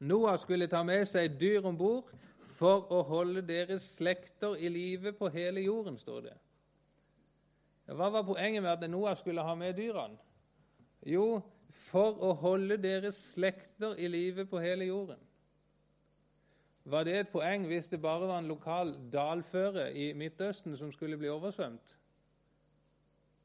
Noah 0.00 0.38
skulle 0.40 0.68
ta 0.72 0.80
med 0.82 1.04
seg 1.08 1.36
dyr 1.40 1.68
om 1.68 1.76
bord 1.76 2.08
for 2.56 2.88
å 2.92 3.02
holde 3.04 3.44
deres 3.44 3.84
slekter 3.98 4.56
i 4.56 4.72
live 4.72 5.12
på 5.12 5.28
hele 5.34 5.60
jorden, 5.66 6.00
står 6.00 6.24
det. 6.30 6.34
Hva 7.92 8.08
var 8.16 8.24
poenget 8.24 8.64
med 8.64 8.72
at 8.72 8.88
Noah 8.88 9.16
skulle 9.20 9.44
ha 9.44 9.52
med 9.54 9.76
dyrene? 9.76 10.16
Jo, 11.04 11.42
for 11.84 12.16
å 12.24 12.32
holde 12.40 12.80
deres 12.80 13.20
slekter 13.34 13.98
i 14.00 14.08
live 14.08 14.48
på 14.48 14.64
hele 14.64 14.88
jorden. 14.88 15.20
Var 16.84 17.04
det 17.04 17.14
et 17.18 17.28
poeng 17.28 17.66
hvis 17.66 17.88
det 17.88 18.02
bare 18.02 18.28
var 18.28 18.38
en 18.38 18.48
lokal 18.48 18.94
dalføre 19.12 19.94
i 19.94 20.12
Midtøsten 20.12 20.76
som 20.76 20.92
skulle 20.92 21.16
bli 21.16 21.28
oversvømt? 21.28 21.96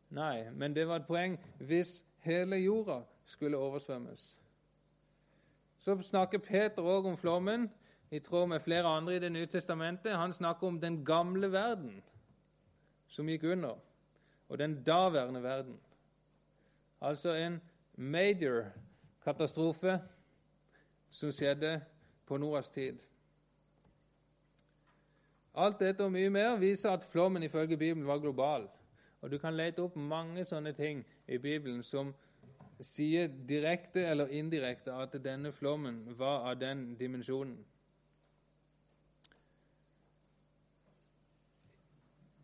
Nei, 0.10 0.50
men 0.52 0.76
det 0.76 0.88
var 0.88 1.00
et 1.00 1.08
poeng 1.08 1.38
hvis 1.60 2.06
hele 2.26 2.56
jorda 2.56 3.02
skulle 3.26 3.58
oversvømmes. 3.58 4.38
Så 5.80 6.02
snakker 6.02 6.38
Peter 6.44 6.84
òg 6.84 7.06
om 7.08 7.18
flommen, 7.18 7.70
i 8.12 8.20
tråd 8.20 8.48
med 8.48 8.60
flere 8.60 8.88
andre 8.88 9.16
i 9.16 9.20
Det 9.20 9.32
nye 9.32 9.46
testamentet. 9.46 10.18
Han 10.18 10.34
snakker 10.34 10.68
om 10.68 10.80
den 10.82 11.06
gamle 11.06 11.52
verden 11.52 12.04
som 13.08 13.28
gikk 13.30 13.44
under, 13.44 13.76
og 14.50 14.58
den 14.58 14.84
daværende 14.84 15.44
verden. 15.44 15.80
Altså 17.02 17.34
en 17.34 17.62
major 17.96 18.66
katastrofe 19.24 20.00
som 21.10 21.32
skjedde 21.32 21.82
på 22.26 22.38
Noras 22.38 22.70
tid. 22.70 23.00
Alt 25.60 25.82
dette 25.84 26.06
og 26.06 26.14
mye 26.14 26.30
mer 26.32 26.56
viser 26.62 26.94
at 26.96 27.04
flommen 27.04 27.44
ifølge 27.44 27.78
Bibelen 27.78 28.08
var 28.08 28.22
global. 28.24 28.70
Og 29.22 29.32
Du 29.32 29.38
kan 29.38 29.58
lete 29.58 29.84
opp 29.84 29.96
mange 29.96 30.46
sånne 30.48 30.72
ting 30.74 31.04
i 31.28 31.38
Bibelen 31.38 31.84
som 31.84 32.14
sier 32.82 33.28
direkte 33.28 34.06
eller 34.08 34.32
indirekte 34.32 34.94
at 34.96 35.18
denne 35.24 35.52
flommen 35.52 36.06
var 36.18 36.48
av 36.52 36.60
den 36.62 36.94
dimensjonen. 37.00 37.58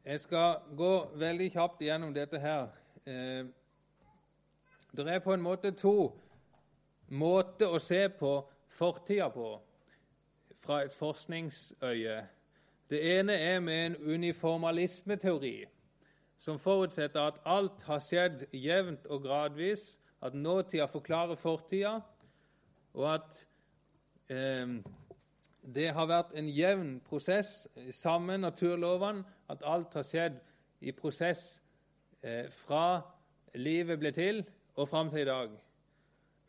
Jeg 0.06 0.20
skal 0.20 0.60
gå 0.78 0.92
veldig 1.18 1.48
kjapt 1.56 1.82
gjennom 1.82 2.12
dette 2.14 2.40
her. 2.40 2.68
Eh, 3.06 3.48
det 4.92 5.08
er 5.08 5.24
på 5.24 5.34
en 5.34 5.42
måte 5.42 5.72
to 5.72 6.12
måter 7.10 7.72
å 7.72 7.80
se 7.82 8.04
på 8.20 8.36
fortida 8.70 9.32
på 9.34 9.50
fra 10.62 10.84
et 10.86 10.94
forskningsøye. 10.94 12.20
Det 12.90 13.20
ene 13.20 13.34
er 13.34 13.60
med 13.60 13.86
en 13.86 13.96
uniformalismeteori, 14.14 15.66
som 16.38 16.60
forutsetter 16.60 17.22
at 17.22 17.40
alt 17.46 17.82
har 17.88 18.02
skjedd 18.04 18.46
jevnt 18.54 19.08
og 19.10 19.24
gradvis, 19.24 19.96
at 20.22 20.34
nåtida 20.34 20.86
forklarer 20.86 21.36
fortida, 21.36 22.00
og 22.94 23.08
at 23.14 23.42
eh, 24.30 24.78
det 25.76 25.90
har 25.98 26.10
vært 26.10 26.36
en 26.38 26.50
jevn 26.50 27.00
prosess, 27.06 27.68
samme 27.92 28.38
naturlovene, 28.38 29.26
at 29.50 29.66
alt 29.66 29.94
har 29.98 30.06
skjedd 30.06 30.38
i 30.86 30.94
prosess 30.94 31.62
eh, 32.22 32.46
fra 32.54 33.02
livet 33.56 34.00
ble 34.00 34.14
til 34.14 34.44
og 34.76 34.90
fram 34.90 35.10
til 35.10 35.26
i 35.26 35.30
dag 35.30 35.54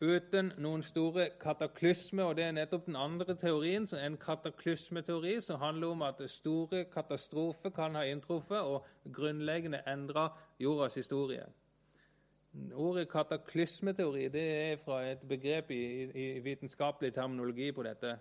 uten 0.01 0.51
noen 0.57 0.83
store 0.83 1.29
kataklysmer. 1.41 2.23
og 2.23 2.35
Det 2.35 2.43
er 2.43 2.51
nettopp 2.51 2.85
den 2.85 2.95
andre 2.95 3.35
teorien, 3.35 3.87
som 3.87 3.99
er 3.99 4.05
en 4.05 4.17
kataklysmeteori, 4.17 5.41
som 5.41 5.59
handler 5.59 5.87
om 5.87 6.01
at 6.01 6.21
store 6.29 6.85
katastrofer 6.93 7.69
kan 7.69 7.95
ha 7.95 8.03
inntruffet 8.03 8.61
og 8.61 8.85
grunnleggende 9.13 9.81
endra 9.87 10.29
jordas 10.59 10.93
historie. 10.93 11.45
Ordet 12.73 13.09
kataklysmeteori 13.09 14.27
det 14.33 14.71
er 14.71 14.77
fra 14.77 15.03
et 15.11 15.19
begrep 15.29 15.71
i, 15.71 16.03
i 16.03 16.39
vitenskapelig 16.39 17.13
terminologi 17.13 17.71
på 17.71 17.83
dette. 17.83 18.17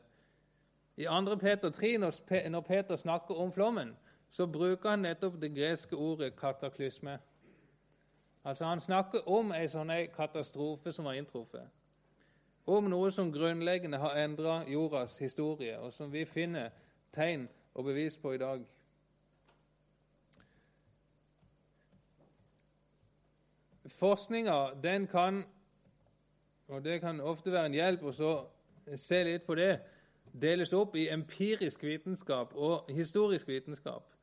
I 0.96 1.04
2. 1.04 1.36
Peter 1.36 1.70
3, 1.70 1.98
når 2.48 2.60
Peter 2.60 2.96
snakker 2.96 3.34
om 3.34 3.52
flommen, 3.52 3.96
så 4.30 4.46
bruker 4.46 4.90
han 4.90 5.04
nettopp 5.04 5.40
det 5.40 5.54
greske 5.54 5.96
ordet 5.96 6.36
kataklysme. 6.36 7.18
Altså 8.46 8.64
Han 8.64 8.80
snakker 8.80 9.26
om 9.26 9.48
en 9.50 9.68
sånn 9.68 9.90
katastrofe 10.14 10.92
som 10.94 11.08
har 11.10 11.16
inntruffet. 11.18 11.66
Om 12.66 12.86
noe 12.92 13.08
som 13.10 13.32
grunnleggende 13.34 13.98
har 13.98 14.14
endra 14.22 14.60
jordas 14.70 15.16
historie, 15.18 15.74
og 15.78 15.90
som 15.92 16.12
vi 16.12 16.22
finner 16.24 16.70
tegn 17.14 17.48
og 17.74 17.88
bevis 17.88 18.18
på 18.22 18.36
i 18.36 18.38
dag. 18.38 18.62
Forskninga 23.98 24.58
kan, 25.10 25.42
og 26.68 26.84
det 26.84 27.00
kan 27.00 27.20
ofte 27.20 27.50
være 27.50 27.66
en 27.66 27.80
hjelp 27.80 28.02
å 28.02 28.34
se 28.94 29.24
litt 29.26 29.46
på 29.46 29.58
det, 29.58 29.80
deles 30.30 30.72
opp 30.72 30.94
i 30.94 31.08
empirisk 31.10 31.82
vitenskap 31.82 32.54
og 32.54 32.92
historisk 32.94 33.48
vitenskap. 33.48 34.15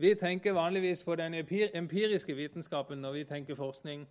Vi 0.00 0.14
tenker 0.14 0.52
vanligvis 0.52 1.04
på 1.04 1.14
den 1.14 1.34
empiriske 1.74 2.34
vitenskapen 2.34 2.98
når 2.98 3.12
vi 3.12 3.24
tenker 3.24 3.54
forskning. 3.54 4.08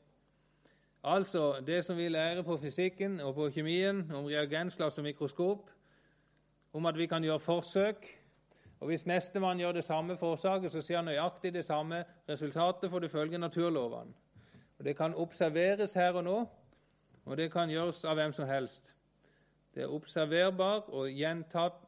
Altså 1.04 1.62
det 1.68 1.86
som 1.86 1.98
vi 1.98 2.10
lærer 2.10 2.42
på 2.44 2.58
fysikken 2.58 3.20
og 3.20 3.36
på 3.36 3.50
kjemien, 3.50 4.12
om 4.12 4.26
reagensglass 4.26 4.98
og 4.98 5.04
mikroskop, 5.04 5.70
om 6.74 6.86
at 6.86 6.98
vi 6.98 7.06
kan 7.08 7.24
gjøre 7.24 7.40
forsøk. 7.40 8.08
Og 8.80 8.88
Hvis 8.88 9.06
nestemann 9.06 9.58
gjør 9.60 9.72
det 9.72 9.84
samme 9.84 10.18
forsaket, 10.18 10.72
så 10.72 10.82
ser 10.82 10.96
han 10.96 11.06
nøyaktig 11.06 11.54
det 11.54 11.66
samme 11.66 12.04
resultatet, 12.30 12.90
for 12.90 13.00
det 13.00 13.12
følger 13.12 13.38
naturlovene. 13.38 14.14
Og 14.80 14.86
Det 14.86 14.98
kan 14.98 15.16
observeres 15.16 15.94
her 15.94 16.12
og 16.12 16.24
nå, 16.24 16.48
og 17.26 17.38
det 17.38 17.52
kan 17.52 17.70
gjøres 17.70 18.06
av 18.06 18.16
hvem 18.16 18.32
som 18.32 18.48
helst. 18.48 18.97
Det 19.78 19.84
er 19.84 19.92
observerbar 19.94 20.88
og 20.90 21.12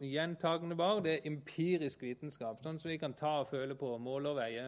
gjentagende 0.02 0.76
bar. 0.78 1.00
Det 1.02 1.14
er 1.14 1.24
empirisk 1.26 2.04
vitenskap, 2.06 2.60
sånn 2.62 2.78
som 2.78 2.92
vi 2.92 3.00
kan 3.02 3.16
ta 3.18 3.40
og 3.42 3.48
føle 3.50 3.74
på, 3.74 3.96
måle 3.98 4.30
og 4.30 4.38
veie. 4.38 4.68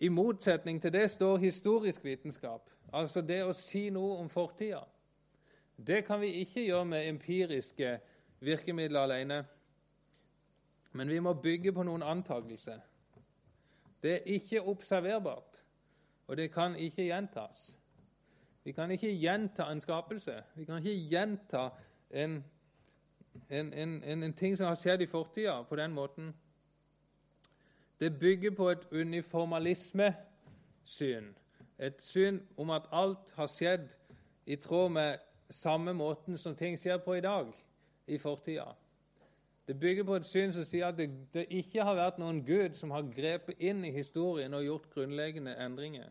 I 0.00 0.08
motsetning 0.08 0.80
til 0.80 0.94
det 0.94 1.10
står 1.12 1.36
historisk 1.44 2.04
vitenskap, 2.04 2.72
altså 2.96 3.20
det 3.20 3.42
å 3.44 3.52
si 3.52 3.90
noe 3.92 4.16
om 4.22 4.32
fortida. 4.32 4.86
Det 5.76 6.00
kan 6.08 6.20
vi 6.24 6.32
ikke 6.40 6.64
gjøre 6.64 6.88
med 6.88 7.12
empiriske 7.12 7.98
virkemidler 8.40 9.04
alene, 9.04 9.42
men 10.96 11.12
vi 11.12 11.20
må 11.20 11.36
bygge 11.36 11.76
på 11.76 11.84
noen 11.84 12.08
antakelser. 12.08 12.80
Det 14.00 14.14
er 14.14 14.36
ikke 14.40 14.64
observerbart, 14.64 15.60
og 16.24 16.40
det 16.40 16.54
kan 16.56 16.80
ikke 16.80 17.10
gjentas. 17.10 17.74
Vi 18.66 18.72
kan 18.72 18.90
ikke 18.90 19.14
gjenta 19.14 19.72
en 19.72 19.80
skapelse. 19.80 20.42
Vi 20.54 20.64
kan 20.64 20.76
ikke 20.76 21.08
gjenta 21.08 21.68
en, 22.10 22.44
en, 23.50 23.72
en, 23.72 24.22
en 24.22 24.32
ting 24.32 24.58
som 24.58 24.66
har 24.66 24.74
skjedd 24.74 25.00
i 25.00 25.06
fortida, 25.06 25.62
på 25.62 25.76
den 25.76 25.92
måten. 25.94 26.34
Det 28.00 28.18
bygger 28.18 28.50
på 28.50 28.70
et 28.70 28.86
uniformalismesyn. 28.92 31.24
Et 31.78 32.02
syn 32.02 32.40
om 32.56 32.70
at 32.70 32.82
alt 32.92 33.32
har 33.34 33.46
skjedd 33.46 33.96
i 34.46 34.56
tråd 34.56 34.88
med 34.88 35.18
samme 35.50 35.94
måten 35.94 36.38
som 36.38 36.56
ting 36.56 36.78
skjer 36.78 36.98
på 36.98 37.14
i 37.14 37.20
dag, 37.20 37.46
i 38.06 38.18
fortida. 38.18 38.66
Det 39.66 39.80
bygger 39.80 40.04
på 40.04 40.14
et 40.18 40.26
syn 40.26 40.52
som 40.52 40.64
sier 40.66 40.88
at 40.88 40.98
det, 40.98 41.10
det 41.34 41.46
ikke 41.54 41.84
har 41.86 41.94
vært 41.94 42.18
noen 42.18 42.42
Gud 42.46 42.74
som 42.74 42.90
har 42.90 43.12
grepet 43.14 43.62
inn 43.62 43.84
i 43.84 43.94
historien 43.94 44.54
og 44.54 44.64
gjort 44.64 44.90
grunnleggende 44.90 45.54
endringer. 45.54 46.10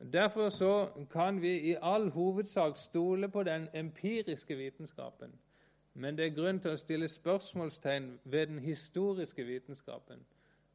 Derfor 0.00 0.48
så 0.48 0.88
kan 1.10 1.42
vi 1.42 1.70
i 1.70 1.76
all 1.82 2.10
hovedsak 2.10 2.76
stole 2.76 3.28
på 3.28 3.42
den 3.42 3.68
empiriske 3.74 4.56
vitenskapen. 4.56 5.34
Men 5.94 6.18
det 6.18 6.26
er 6.26 6.34
grunn 6.36 6.60
til 6.60 6.70
å 6.70 6.80
stille 6.80 7.08
spørsmålstegn 7.08 8.18
ved 8.24 8.46
den 8.46 8.58
historiske 8.58 9.44
vitenskapen 9.44 10.26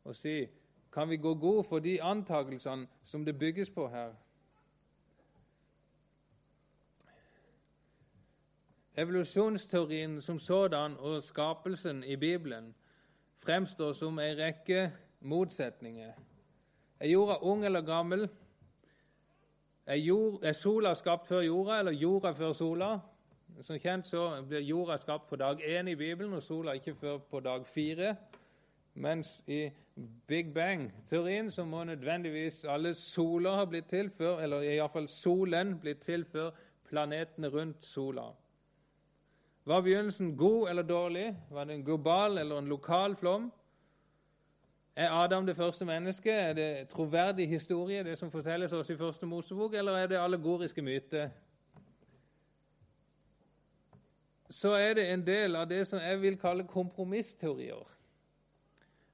og 0.03 0.15
si 0.15 0.47
kan 0.93 1.09
vi 1.09 1.17
gå 1.17 1.33
god 1.33 1.63
for 1.63 1.79
de 1.79 2.01
antakelsene 2.01 2.87
som 3.03 3.25
det 3.25 3.39
bygges 3.39 3.69
på 3.69 3.87
her? 3.87 4.13
Evolusjonsteorien 8.95 10.21
som 10.21 10.39
sådan 10.39 10.97
og 10.97 11.23
skapelsen 11.23 12.03
i 12.03 12.15
Bibelen 12.15 12.75
fremstår 13.37 13.93
som 13.93 14.19
en 14.19 14.37
rekke 14.37 14.91
motsetninger. 15.19 16.11
Er 16.99 17.07
jorda 17.07 17.37
ung 17.41 17.65
eller 17.65 17.81
gammel? 17.81 18.29
Er, 19.85 19.95
jord, 19.95 20.39
er, 20.43 20.53
sola 20.53 20.93
skapt 20.95 21.27
før 21.27 21.41
jorda, 21.41 21.79
eller 21.79 21.91
jorda 21.91 22.31
før 22.37 22.51
sola? 22.53 22.91
Som 23.61 23.79
kjent 23.81 24.07
så 24.07 24.27
blir 24.47 24.61
jorda 24.63 24.97
skapt 25.01 25.29
på 25.29 25.35
dag 25.35 25.61
én 25.61 25.89
i 25.89 25.95
Bibelen, 25.95 26.33
og 26.33 26.43
sola 26.43 26.75
ikke 26.77 26.95
før 26.95 27.17
på 27.17 27.39
dag 27.39 27.65
fire. 27.67 28.15
Mens 28.93 29.39
i 29.47 29.69
Big 30.27 30.53
Bang-teorien 30.53 31.51
så 31.51 31.65
må 31.65 31.83
nødvendigvis 31.83 32.65
alle 32.65 32.93
soler 32.95 33.55
ha 33.57 33.65
blitt 33.65 33.89
til 33.89 34.09
før, 34.09 34.39
eller 34.39 34.61
iallfall 34.61 35.09
solen 35.09 35.79
blitt 35.79 36.05
til 36.05 36.25
før 36.25 36.51
planetene 36.89 37.49
rundt 37.49 37.85
sola. 37.85 38.29
Var 39.65 39.81
begynnelsen 39.81 40.37
god 40.37 40.69
eller 40.69 40.83
dårlig? 40.83 41.37
Var 41.49 41.63
det 41.63 41.75
en 41.75 41.85
global 41.85 42.37
eller 42.37 42.59
en 42.59 42.69
lokal 42.69 43.15
flom? 43.15 43.51
Er 45.01 45.09
Adam 45.11 45.45
det 45.45 45.55
første 45.55 45.85
mennesket? 45.85 46.33
Er 46.33 46.53
det 46.53 46.87
troverdig 46.87 47.49
historie, 47.49 48.03
det 48.03 48.17
som 48.17 48.31
fortelles 48.31 48.73
oss 48.73 48.89
i 48.89 48.97
Første 48.97 49.25
Mosebok, 49.25 49.73
eller 49.73 49.91
er 49.91 50.07
det 50.07 50.17
allegoriske 50.17 50.81
myter? 50.81 51.29
Så 54.49 54.69
er 54.69 54.93
det 54.93 55.07
en 55.13 55.27
del 55.27 55.55
av 55.55 55.69
det 55.69 55.87
som 55.87 55.99
jeg 55.99 56.21
vil 56.21 56.37
kalle 56.37 56.67
kompromissteorier. 56.67 57.97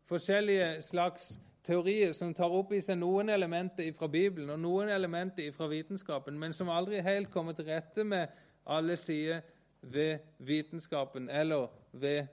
Forskjellige 0.05 0.81
slags 0.81 1.39
teorier 1.63 2.11
som 2.11 2.33
tar 2.33 2.51
opp 2.51 2.75
i 2.75 2.83
seg 2.83 2.99
noen 2.99 3.29
elementer 3.29 3.93
fra 3.95 4.11
Bibelen 4.11 4.49
og 4.49 4.59
noen 4.59 4.89
elementer 4.89 5.51
fra 5.55 5.71
vitenskapen, 5.71 6.39
men 6.39 6.53
som 6.53 6.69
aldri 6.69 6.99
helt 6.99 7.31
kommer 7.31 7.55
til 7.55 7.71
rette 7.71 8.03
med 8.03 8.27
alle 8.65 8.97
sider 8.99 9.39
ved 9.81 10.19
vitenskapen 10.38 11.29
eller 11.29 11.67
ved 11.91 12.27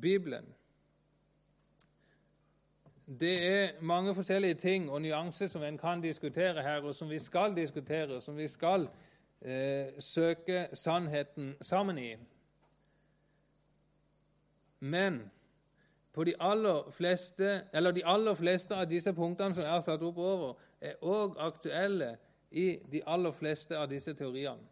Bibelen. 0.00 0.53
Det 3.06 3.48
er 3.48 3.70
mange 3.82 4.14
forskjellige 4.14 4.54
ting 4.54 4.90
og 4.90 5.02
nyanser 5.02 5.46
som 5.46 5.62
en 5.62 5.78
kan 5.78 6.00
diskutere 6.00 6.62
her, 6.62 6.80
og 6.80 6.94
som 6.94 7.10
vi 7.10 7.18
skal 7.18 7.56
diskutere, 7.56 8.14
og 8.14 8.22
som 8.22 8.36
vi 8.36 8.48
skal 8.48 8.88
eh, 9.42 9.86
søke 9.98 10.68
sannheten 10.72 11.54
sammen 11.60 11.98
i. 11.98 12.14
Men 14.80 15.30
på 16.12 16.24
de 16.24 16.34
aller 16.40 16.90
fleste, 16.90 17.62
de 17.94 18.06
aller 18.06 18.34
fleste 18.34 18.74
av 18.74 18.86
disse 18.86 19.12
punktene 19.12 19.54
som 19.54 19.64
er 19.64 19.80
satt 19.80 20.02
opp 20.02 20.18
over, 20.18 20.54
er 20.80 20.94
òg 21.02 21.36
aktuelle 21.38 22.16
i 22.50 22.78
de 22.92 23.02
aller 23.06 23.32
fleste 23.32 23.76
av 23.78 23.88
disse 23.90 24.14
teoriene. 24.14 24.62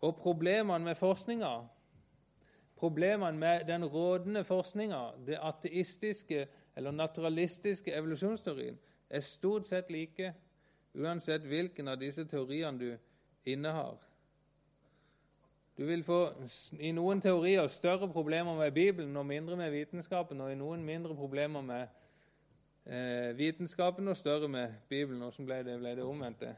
Og 0.00 0.16
problemene 0.16 0.84
med 0.84 0.94
forskninga 0.94 1.52
Problemene 2.76 3.38
med 3.38 3.64
den 3.64 3.84
rådende 3.84 4.44
forskninga, 4.44 5.10
det 5.26 5.38
ateistiske 5.40 6.46
eller 6.76 6.90
naturalistiske 6.90 7.94
evolusjonsteorien, 7.94 8.78
er 9.10 9.20
stort 9.20 9.66
sett 9.66 9.90
like 9.90 10.34
uansett 10.94 11.46
hvilken 11.46 11.88
av 11.88 12.00
disse 12.00 12.24
teoriene 12.24 12.78
du 12.78 12.96
innehar. 13.44 13.96
Du 15.76 15.84
vil 15.84 16.04
få 16.04 16.20
i 16.80 16.90
noen 16.96 17.20
teorier 17.20 17.66
større 17.68 18.08
problemer 18.08 18.56
med 18.56 18.72
Bibelen 18.72 19.16
og 19.16 19.26
mindre 19.26 19.56
med 19.56 19.70
vitenskapen, 19.70 20.40
og 20.40 20.52
i 20.52 20.56
noen 20.56 20.84
mindre 20.84 21.14
problemer 21.14 21.60
med 21.60 21.82
eh, 22.86 23.36
vitenskapen 23.36 24.08
og 24.08 24.16
større 24.16 24.48
med 24.48 24.72
Bibelen. 24.88 25.20
Hvordan 25.20 25.46
ble 25.46 25.58
det, 25.64 25.78
ble 25.78 25.96
det 25.96 26.04
omvendte? 26.04 26.54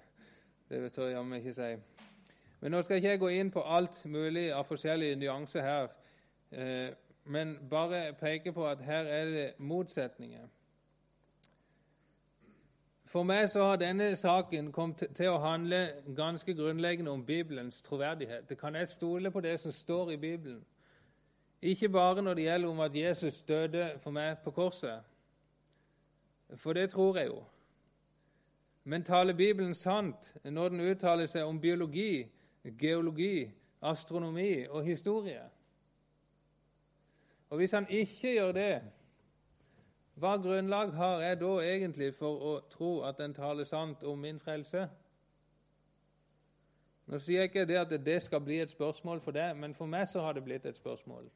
Det 0.71 0.93
tør 0.93 1.09
jeg 1.09 1.17
jammen 1.17 1.39
ikke 1.41 1.55
si. 1.57 1.73
Men 2.61 2.75
nå 2.75 2.83
skal 2.83 2.97
ikke 2.97 3.11
jeg 3.11 3.23
gå 3.23 3.29
inn 3.41 3.51
på 3.51 3.63
alt 3.63 4.05
mulig 4.07 4.53
av 4.55 4.67
forskjellige 4.71 5.19
nyanser 5.19 5.67
her. 5.67 5.91
Eh, 6.53 6.91
men 7.25 7.59
bare 7.71 8.15
peke 8.21 8.53
på 8.53 8.67
at 8.67 8.81
her 8.81 9.05
er 9.05 9.25
det 9.25 9.53
motsetninger. 9.59 10.47
For 13.09 13.23
meg 13.23 13.51
så 13.51 13.65
har 13.65 13.77
denne 13.77 14.17
saken 14.17 14.73
kommet 14.73 15.03
til 15.17 15.31
å 15.33 15.41
handle 15.41 15.79
ganske 16.17 16.55
grunnleggende 16.55 17.11
om 17.11 17.25
Bibelens 17.25 17.83
troverdighet. 17.83 18.49
Det 18.49 18.59
kan 18.61 18.75
jeg 18.75 18.89
stole 18.89 19.31
på 19.31 19.41
det 19.41 19.61
som 19.61 19.73
står 19.73 20.11
i 20.11 20.17
Bibelen? 20.17 20.65
Ikke 21.63 21.89
bare 21.89 22.23
når 22.23 22.35
det 22.35 22.43
gjelder 22.43 22.69
om 22.69 22.81
at 22.81 22.97
Jesus 22.97 23.41
døde 23.41 23.91
for 24.01 24.11
meg 24.11 24.39
på 24.45 24.51
korset, 24.51 25.01
for 26.57 26.73
det 26.73 26.91
tror 26.91 27.17
jeg 27.17 27.27
jo. 27.27 27.43
Men 28.85 29.05
taler 29.05 29.33
Bibelen 29.33 29.75
sant 29.75 30.35
når 30.45 30.69
den 30.69 30.81
uttaler 30.81 31.27
seg 31.27 31.45
om 31.45 31.61
biologi, 31.61 32.29
geologi, 32.81 33.51
astronomi 33.83 34.67
og 34.69 34.85
historie? 34.85 35.43
Og 37.51 37.57
hvis 37.57 37.73
han 37.73 37.87
ikke 37.89 38.33
gjør 38.33 38.53
det, 38.53 38.83
hva 40.15 40.37
grunnlag 40.37 40.93
har 40.93 41.21
jeg 41.21 41.41
da 41.41 41.51
egentlig 41.63 42.15
for 42.15 42.43
å 42.43 42.55
tro 42.71 43.01
at 43.07 43.21
den 43.21 43.35
taler 43.35 43.65
sant 43.65 44.03
om 44.03 44.19
min 44.19 44.41
frelse? 44.43 44.89
Nå 47.09 47.21
sier 47.23 47.41
jeg 47.41 47.53
ikke 47.53 47.69
det 47.71 47.79
at 47.81 47.95
det 48.05 48.17
skal 48.23 48.41
bli 48.45 48.59
et 48.61 48.71
spørsmål 48.71 49.21
for 49.25 49.33
deg, 49.33 49.57
men 49.57 49.75
for 49.75 49.87
meg 49.87 50.09
så 50.11 50.21
har 50.21 50.35
det 50.35 50.43
blitt 50.45 50.67
et 50.67 50.77
spørsmål. 50.77 51.31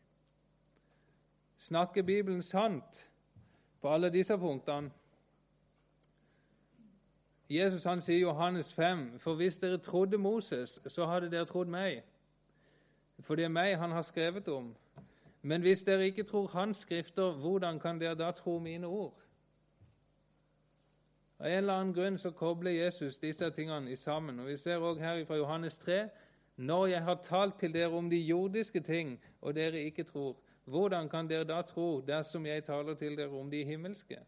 Snakker 1.63 2.03
Bibelen 2.03 2.43
sant 2.43 3.07
på 3.81 3.89
alle 3.89 4.11
disse 4.11 4.37
punktene? 4.39 4.91
Jesus 7.53 7.85
han 7.85 8.01
sier 8.01 8.17
i 8.17 8.21
Johannes 8.21 8.75
5.: 8.75 9.19
For 9.19 9.35
hvis 9.35 9.59
dere 9.59 9.79
trodde 9.79 10.19
Moses, 10.19 10.81
så 10.87 11.07
hadde 11.07 11.31
dere 11.31 11.45
trodd 11.45 11.69
meg. 11.69 12.03
For 13.21 13.35
det 13.35 13.45
er 13.45 13.53
meg 13.53 13.79
han 13.79 13.93
har 13.93 14.03
skrevet 14.03 14.49
om. 14.49 14.75
Men 15.43 15.61
hvis 15.61 15.83
dere 15.83 16.05
ikke 16.05 16.23
tror 16.23 16.47
hans 16.47 16.77
skrifter, 16.77 17.33
hvordan 17.33 17.81
kan 17.81 18.01
dere 18.01 18.15
da 18.15 18.31
tro 18.31 18.59
mine 18.59 18.87
ord? 18.87 19.19
Av 21.43 21.47
en 21.51 21.57
eller 21.57 21.75
annen 21.75 21.95
grunn 21.95 22.19
så 22.19 22.31
kobler 22.31 22.71
Jesus 22.71 23.17
disse 23.19 23.49
tingene 23.51 23.97
sammen. 23.97 24.39
Og 24.39 24.47
Vi 24.47 24.57
ser 24.57 24.77
også 24.77 25.03
her 25.03 25.25
fra 25.25 25.37
Johannes 25.37 25.79
3.: 25.79 26.09
Når 26.57 26.87
jeg 26.87 27.03
har 27.03 27.19
talt 27.23 27.59
til 27.59 27.75
dere 27.75 27.91
om 27.91 28.11
de 28.11 28.17
jordiske 28.17 28.81
ting, 28.81 29.21
og 29.41 29.55
dere 29.55 29.83
ikke 29.83 30.05
tror, 30.05 30.37
hvordan 30.65 31.09
kan 31.09 31.29
dere 31.29 31.45
da 31.45 31.63
tro 31.63 32.01
dersom 32.01 32.47
jeg 32.47 32.65
taler 32.65 32.95
til 32.95 33.17
dere 33.17 33.29
om 33.29 33.51
de 33.51 33.65
himmelske? 33.65 34.19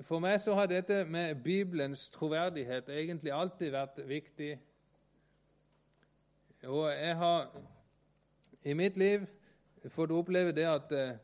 For 0.00 0.18
meg 0.18 0.40
så 0.40 0.54
har 0.54 0.66
dette 0.66 1.04
med 1.04 1.34
Bibelens 1.44 2.10
troverdighet 2.10 2.88
egentlig 2.88 3.32
alltid 3.32 3.70
vært 3.70 4.00
viktig. 4.08 4.58
Og 6.62 6.90
jeg 6.90 7.16
har 7.16 7.48
i 8.62 8.72
mitt 8.72 8.96
liv 8.96 9.26
fått 9.88 10.12
oppleve 10.14 10.52
det 10.54 10.66
at 10.70 10.92
eh, 10.94 11.16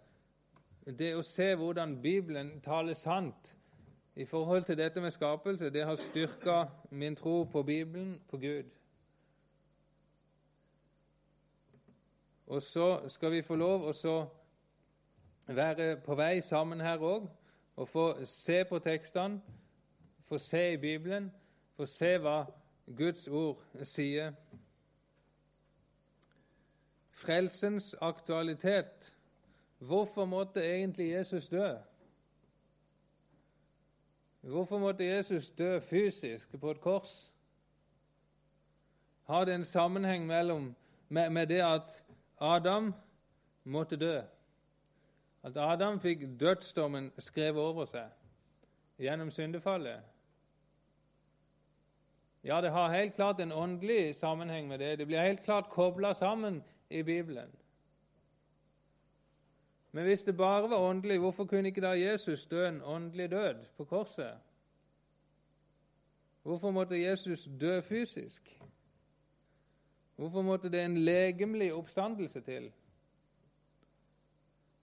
det 0.99 1.12
å 1.14 1.22
se 1.22 1.53
hvordan 1.55 1.95
Bibelen 2.03 2.57
taler 2.64 2.99
sant 2.99 3.53
i 4.18 4.24
forhold 4.26 4.64
til 4.66 4.78
dette 4.78 5.01
med 5.01 5.14
skapelse, 5.14 5.70
det 5.70 5.84
har 5.86 5.95
styrka 5.95 6.64
min 6.91 7.16
tro 7.16 7.45
på 7.45 7.62
Bibelen, 7.62 8.16
på 8.28 8.36
Gud. 8.36 8.64
Og 12.47 12.62
så 12.62 13.09
skal 13.09 13.30
vi 13.30 13.43
få 13.43 13.55
lov 13.55 13.86
å 13.93 14.16
være 15.47 15.97
på 16.03 16.14
vei 16.18 16.41
sammen 16.43 16.80
her 16.80 16.99
òg 16.99 17.28
og 17.76 17.89
få 17.89 18.07
se 18.26 18.64
på 18.64 18.78
tekstene, 18.82 19.39
få 20.26 20.39
se 20.39 20.72
i 20.72 20.76
Bibelen, 20.76 21.30
få 21.76 21.86
se 21.86 22.16
hva 22.18 22.41
Guds 22.97 23.28
ord 23.28 23.62
sier. 23.84 24.32
Frelsens 27.19 27.95
aktualitet. 28.01 29.14
Hvorfor 29.79 30.25
måtte 30.25 30.62
egentlig 30.64 31.11
Jesus 31.11 31.49
dø? 31.49 31.75
Hvorfor 34.41 34.79
måtte 34.79 35.05
Jesus 35.05 35.51
dø 35.51 35.81
fysisk 35.81 36.61
på 36.61 36.71
et 36.71 36.81
kors? 36.81 37.33
Har 39.27 39.45
det 39.45 39.55
en 39.55 39.64
sammenheng 39.64 40.27
mellom, 40.27 40.75
med, 41.09 41.31
med 41.31 41.47
det 41.47 41.61
at 41.61 42.03
Adam 42.41 42.95
måtte 43.64 43.97
dø? 43.97 44.21
at 45.43 45.57
Adam 45.57 46.01
fikk 46.01 46.27
dødsdommen 46.41 47.12
skrevet 47.23 47.62
over 47.62 47.87
seg 47.89 48.11
gjennom 48.99 49.31
syndefallet. 49.31 50.03
Ja, 52.45 52.61
det 52.61 52.73
har 52.75 52.93
helt 52.95 53.14
klart 53.14 53.41
en 53.41 53.53
åndelig 53.53 54.16
sammenheng 54.16 54.69
med 54.69 54.79
det. 54.79 54.99
Det 54.99 55.07
blir 55.07 55.23
helt 55.23 55.43
klart 55.45 55.71
kobla 55.71 56.12
sammen 56.14 56.62
i 56.91 57.03
Bibelen. 57.03 57.51
Men 59.93 60.05
hvis 60.05 60.22
det 60.22 60.36
bare 60.36 60.70
var 60.70 60.76
åndelig, 60.76 61.18
hvorfor 61.18 61.45
kunne 61.45 61.68
ikke 61.68 61.80
da 61.80 61.89
Jesus 61.89 62.47
dø 62.47 62.68
en 62.68 62.82
åndelig 62.82 63.30
død 63.30 63.55
på 63.76 63.84
korset? 63.84 64.39
Hvorfor 66.43 66.70
måtte 66.70 67.03
Jesus 67.03 67.49
dø 67.61 67.80
fysisk? 67.80 68.61
Hvorfor 70.16 70.43
måtte 70.43 70.70
det 70.70 70.84
en 70.84 70.97
legemlig 70.97 71.74
oppstandelse 71.74 72.41
til? 72.41 72.72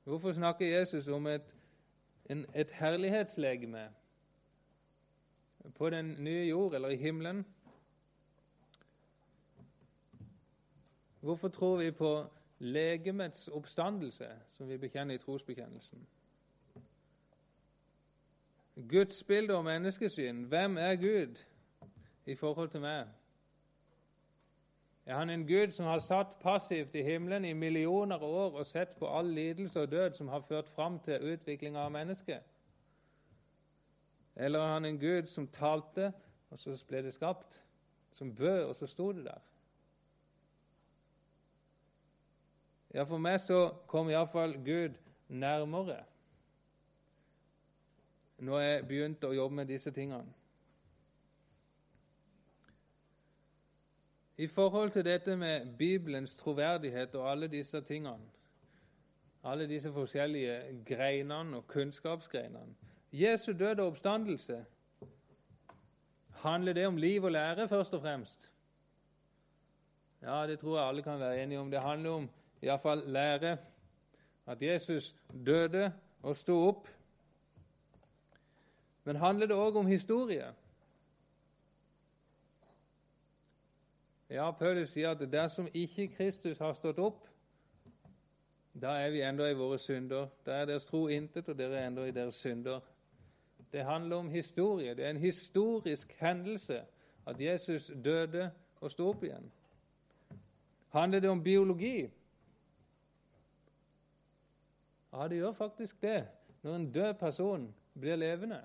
Hvorfor 0.03 0.33
snakker 0.33 0.77
Jesus 0.77 1.07
om 1.07 1.27
et, 1.27 1.55
en, 2.29 2.45
et 2.55 2.71
herlighetslegeme 2.71 3.89
på 5.75 5.89
den 5.89 6.15
nye 6.19 6.47
jord 6.49 6.75
eller 6.75 6.89
i 6.89 6.95
himmelen? 6.95 7.45
Hvorfor 11.25 11.47
tror 11.47 11.77
vi 11.77 11.91
på 11.91 12.25
legemets 12.59 13.47
oppstandelse, 13.47 14.27
som 14.51 14.69
vi 14.69 14.77
bekjenner 14.77 15.15
i 15.15 15.17
trosbekjennelsen? 15.17 16.07
Guds 18.89 19.23
bilde 19.23 19.55
og 19.55 19.63
menneskesyn. 19.65 20.43
Hvem 20.43 20.77
er 20.77 20.95
Gud 20.95 21.41
i 22.25 22.35
forhold 22.35 22.69
til 22.69 22.81
meg? 22.81 23.07
Er 25.05 25.17
han 25.17 25.29
en 25.29 25.47
Gud 25.47 25.71
som 25.71 25.85
har 25.85 25.99
satt 25.99 26.37
passivt 26.43 26.95
i 26.95 27.03
himmelen 27.03 27.45
i 27.45 27.53
millioner 27.53 28.21
av 28.21 28.23
år 28.29 28.59
og 28.61 28.69
sett 28.69 28.93
på 28.99 29.09
all 29.09 29.33
lidelse 29.33 29.81
og 29.81 29.91
død 29.91 30.13
som 30.13 30.27
har 30.27 30.45
ført 30.45 30.69
fram 30.69 30.99
til 30.99 31.33
utviklinga 31.33 31.87
av 31.87 31.91
mennesket? 31.91 32.45
Eller 34.35 34.59
er 34.59 34.73
han 34.73 34.85
en 34.85 35.01
Gud 35.01 35.27
som 35.27 35.47
talte, 35.47 36.13
og 36.49 36.59
så 36.59 36.77
ble 36.87 37.01
det 37.01 37.17
skapt? 37.17 37.63
Som 38.11 38.35
bød, 38.35 38.63
og 38.63 38.75
så 38.75 38.87
sto 38.87 39.11
det 39.11 39.25
der? 39.25 39.41
Ja, 42.93 43.03
For 43.03 43.17
meg 43.17 43.39
så 43.41 43.69
kom 43.87 44.09
iallfall 44.09 44.57
Gud 44.65 44.95
nærmere 45.27 46.03
når 48.37 48.59
jeg 48.59 48.87
begynte 48.87 49.29
å 49.29 49.35
jobbe 49.35 49.55
med 49.55 49.69
disse 49.71 49.91
tingene. 49.95 50.33
I 54.37 54.47
forhold 54.51 54.91
til 54.91 55.05
dette 55.07 55.37
med 55.39 55.77
Bibelens 55.79 56.35
troverdighet 56.35 57.15
og 57.15 57.29
alle 57.31 57.47
disse 57.47 57.79
tingene, 57.81 58.27
alle 59.43 59.67
disse 59.69 59.91
forskjellige 59.93 60.83
greinene 60.85 61.61
og 61.61 61.67
kunnskapsgreinene 61.71 62.75
Jesu 63.15 63.53
død 63.53 63.79
og 63.79 63.87
oppstandelse, 63.87 64.65
handler 66.43 66.73
det 66.73 66.87
om 66.87 66.97
liv 66.97 67.23
og 67.23 67.31
lære 67.31 67.67
først 67.67 67.93
og 67.93 68.01
fremst? 68.01 68.51
Ja, 70.21 70.47
det 70.47 70.59
tror 70.59 70.79
jeg 70.79 70.87
alle 70.87 71.01
kan 71.01 71.19
være 71.19 71.43
enige 71.43 71.59
om. 71.59 71.71
Det 71.71 71.81
handler 71.81 72.09
om 72.09 72.29
iallfall 72.61 73.03
lære. 73.07 73.57
At 74.47 74.61
Jesus 74.61 75.15
døde 75.45 75.93
og 76.23 76.35
sto 76.35 76.67
opp. 76.67 76.87
Men 79.03 79.15
handler 79.15 79.47
det 79.47 79.55
òg 79.55 79.77
om 79.77 79.87
historie? 79.87 80.53
Ja, 84.29 84.51
Paulus 84.51 84.89
sier 84.89 85.11
at 85.13 85.21
dersom 85.31 85.67
ikke 85.73 86.07
Kristus 86.07 86.57
har 86.57 86.73
stått 86.73 86.99
opp, 86.99 87.27
da 88.81 88.97
er 88.99 89.11
vi 89.13 89.21
ennå 89.23 89.45
i 89.45 89.55
våre 89.55 89.77
synder. 89.79 90.27
Da 90.45 90.51
er 90.61 90.65
deres 90.65 90.85
tro 90.85 91.07
intet, 91.07 91.49
og 91.49 91.57
dere 91.57 91.77
er 91.79 91.87
ennå 91.87 92.03
i 92.09 92.11
deres 92.11 92.35
synder. 92.35 92.81
Det 93.71 93.85
handler 93.85 94.15
om 94.15 94.29
historie. 94.29 94.95
Det 94.95 95.05
er 95.05 95.09
en 95.09 95.21
historisk 95.21 96.15
hendelse 96.19 96.81
at 97.27 97.41
Jesus 97.41 97.91
døde 98.03 98.51
og 98.81 98.91
sto 98.91 99.09
opp 99.09 99.23
igjen. 99.23 99.51
Handler 100.89 101.19
det 101.19 101.29
om 101.29 101.43
biologi? 101.43 102.09
Ja, 105.15 105.27
det 105.27 105.37
gjør 105.37 105.51
faktisk 105.51 106.01
det 106.01 106.27
når 106.61 106.75
en 106.75 106.91
død 106.91 107.13
person 107.13 107.75
blir 107.99 108.15
levende. 108.15 108.61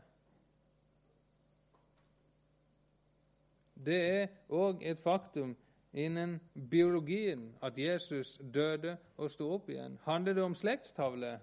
Det 3.85 3.99
er 4.11 4.27
òg 4.49 4.83
et 4.83 5.01
faktum 5.01 5.57
innen 5.93 6.41
biologien 6.71 7.55
at 7.63 7.79
Jesus 7.79 8.41
døde 8.55 8.97
og 9.17 9.31
sto 9.31 9.53
opp 9.55 9.71
igjen. 9.71 9.99
Handler 10.05 10.35
det 10.35 10.43
om 10.43 10.55
slektstavle? 10.55 11.39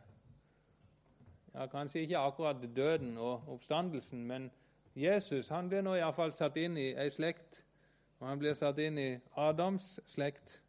Ja, 1.53 1.65
Kanskje 1.65 2.01
ikke 2.01 2.17
akkurat 2.17 2.69
døden 2.75 3.17
og 3.17 3.47
oppstandelsen, 3.47 4.25
men 4.25 4.51
Jesus 4.95 5.47
han 5.47 5.69
blir 5.69 5.81
nå 5.81 5.95
iallfall 5.95 6.33
satt 6.33 6.57
inn 6.57 6.77
i 6.77 6.91
ei 6.97 7.09
slekt, 7.09 7.63
og 8.19 8.27
han 8.27 8.39
blir 8.39 8.53
satt 8.53 8.79
inn 8.81 8.97
i 8.97 9.11
Adams 9.35 9.99
slekt. 10.05 10.59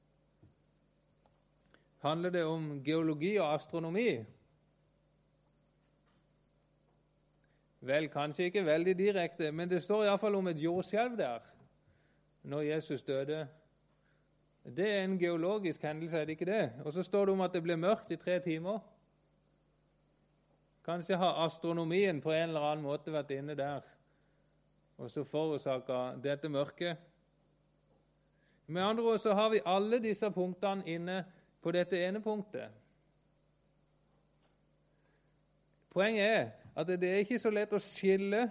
Handler 1.98 2.30
det 2.30 2.44
om 2.44 2.82
geologi 2.84 3.36
og 3.36 3.54
astronomi? 3.54 4.24
Vel, 7.80 8.08
kanskje 8.10 8.44
ikke 8.44 8.66
veldig 8.66 8.94
direkte, 8.98 9.52
men 9.52 9.70
det 9.70 9.82
står 9.82 10.04
iallfall 10.04 10.34
om 10.34 10.50
et 10.50 10.62
jordskjelv 10.62 11.16
der 11.18 11.46
når 12.42 12.60
Jesus 12.60 13.02
døde. 13.02 13.46
Det 14.76 14.88
er 14.90 15.04
en 15.04 15.18
geologisk 15.18 15.82
hendelse, 15.82 16.18
er 16.18 16.24
det 16.24 16.38
ikke 16.38 16.44
det? 16.44 16.72
Og 16.84 16.92
så 16.92 17.02
står 17.02 17.24
det 17.24 17.34
om 17.34 17.40
at 17.40 17.52
det 17.52 17.62
ble 17.62 17.76
mørkt 17.76 18.10
i 18.10 18.16
tre 18.16 18.40
timer. 18.40 18.78
Kanskje 20.84 21.16
har 21.16 21.44
astronomien 21.44 22.20
på 22.20 22.32
en 22.32 22.48
eller 22.48 22.66
annen 22.70 22.84
måte 22.84 23.12
vært 23.12 23.30
inne 23.36 23.54
der 23.58 23.86
og 24.98 25.10
så 25.10 25.22
forårsaka 25.24 26.16
dette 26.22 26.48
mørket. 26.50 26.96
Med 28.66 28.82
andre 28.82 29.04
ord 29.04 29.18
så 29.18 29.34
har 29.34 29.50
vi 29.50 29.60
alle 29.64 30.00
disse 30.02 30.30
punktene 30.30 30.82
inne 30.86 31.20
på 31.62 31.72
dette 31.74 31.98
ene 32.06 32.22
punktet. 32.22 32.70
Poenget 35.90 36.24
er 36.24 36.50
at 36.76 36.86
det 36.86 37.10
er 37.10 37.24
ikke 37.24 37.38
så 37.38 37.50
lett 37.50 37.72
å 37.74 37.82
skille 37.82 38.44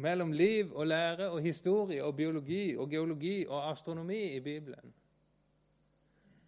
mellom 0.00 0.32
liv 0.32 0.70
og 0.72 0.86
lære 0.86 1.30
og 1.30 1.40
historie 1.42 2.04
og 2.04 2.16
biologi 2.16 2.76
og 2.76 2.90
geologi 2.90 3.46
og 3.48 3.70
astronomi 3.70 4.22
i 4.36 4.40
Bibelen. 4.40 4.94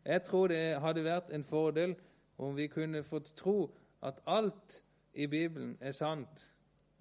Jeg 0.05 0.23
tror 0.23 0.47
det 0.47 0.81
hadde 0.81 1.05
vært 1.05 1.31
en 1.31 1.45
fordel 1.45 1.95
om 2.39 2.57
vi 2.57 2.67
kunne 2.67 3.03
fått 3.03 3.35
tro 3.37 3.71
at 4.03 4.19
alt 4.27 4.83
i 5.15 5.27
Bibelen 5.27 5.77
er 5.81 5.93
sant. 5.93 6.49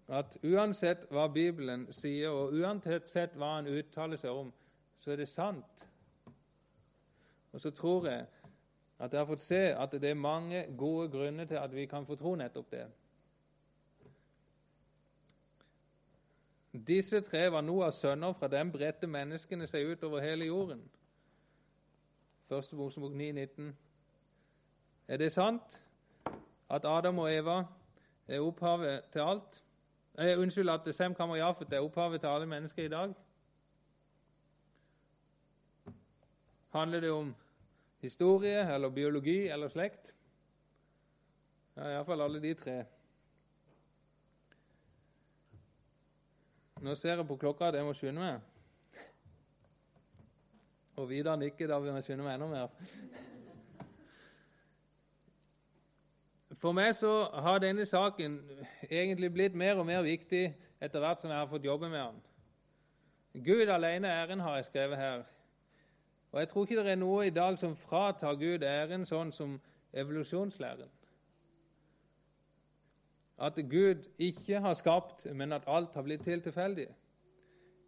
At 0.07 0.37
uansett 0.43 1.05
hva 1.09 1.27
Bibelen 1.31 1.87
sier, 1.93 2.29
og 2.29 2.53
uansett 2.53 3.37
hva 3.37 3.55
han 3.55 3.69
uttaler 3.71 4.19
seg 4.19 4.35
om, 4.35 4.51
så 4.97 5.13
er 5.13 5.21
det 5.21 5.29
sant. 5.29 5.85
Og 7.51 7.61
så 7.61 7.71
tror 7.71 8.07
jeg 8.09 8.25
at 9.01 9.13
jeg 9.13 9.19
har 9.19 9.25
fått 9.25 9.41
se 9.41 9.59
at 9.73 9.91
det 9.91 10.09
er 10.11 10.17
mange 10.17 10.65
gode 10.77 11.09
grunner 11.09 11.45
til 11.45 11.57
at 11.57 11.75
vi 11.75 11.85
kan 11.89 12.05
få 12.05 12.15
tro 12.15 12.35
nettopp 12.35 12.71
det. 12.71 12.85
Disse 16.87 17.21
tre 17.21 17.51
var 17.51 17.61
Noahs 17.61 17.95
sønner, 17.95 18.33
fra 18.33 18.47
dem 18.47 18.71
bredte 18.71 19.07
menneskene 19.07 19.67
seg 19.67 19.89
ut 19.89 20.03
over 20.03 20.21
hele 20.21 20.45
jorden. 20.45 20.83
Første 22.47 22.75
Mosebok 22.75 23.11
9,19. 23.11 23.73
Er 25.07 25.17
det 25.17 25.31
sant 25.31 25.81
at 26.69 26.85
Adam 26.85 27.19
og 27.19 27.33
Eva 27.33 27.63
er 28.27 28.39
opphavet 28.39 29.03
til 29.11 29.19
alt? 29.19 29.63
Eh, 30.19 30.39
unnskyld, 30.39 30.69
at 30.69 30.95
Sem, 30.95 31.15
Kam 31.15 31.35
Jafet 31.35 31.73
er 31.73 31.79
opphavet 31.79 32.21
til 32.21 32.27
alle 32.27 32.45
mennesker 32.45 32.83
i 32.85 32.87
dag? 32.87 33.13
Handler 36.69 36.99
det 36.99 37.11
om 37.11 37.35
historie 38.01 38.63
eller 38.75 38.89
biologi 38.89 39.47
eller 39.47 39.69
slekt? 39.69 40.13
Ja, 41.75 41.87
iallfall 41.93 42.21
alle 42.21 42.41
de 42.43 42.53
tre. 42.57 42.77
Nå 46.81 46.95
ser 46.97 47.19
jeg 47.19 47.27
på 47.29 47.37
klokka 47.37 47.69
at 47.69 47.77
jeg 47.77 47.85
må 47.85 47.93
skynde 47.93 48.21
meg. 48.21 48.39
Og 50.97 51.09
Vidar 51.09 51.37
nikker, 51.37 51.69
da 51.69 51.77
vil 51.79 51.93
jeg 51.93 52.03
skynde 52.07 52.25
meg 52.25 52.35
enda 52.35 52.47
mer. 52.49 52.67
For 56.61 56.75
meg 56.77 56.91
så 56.97 57.13
har 57.41 57.61
denne 57.61 57.85
saken 57.89 58.39
egentlig 58.89 59.31
blitt 59.33 59.55
mer 59.57 59.79
og 59.81 59.87
mer 59.87 60.03
viktig 60.05 60.43
etter 60.81 61.01
hvert 61.01 61.21
som 61.21 61.31
jeg 61.31 61.39
har 61.39 61.49
fått 61.49 61.65
jobbe 61.65 61.89
med 61.89 62.01
den. 62.01 62.19
Gud 63.45 63.69
alene 63.69 64.09
æren, 64.11 64.39
har 64.43 64.55
jeg 64.59 64.67
skrevet 64.67 64.97
her. 64.97 65.23
Og 66.31 66.39
Jeg 66.39 66.47
tror 66.47 66.63
ikke 66.63 66.83
det 66.83 66.91
er 66.91 66.95
noe 66.95 67.27
i 67.27 67.29
dag 67.35 67.57
som 67.59 67.75
fratar 67.75 68.35
Gud 68.39 68.63
æren, 68.63 69.05
sånn 69.05 69.31
som 69.35 69.59
evolusjonslæren. 69.93 70.89
At 73.41 73.57
Gud 73.69 74.05
ikke 74.21 74.59
har 74.61 74.73
skapt, 74.73 75.25
men 75.33 75.51
at 75.51 75.67
alt 75.67 75.93
har 75.93 76.05
blitt 76.05 76.23
til 76.23 76.41
tilfeldig. 76.41 76.87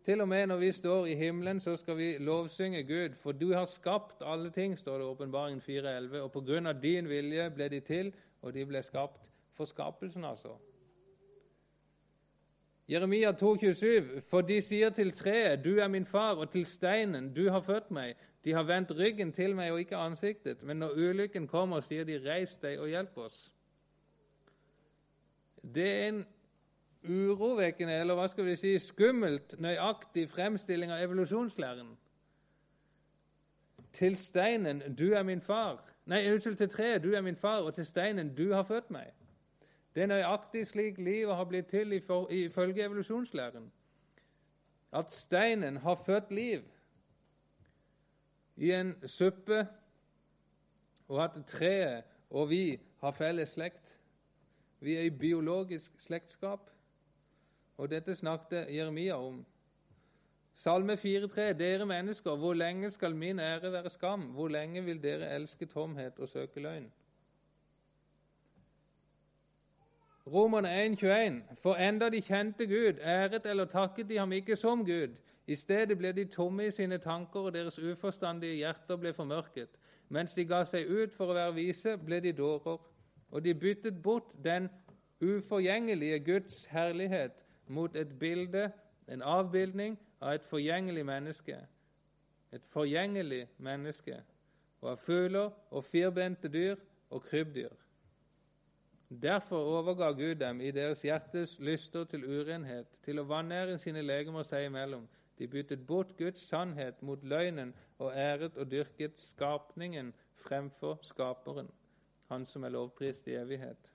Til 0.04 0.22
og 0.22 0.28
med 0.28 0.48
når 0.48 0.58
vi 0.58 0.72
står 0.72 1.06
i 1.06 1.16
himmelen, 1.16 1.62
så 1.62 1.78
skal 1.78 1.98
vi 1.98 2.18
lovsynge 2.18 2.84
Gud, 2.84 3.16
for 3.16 3.32
du 3.32 3.54
har 3.54 3.66
skapt 3.66 4.26
alle 4.26 4.50
ting, 4.50 4.78
står 4.80 4.98
det 4.98 5.06
i 5.06 5.08
Åpenbaringen 5.08 5.62
4,11, 5.62 6.18
og 6.18 6.32
på 6.32 6.42
grunn 6.42 6.68
av 6.68 6.82
din 6.82 7.08
vilje 7.10 7.50
ble 7.56 7.70
de 7.70 7.80
til, 7.80 8.14
og 8.42 8.54
de 8.54 8.66
ble 8.66 8.82
skapt 8.84 9.22
for 9.54 9.66
skapelsen, 9.66 10.26
altså. 10.26 10.58
Jeremia 12.90 13.32
2,27.: 13.32 14.20
For 14.30 14.42
de 14.42 14.62
sier 14.62 14.90
til 14.90 15.12
treet, 15.12 15.64
du 15.64 15.78
er 15.80 15.88
min 15.88 16.06
far, 16.06 16.36
og 16.36 16.52
til 16.52 16.66
steinen, 16.66 17.34
du 17.34 17.50
har 17.50 17.62
født 17.62 17.92
meg. 17.92 18.16
De 18.44 18.54
har 18.54 18.64
vendt 18.64 18.92
ryggen 18.92 19.32
til 19.32 19.56
meg 19.56 19.72
og 19.72 19.80
ikke 19.80 19.96
ansiktet. 19.96 20.64
Men 20.64 20.78
når 20.78 20.98
ulykken 21.00 21.48
kommer, 21.48 21.82
sier 21.82 22.04
de, 22.04 22.20
reis 22.26 22.58
deg 22.58 22.80
og 22.80 22.92
hjelp 22.92 23.18
oss. 23.18 23.54
Det 25.64 25.88
er 25.88 26.08
en 26.10 26.26
urovekkende, 27.04 27.96
eller 28.00 28.20
hva 28.20 28.28
skal 28.28 28.46
vi 28.46 28.56
si, 28.60 28.74
skummelt, 28.80 29.56
nøyaktig 29.64 30.28
fremstilling 30.30 30.92
av 30.92 31.04
evolusjonslæren. 31.06 31.96
Til 33.94 34.18
steinen, 34.18 34.84
du 34.96 35.14
er 35.14 35.24
min 35.24 35.42
far. 35.42 35.84
Nei, 36.06 36.26
unnskyld, 36.34 36.56
til 36.60 36.70
treet, 36.70 37.04
du 37.04 37.14
er 37.16 37.22
min 37.22 37.40
far, 37.40 37.64
og 37.64 37.74
til 37.74 37.86
steinen, 37.86 38.36
du 38.36 38.52
har 38.54 38.64
født 38.68 38.92
meg. 38.92 39.14
Det 39.96 40.04
er 40.04 40.10
nøyaktig 40.10 40.68
slik 40.68 40.98
livet 40.98 41.36
har 41.36 41.46
blitt 41.46 41.68
til 41.70 41.94
ifølge 41.94 42.86
evolusjonslæren. 42.86 43.72
At 44.94 45.12
steinen 45.12 45.78
har 45.78 45.96
født 45.96 46.32
liv 46.32 46.64
i 48.56 48.72
en 48.72 48.96
suppe, 49.08 49.68
og 51.08 51.24
at 51.24 51.46
treet 51.48 52.04
og 52.30 52.50
vi 52.50 52.80
har 53.02 53.12
felles 53.12 53.50
slekt. 53.50 53.98
Vi 54.80 54.96
er 54.96 55.02
i 55.02 55.10
biologisk 55.10 55.92
slektskap, 56.02 56.70
og 57.78 57.90
dette 57.90 58.16
snakket 58.16 58.68
Jeremia 58.70 59.16
om. 59.16 59.46
Salme 60.56 60.94
4,3.: 60.94 61.42
Dere 61.58 61.86
mennesker, 61.86 62.36
hvor 62.36 62.54
lenge 62.54 62.90
skal 62.92 63.16
min 63.16 63.40
ære 63.40 63.72
være 63.72 63.90
skam? 63.90 64.22
Hvor 64.22 64.48
lenge 64.48 64.84
vil 64.84 65.04
dere 65.04 65.36
elske 65.36 65.66
tomhet 65.66 66.20
og 66.20 66.30
søke 66.30 66.60
løgn? 66.60 66.92
Romerne 70.28 70.70
1,21.: 70.86 71.56
For 71.62 71.76
enda 71.76 72.10
de 72.10 72.22
kjente 72.22 72.68
Gud, 72.68 73.00
æret 73.02 73.46
eller 73.46 73.66
takket 73.66 74.10
de 74.10 74.18
ham 74.18 74.32
ikke 74.32 74.56
som 74.56 74.86
Gud. 74.86 75.16
I 75.48 75.56
stedet 75.56 75.98
ble 75.98 76.12
de 76.12 76.26
tomme 76.26 76.68
i 76.68 76.72
sine 76.72 76.98
tanker, 76.98 77.40
og 77.40 77.54
deres 77.54 77.80
uforstandige 77.80 78.56
hjerter 78.56 78.96
ble 78.96 79.14
formørket. 79.14 79.70
Mens 80.10 80.34
de 80.34 80.46
ga 80.46 80.64
seg 80.64 80.88
ut 80.88 81.12
for 81.12 81.34
å 81.34 81.36
være 81.36 81.56
vise, 81.58 81.98
ble 81.98 82.22
de 82.24 82.32
dårer, 82.32 82.80
og 83.32 83.44
de 83.44 83.54
byttet 83.54 84.00
bort 84.04 84.32
den 84.44 84.70
uforgjengelige 85.22 86.20
Guds 86.20 86.66
herlighet 86.72 87.44
mot 87.68 87.96
et 87.96 88.20
bilde, 88.20 88.72
en 89.08 89.22
avbildning 89.22 90.00
av 90.22 90.38
et 90.38 90.48
forgjengelig 90.48 91.06
menneske. 91.06 91.58
Et 92.54 92.66
forgjengelig 92.72 93.48
menneske, 93.58 94.22
og 94.82 94.92
av 94.96 95.04
fugler 95.04 95.50
og 95.72 95.84
firbente 95.84 96.48
dyr 96.48 96.76
og 97.10 97.24
krybbdyr. 97.28 97.83
Derfor 99.22 99.58
overga 99.58 100.12
Gud 100.12 100.36
dem 100.36 100.62
i 100.62 100.72
deres 100.72 101.02
hjertes 101.02 101.60
lyster 101.60 102.04
til 102.10 102.24
urenhet, 102.26 102.88
til 103.06 103.20
å 103.20 103.28
vanære 103.28 103.78
sine 103.78 104.02
legemer 104.02 104.46
seg 104.48 104.70
imellom. 104.70 105.08
De 105.38 105.48
byttet 105.48 105.86
bort 105.88 106.14
Guds 106.18 106.42
sannhet 106.48 107.02
mot 107.02 107.24
løgnen 107.24 107.74
og 108.00 108.14
æret 108.16 108.58
og 108.58 108.70
dyrket 108.72 109.20
skapningen 109.20 110.14
fremfor 110.46 111.00
Skaperen, 111.04 111.70
Han 112.30 112.46
som 112.46 112.64
er 112.64 112.70
lovprist 112.70 113.28
i 113.28 113.36
evighet. 113.36 113.92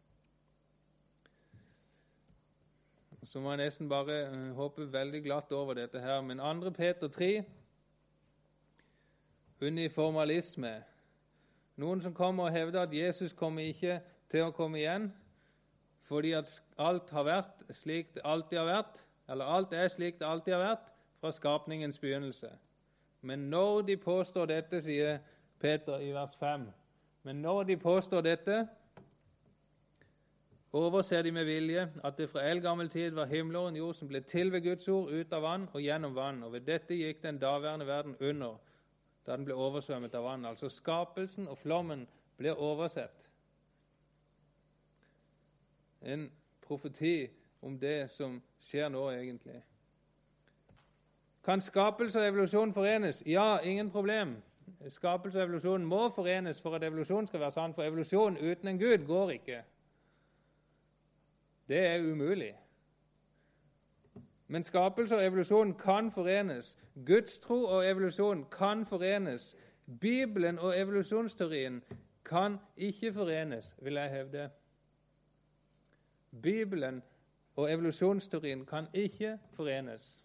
Så 3.25 3.41
må 3.41 3.51
jeg 3.51 3.65
nesten 3.65 3.89
bare 3.89 4.53
håpe 4.55 4.93
veldig 4.93 5.23
glatt 5.25 5.53
over 5.53 5.75
dette 5.75 6.01
her. 6.01 6.21
Men 6.21 6.39
2. 6.39 6.71
Peter 6.71 7.09
3 7.09 7.45
uniformalisme. 9.61 10.83
Noen 11.77 12.03
som 12.03 12.15
kommer 12.15 12.45
og 12.45 12.53
hevder 12.55 12.83
at 12.83 12.95
Jesus 12.95 13.33
kommer 13.33 13.63
ikke 13.63 14.01
til 14.33 14.47
å 14.47 14.55
komme 14.55 14.81
igjen 14.81 15.11
fordi 16.09 16.33
at 16.33 16.49
alt 16.81 17.11
har 17.13 17.27
vært 17.29 17.67
slik 17.77 18.15
det 18.15 18.23
alltid 18.25 18.59
har 18.63 18.69
vært, 18.69 19.03
eller 19.29 19.45
alt 19.45 19.75
er 19.77 19.91
slik 19.93 20.17
det 20.21 20.25
alltid 20.25 20.55
har 20.57 20.63
vært 20.63 20.87
fra 21.21 21.33
skapningens 21.37 21.99
begynnelse. 22.01 22.49
Men 23.21 23.51
når 23.53 23.83
de 23.91 23.97
påstår 24.01 24.49
dette, 24.49 24.81
sier 24.81 25.19
Peter 25.61 26.01
i 26.01 26.13
vers 26.15 26.37
5, 26.41 26.65
men 27.29 27.43
når 27.45 27.69
de 27.69 27.77
påstår 27.77 28.25
dette, 28.25 28.63
overser 30.73 31.23
de 31.23 31.33
med 31.33 31.45
vilje 31.45 31.85
at 32.05 32.17
det 32.17 32.31
fra 32.31 32.45
eldgammel 32.49 32.89
tid 32.89 33.17
var 33.17 33.29
himmel 33.29 33.57
og 33.61 33.77
jord 33.77 33.97
som 33.99 34.09
ble 34.09 34.21
til 34.25 34.53
ved 34.53 34.65
Guds 34.65 34.89
ord, 34.89 35.13
ut 35.13 35.33
av 35.33 35.45
vann 35.45 35.69
og 35.73 35.83
gjennom 35.83 36.17
vann, 36.17 36.43
og 36.45 36.53
ved 36.57 36.65
dette 36.69 36.97
gikk 36.97 37.21
den 37.23 37.41
daværende 37.41 37.89
verden 37.89 38.17
under 38.21 38.57
da 39.27 39.37
den 39.37 39.45
ble 39.45 39.57
oversvømmet 39.61 40.15
av 40.17 40.25
vann. 40.25 40.47
Altså 40.49 40.71
skapelsen 40.73 41.49
og 41.53 41.59
flommen 41.61 42.07
ble 42.41 42.55
oversett 42.55 43.29
en 46.03 46.31
profeti 46.61 47.29
om 47.63 47.79
det 47.79 48.11
som 48.11 48.43
skjer 48.61 48.89
nå, 48.89 49.11
egentlig. 49.11 49.63
Kan 51.45 51.61
skapelse 51.61 52.21
og 52.21 52.29
evolusjon 52.29 52.73
forenes? 52.73 53.23
Ja, 53.27 53.59
ingen 53.65 53.91
problem. 53.91 54.37
Skapelse 54.89 55.39
og 55.39 55.45
evolusjon 55.45 55.85
må 55.85 56.09
forenes 56.09 56.61
for 56.63 56.77
at 56.77 56.85
evolusjon 56.85 57.27
skal 57.27 57.41
være 57.41 57.51
sann, 57.51 57.75
for 57.75 57.83
evolusjon 57.83 58.37
uten 58.37 58.69
en 58.69 58.79
gud 58.79 59.07
går 59.07 59.31
ikke. 59.31 59.63
Det 61.69 61.79
er 61.87 62.13
umulig. 62.13 62.55
Men 64.49 64.65
skapelse 64.65 65.17
og 65.17 65.27
evolusjon 65.27 65.75
kan 65.75 66.13
forenes. 66.13 66.77
Gudstro 67.07 67.65
og 67.65 67.91
evolusjon 67.91 68.45
kan 68.59 68.87
forenes. 68.87 69.57
Bibelen 70.01 70.59
og 70.59 70.81
evolusjonsteorien 70.81 71.83
kan 72.25 72.59
ikke 72.77 73.13
forenes, 73.13 73.75
vil 73.83 73.95
jeg 73.95 74.11
hevde. 74.11 74.51
Bibelen 76.43 77.03
og 77.57 77.73
evolusjonsteorien 77.73 78.67
kan 78.67 78.87
ikke 78.95 79.39
forenes. 79.53 80.25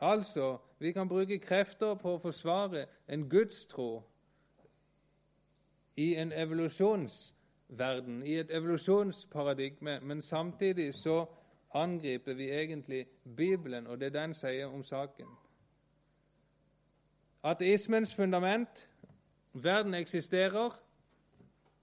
Altså, 0.00 0.58
vi 0.78 0.92
kan 0.92 1.08
bruke 1.08 1.38
krefter 1.38 1.94
på 1.94 2.14
å 2.14 2.20
forsvare 2.22 2.86
en 3.08 3.28
gudstro 3.28 4.02
i 5.96 6.14
en 6.14 6.32
evolusjonsverden, 6.32 8.22
i 8.22 8.38
et 8.40 8.50
evolusjonsparadigme, 8.50 10.00
men 10.00 10.22
samtidig 10.22 10.94
så 10.94 11.26
angriper 11.74 12.34
vi 12.34 12.50
egentlig 12.50 13.06
Bibelen 13.36 13.86
og 13.86 14.00
det 14.00 14.14
den 14.14 14.34
sier 14.34 14.66
om 14.66 14.84
saken. 14.84 15.28
Ateismens 17.42 18.14
fundament 18.14 18.88
verden 19.52 19.94
eksisterer. 19.94 20.80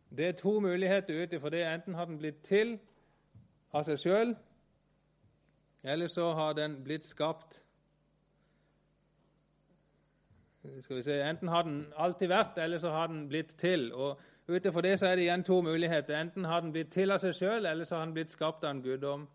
Det 0.10 0.28
er 0.28 0.32
to 0.32 0.60
muligheter 0.60 1.24
ut 1.24 1.34
ifra 1.34 1.50
det. 1.50 1.64
Enten 1.66 1.94
har 1.94 2.06
den 2.06 2.18
blitt 2.18 2.44
til 2.44 2.80
av 3.74 3.84
seg 3.84 4.00
sjøl, 4.00 4.36
eller 5.84 6.08
så 6.08 6.32
har 6.34 6.54
den 6.54 6.80
blitt 6.84 7.06
skapt. 7.06 7.64
Skal 10.82 10.96
vi 10.96 11.04
se, 11.04 11.22
Enten 11.24 11.48
har 11.48 11.64
den 11.64 11.86
alltid 11.96 12.28
vært, 12.28 12.58
eller 12.58 12.80
så 12.80 12.90
har 12.92 13.08
den 13.08 13.28
blitt 13.28 13.56
til. 13.58 13.94
Og 13.94 14.20
Ut 14.48 14.66
ifra 14.66 14.82
det 14.82 15.00
så 15.00 15.08
er 15.08 15.16
det 15.16 15.26
igjen 15.26 15.44
to 15.44 15.62
muligheter. 15.62 16.16
Enten 16.16 16.46
har 16.46 16.62
den 16.62 16.72
blitt 16.72 16.92
til 16.92 17.12
av 17.12 17.20
seg 17.20 17.34
sjøl, 17.36 17.66
eller 17.66 17.84
så 17.84 17.98
har 17.98 18.06
den 18.06 18.14
blitt 18.16 18.32
skapt 18.32 18.64
av 18.64 18.70
en 18.72 18.82
guddom. 18.82 19.26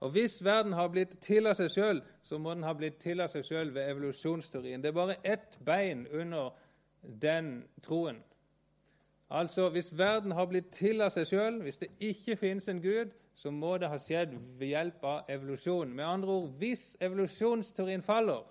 Og 0.00 0.10
Hvis 0.10 0.44
verden 0.44 0.72
har 0.72 0.88
blitt 0.88 1.20
til 1.22 1.46
av 1.46 1.54
seg 1.54 1.70
sjøl, 1.70 2.00
så 2.22 2.38
må 2.38 2.54
den 2.54 2.66
ha 2.66 2.72
blitt 2.74 2.98
til 2.98 3.20
av 3.20 3.30
seg 3.30 3.44
sjøl 3.46 3.70
ved 3.74 3.90
evolusjonsteorien. 3.92 4.82
Det 4.82 4.88
er 4.88 4.96
bare 4.96 5.16
ett 5.24 5.58
bein 5.64 6.06
under 6.10 6.50
den 7.22 7.64
troen. 7.82 8.18
Altså, 9.30 9.68
Hvis 9.68 9.98
verden 9.98 10.30
har 10.30 10.46
blitt 10.46 10.70
til 10.74 11.00
av 11.00 11.10
seg 11.14 11.26
sjøl, 11.26 11.60
hvis 11.62 11.76
det 11.76 11.88
ikke 12.00 12.36
finnes 12.36 12.68
en 12.68 12.82
gud, 12.82 13.12
så 13.34 13.50
må 13.50 13.76
det 13.78 13.88
ha 13.88 13.98
skjedd 13.98 14.34
ved 14.58 14.66
hjelp 14.66 15.04
av 15.04 15.30
evolusjon. 15.30 15.92
Med 15.94 16.04
andre 16.04 16.28
ord, 16.28 16.48
hvis 16.58 16.96
evolusjonsteorien 17.00 18.02
faller 18.02 18.42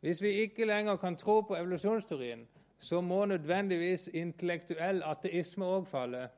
Hvis 0.00 0.22
vi 0.22 0.28
ikke 0.28 0.64
lenger 0.64 0.96
kan 0.96 1.16
tro 1.16 1.40
på 1.40 1.56
evolusjonsteorien, 1.56 2.48
så 2.78 3.00
må 3.00 3.24
nødvendigvis 3.24 4.08
intellektuell 4.08 5.02
ateisme 5.04 5.64
òg 5.64 5.86
falle. 5.86 6.28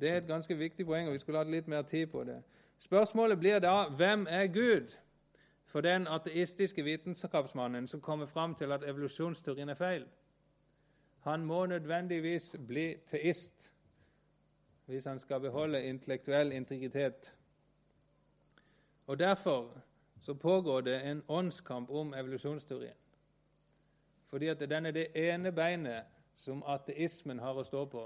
Det 0.00 0.10
er 0.10 0.16
et 0.16 0.26
ganske 0.26 0.58
viktig 0.58 0.86
poeng, 0.86 1.08
og 1.08 1.12
vi 1.14 1.18
skulle 1.18 1.38
hatt 1.38 1.50
litt 1.50 1.68
mer 1.68 1.82
tid 1.82 2.06
på 2.06 2.24
det. 2.24 2.42
Spørsmålet 2.78 3.38
blir 3.38 3.58
da 3.58 3.88
hvem 3.88 4.26
er 4.30 4.46
Gud? 4.46 4.94
For 5.66 5.80
den 5.80 6.06
ateistiske 6.06 6.84
vitenskapsmannen 6.84 7.88
som 7.88 8.00
kommer 8.00 8.26
fram 8.26 8.54
til 8.54 8.72
at 8.72 8.84
evolusjonsteorien 8.86 9.68
er 9.68 9.74
feil, 9.74 10.06
han 11.24 11.44
må 11.44 11.66
nødvendigvis 11.66 12.56
bli 12.66 12.96
teist 13.06 13.70
hvis 14.86 15.04
han 15.04 15.20
skal 15.20 15.40
beholde 15.40 15.84
intellektuell 15.84 16.52
integritet. 16.52 17.36
Og 19.06 19.18
Derfor 19.18 19.82
så 20.20 20.34
pågår 20.34 20.80
det 20.80 21.10
en 21.10 21.22
åndskamp 21.28 21.90
om 21.90 22.14
evolusjonsteorien. 22.14 22.96
Fordi 24.26 24.48
at 24.48 24.60
den 24.60 24.86
er 24.86 24.90
det 24.90 25.06
ene 25.14 25.52
beinet 25.52 26.04
som 26.34 26.62
ateismen 26.66 27.38
har 27.38 27.56
å 27.56 27.64
stå 27.64 27.84
på. 27.84 28.04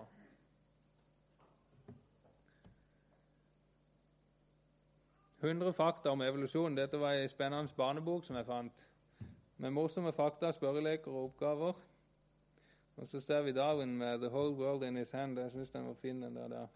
100 5.40 5.72
fakta 5.72 6.10
om 6.10 6.22
evolusjon. 6.22 6.76
Dette 6.76 7.00
var 7.00 7.18
ei 7.18 7.28
spennende 7.28 7.74
barnebok 7.76 8.24
som 8.26 8.36
jeg 8.36 8.46
fant, 8.46 8.86
med 9.56 9.70
morsomme 9.70 10.12
fakta, 10.12 10.52
spørreleker 10.52 11.10
og 11.10 11.24
oppgaver. 11.24 11.72
Og 12.98 13.08
så 13.08 13.20
ser 13.20 13.42
vi 13.42 13.52
Darwin 13.52 13.98
med 13.98 14.18
'The 14.18 14.28
Whole 14.28 14.54
World 14.54 14.82
in 14.88 14.96
His 14.96 15.14
Hand'. 15.14 15.40
Jeg 15.40 15.50
syns 15.50 15.70
den 15.70 15.86
var 15.86 15.94
fin, 15.94 16.22
den 16.22 16.36
der. 16.36 16.66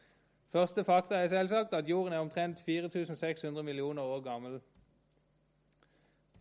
Første 0.52 0.84
fakta 0.84 1.14
er 1.14 1.28
selvsagt 1.28 1.74
at 1.74 1.88
jorden 1.88 2.12
er 2.12 2.18
omtrent 2.18 2.58
4600 2.58 3.62
millioner 3.62 4.02
år 4.02 4.20
gammel. 4.20 4.60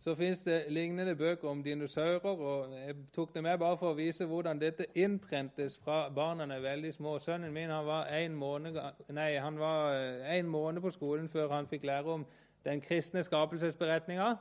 Så 0.00 0.14
fins 0.14 0.40
det 0.40 0.64
lignende 0.68 1.14
bøker 1.16 1.48
om 1.48 1.62
dinosaurer, 1.62 2.18
og 2.24 2.72
jeg 2.86 2.94
tok 3.14 3.34
det 3.34 3.42
med 3.42 3.58
bare 3.58 3.78
for 3.78 3.92
å 3.92 3.94
vise 3.94 4.26
hvordan 4.26 4.58
dette 4.58 4.86
innprentes 4.94 5.78
fra 5.78 6.08
barna 6.08 6.54
er 6.54 6.60
veldig 6.60 6.94
små. 6.94 7.18
Sønnen 7.18 7.52
min 7.52 7.70
han 7.70 7.86
var 7.86 8.06
én 8.06 8.34
måned, 8.34 8.76
eh, 8.76 10.44
måned, 10.44 10.80
på 10.80 10.90
skolen 10.90 11.28
før 11.28 11.48
han 11.48 11.66
fikk 11.66 11.84
lære 11.84 12.04
om 12.04 12.26
den 12.64 12.80
kristne 12.80 13.22
skapelsesberetninga, 13.22 14.36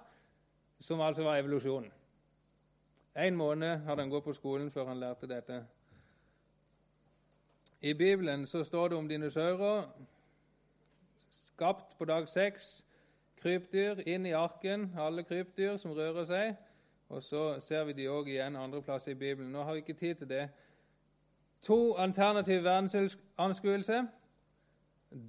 som 0.79 1.01
altså 1.01 1.23
var 1.23 1.37
evolusjon. 1.37 1.91
Én 3.15 3.35
måned 3.35 3.77
hadde 3.77 4.01
han 4.01 4.09
gått 4.09 4.23
på 4.23 4.33
skolen 4.33 4.71
før 4.71 4.85
han 4.87 4.99
lærte 4.99 5.27
dette. 5.27 5.65
I 7.81 7.93
Bibelen 7.93 8.47
så 8.47 8.63
står 8.63 8.87
det 8.87 8.97
om 8.97 9.07
dinosaurer 9.07 9.83
skapt 11.31 11.97
på 11.97 12.05
dag 12.05 12.29
seks 12.29 12.85
krypdyr 13.41 13.99
inn 14.07 14.25
i 14.25 14.31
arken, 14.37 14.93
alle 14.97 15.23
krypdyr 15.23 15.77
som 15.77 15.91
rører 15.91 16.25
seg. 16.25 16.55
Og 17.09 17.23
så 17.23 17.59
ser 17.59 17.83
vi 17.83 17.97
de 17.97 18.07
òg 18.07 18.29
igjen 18.31 18.55
andre 18.55 18.81
plasser 18.81 19.11
i 19.11 19.19
Bibelen. 19.19 19.51
Nå 19.51 19.63
har 19.63 19.73
vi 19.73 19.83
ikke 19.83 19.93
tid 19.99 20.15
til 20.15 20.29
det. 20.29 20.45
To 21.61 21.93
alternative 21.99 22.63
verdensanskuelse. 22.63 24.07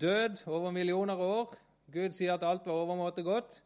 Død 0.01 0.47
over 0.47 0.71
millioner 0.71 1.15
av 1.15 1.21
år. 1.21 1.59
Gud 1.93 2.15
sier 2.15 2.35
at 2.35 2.47
alt 2.47 2.67
var 2.67 2.73
overmåte 2.73 3.23
godt, 3.23 3.63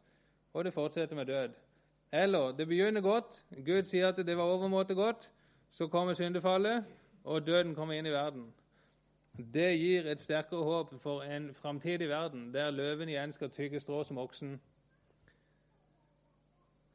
og 0.53 0.65
det 0.65 0.73
fortsetter 0.73 1.15
med 1.15 1.25
død. 1.25 1.66
Eller 2.11 2.51
det 2.51 2.67
begynner 2.67 3.01
godt. 3.01 3.45
Gud 3.65 3.83
sier 3.83 4.07
at 4.07 4.15
det 4.17 4.37
var 4.37 4.43
overmåte 4.43 4.95
godt. 4.95 5.31
Så 5.71 5.87
kommer 5.87 6.13
syndefallet, 6.13 6.85
og 7.23 7.47
døden 7.47 7.75
kommer 7.75 7.93
inn 7.93 8.05
i 8.05 8.11
verden. 8.11 8.53
Det 9.37 9.77
gir 9.77 10.07
et 10.07 10.21
sterkere 10.21 10.63
håp 10.63 10.93
for 11.01 11.21
en 11.21 11.53
framtidig 11.53 12.09
verden 12.09 12.53
der 12.53 12.71
løven 12.71 13.09
igjen 13.09 13.33
skal 13.33 13.49
tygge 13.49 13.79
strå 13.79 14.03
som 14.03 14.17
oksen. 14.17 14.61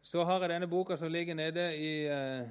Så 0.02 0.24
har 0.24 0.40
jeg 0.40 0.50
denne 0.50 0.66
boka 0.66 0.96
som 0.96 1.12
ligger 1.12 1.34
nede 1.34 1.76
i, 1.76 2.08
uh, 2.10 2.48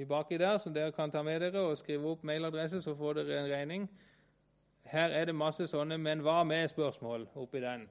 i 0.00 0.04
baki 0.04 0.38
der, 0.38 0.58
som 0.58 0.74
dere 0.74 0.92
kan 0.92 1.10
ta 1.10 1.22
med 1.22 1.40
dere 1.40 1.60
og 1.60 1.78
skrive 1.78 2.08
opp 2.10 2.24
mailadresse, 2.24 2.82
så 2.82 2.94
får 2.94 3.12
dere 3.12 3.44
en 3.44 3.52
regning. 3.52 3.90
Her 4.82 5.08
er 5.08 5.24
det 5.24 5.34
masse 5.34 5.66
sånne 5.66 5.98
'men 5.98 6.20
hva 6.20 6.42
med?'-spørsmål 6.44 7.28
oppi 7.34 7.60
den. 7.60 7.88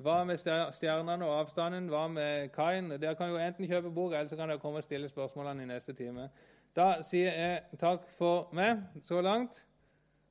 Hva 0.00 0.22
med 0.24 0.38
stjernene 0.40 1.26
og 1.26 1.40
avstanden? 1.42 1.88
Hva 1.92 2.06
med 2.08 2.48
kaien? 2.54 2.88
Dere 2.90 3.14
kan 3.18 3.28
jo 3.28 3.40
enten 3.40 3.68
kjøpe 3.68 3.90
boka, 3.92 4.16
eller 4.16 4.30
så 4.30 4.36
kan 4.38 4.48
dere 4.48 4.62
komme 4.62 4.80
og 4.80 4.86
stille 4.86 5.08
spørsmålene 5.08 5.62
i 5.62 5.68
neste 5.68 5.92
time. 5.92 6.30
Da 6.76 7.02
sier 7.04 7.34
jeg 7.34 7.80
takk 7.80 8.06
for 8.16 8.48
meg 8.56 8.80
så 9.04 9.20
langt. 9.20 9.64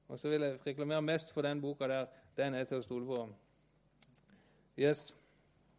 Og 0.10 0.20
så 0.20 0.30
vil 0.30 0.42
jeg 0.42 0.60
reklamere 0.66 1.02
mest 1.02 1.34
for 1.34 1.46
den 1.46 1.62
boka 1.62 1.88
der. 1.88 2.06
Den 2.38 2.56
er 2.58 2.64
til 2.66 2.80
å 2.80 2.86
stole 2.86 3.06
på. 3.06 3.26
Yes, 4.80 5.12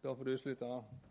da 0.03 0.13
får 0.15 0.29
du 0.29 0.37
slutte 0.37 0.65
av. 0.65 1.10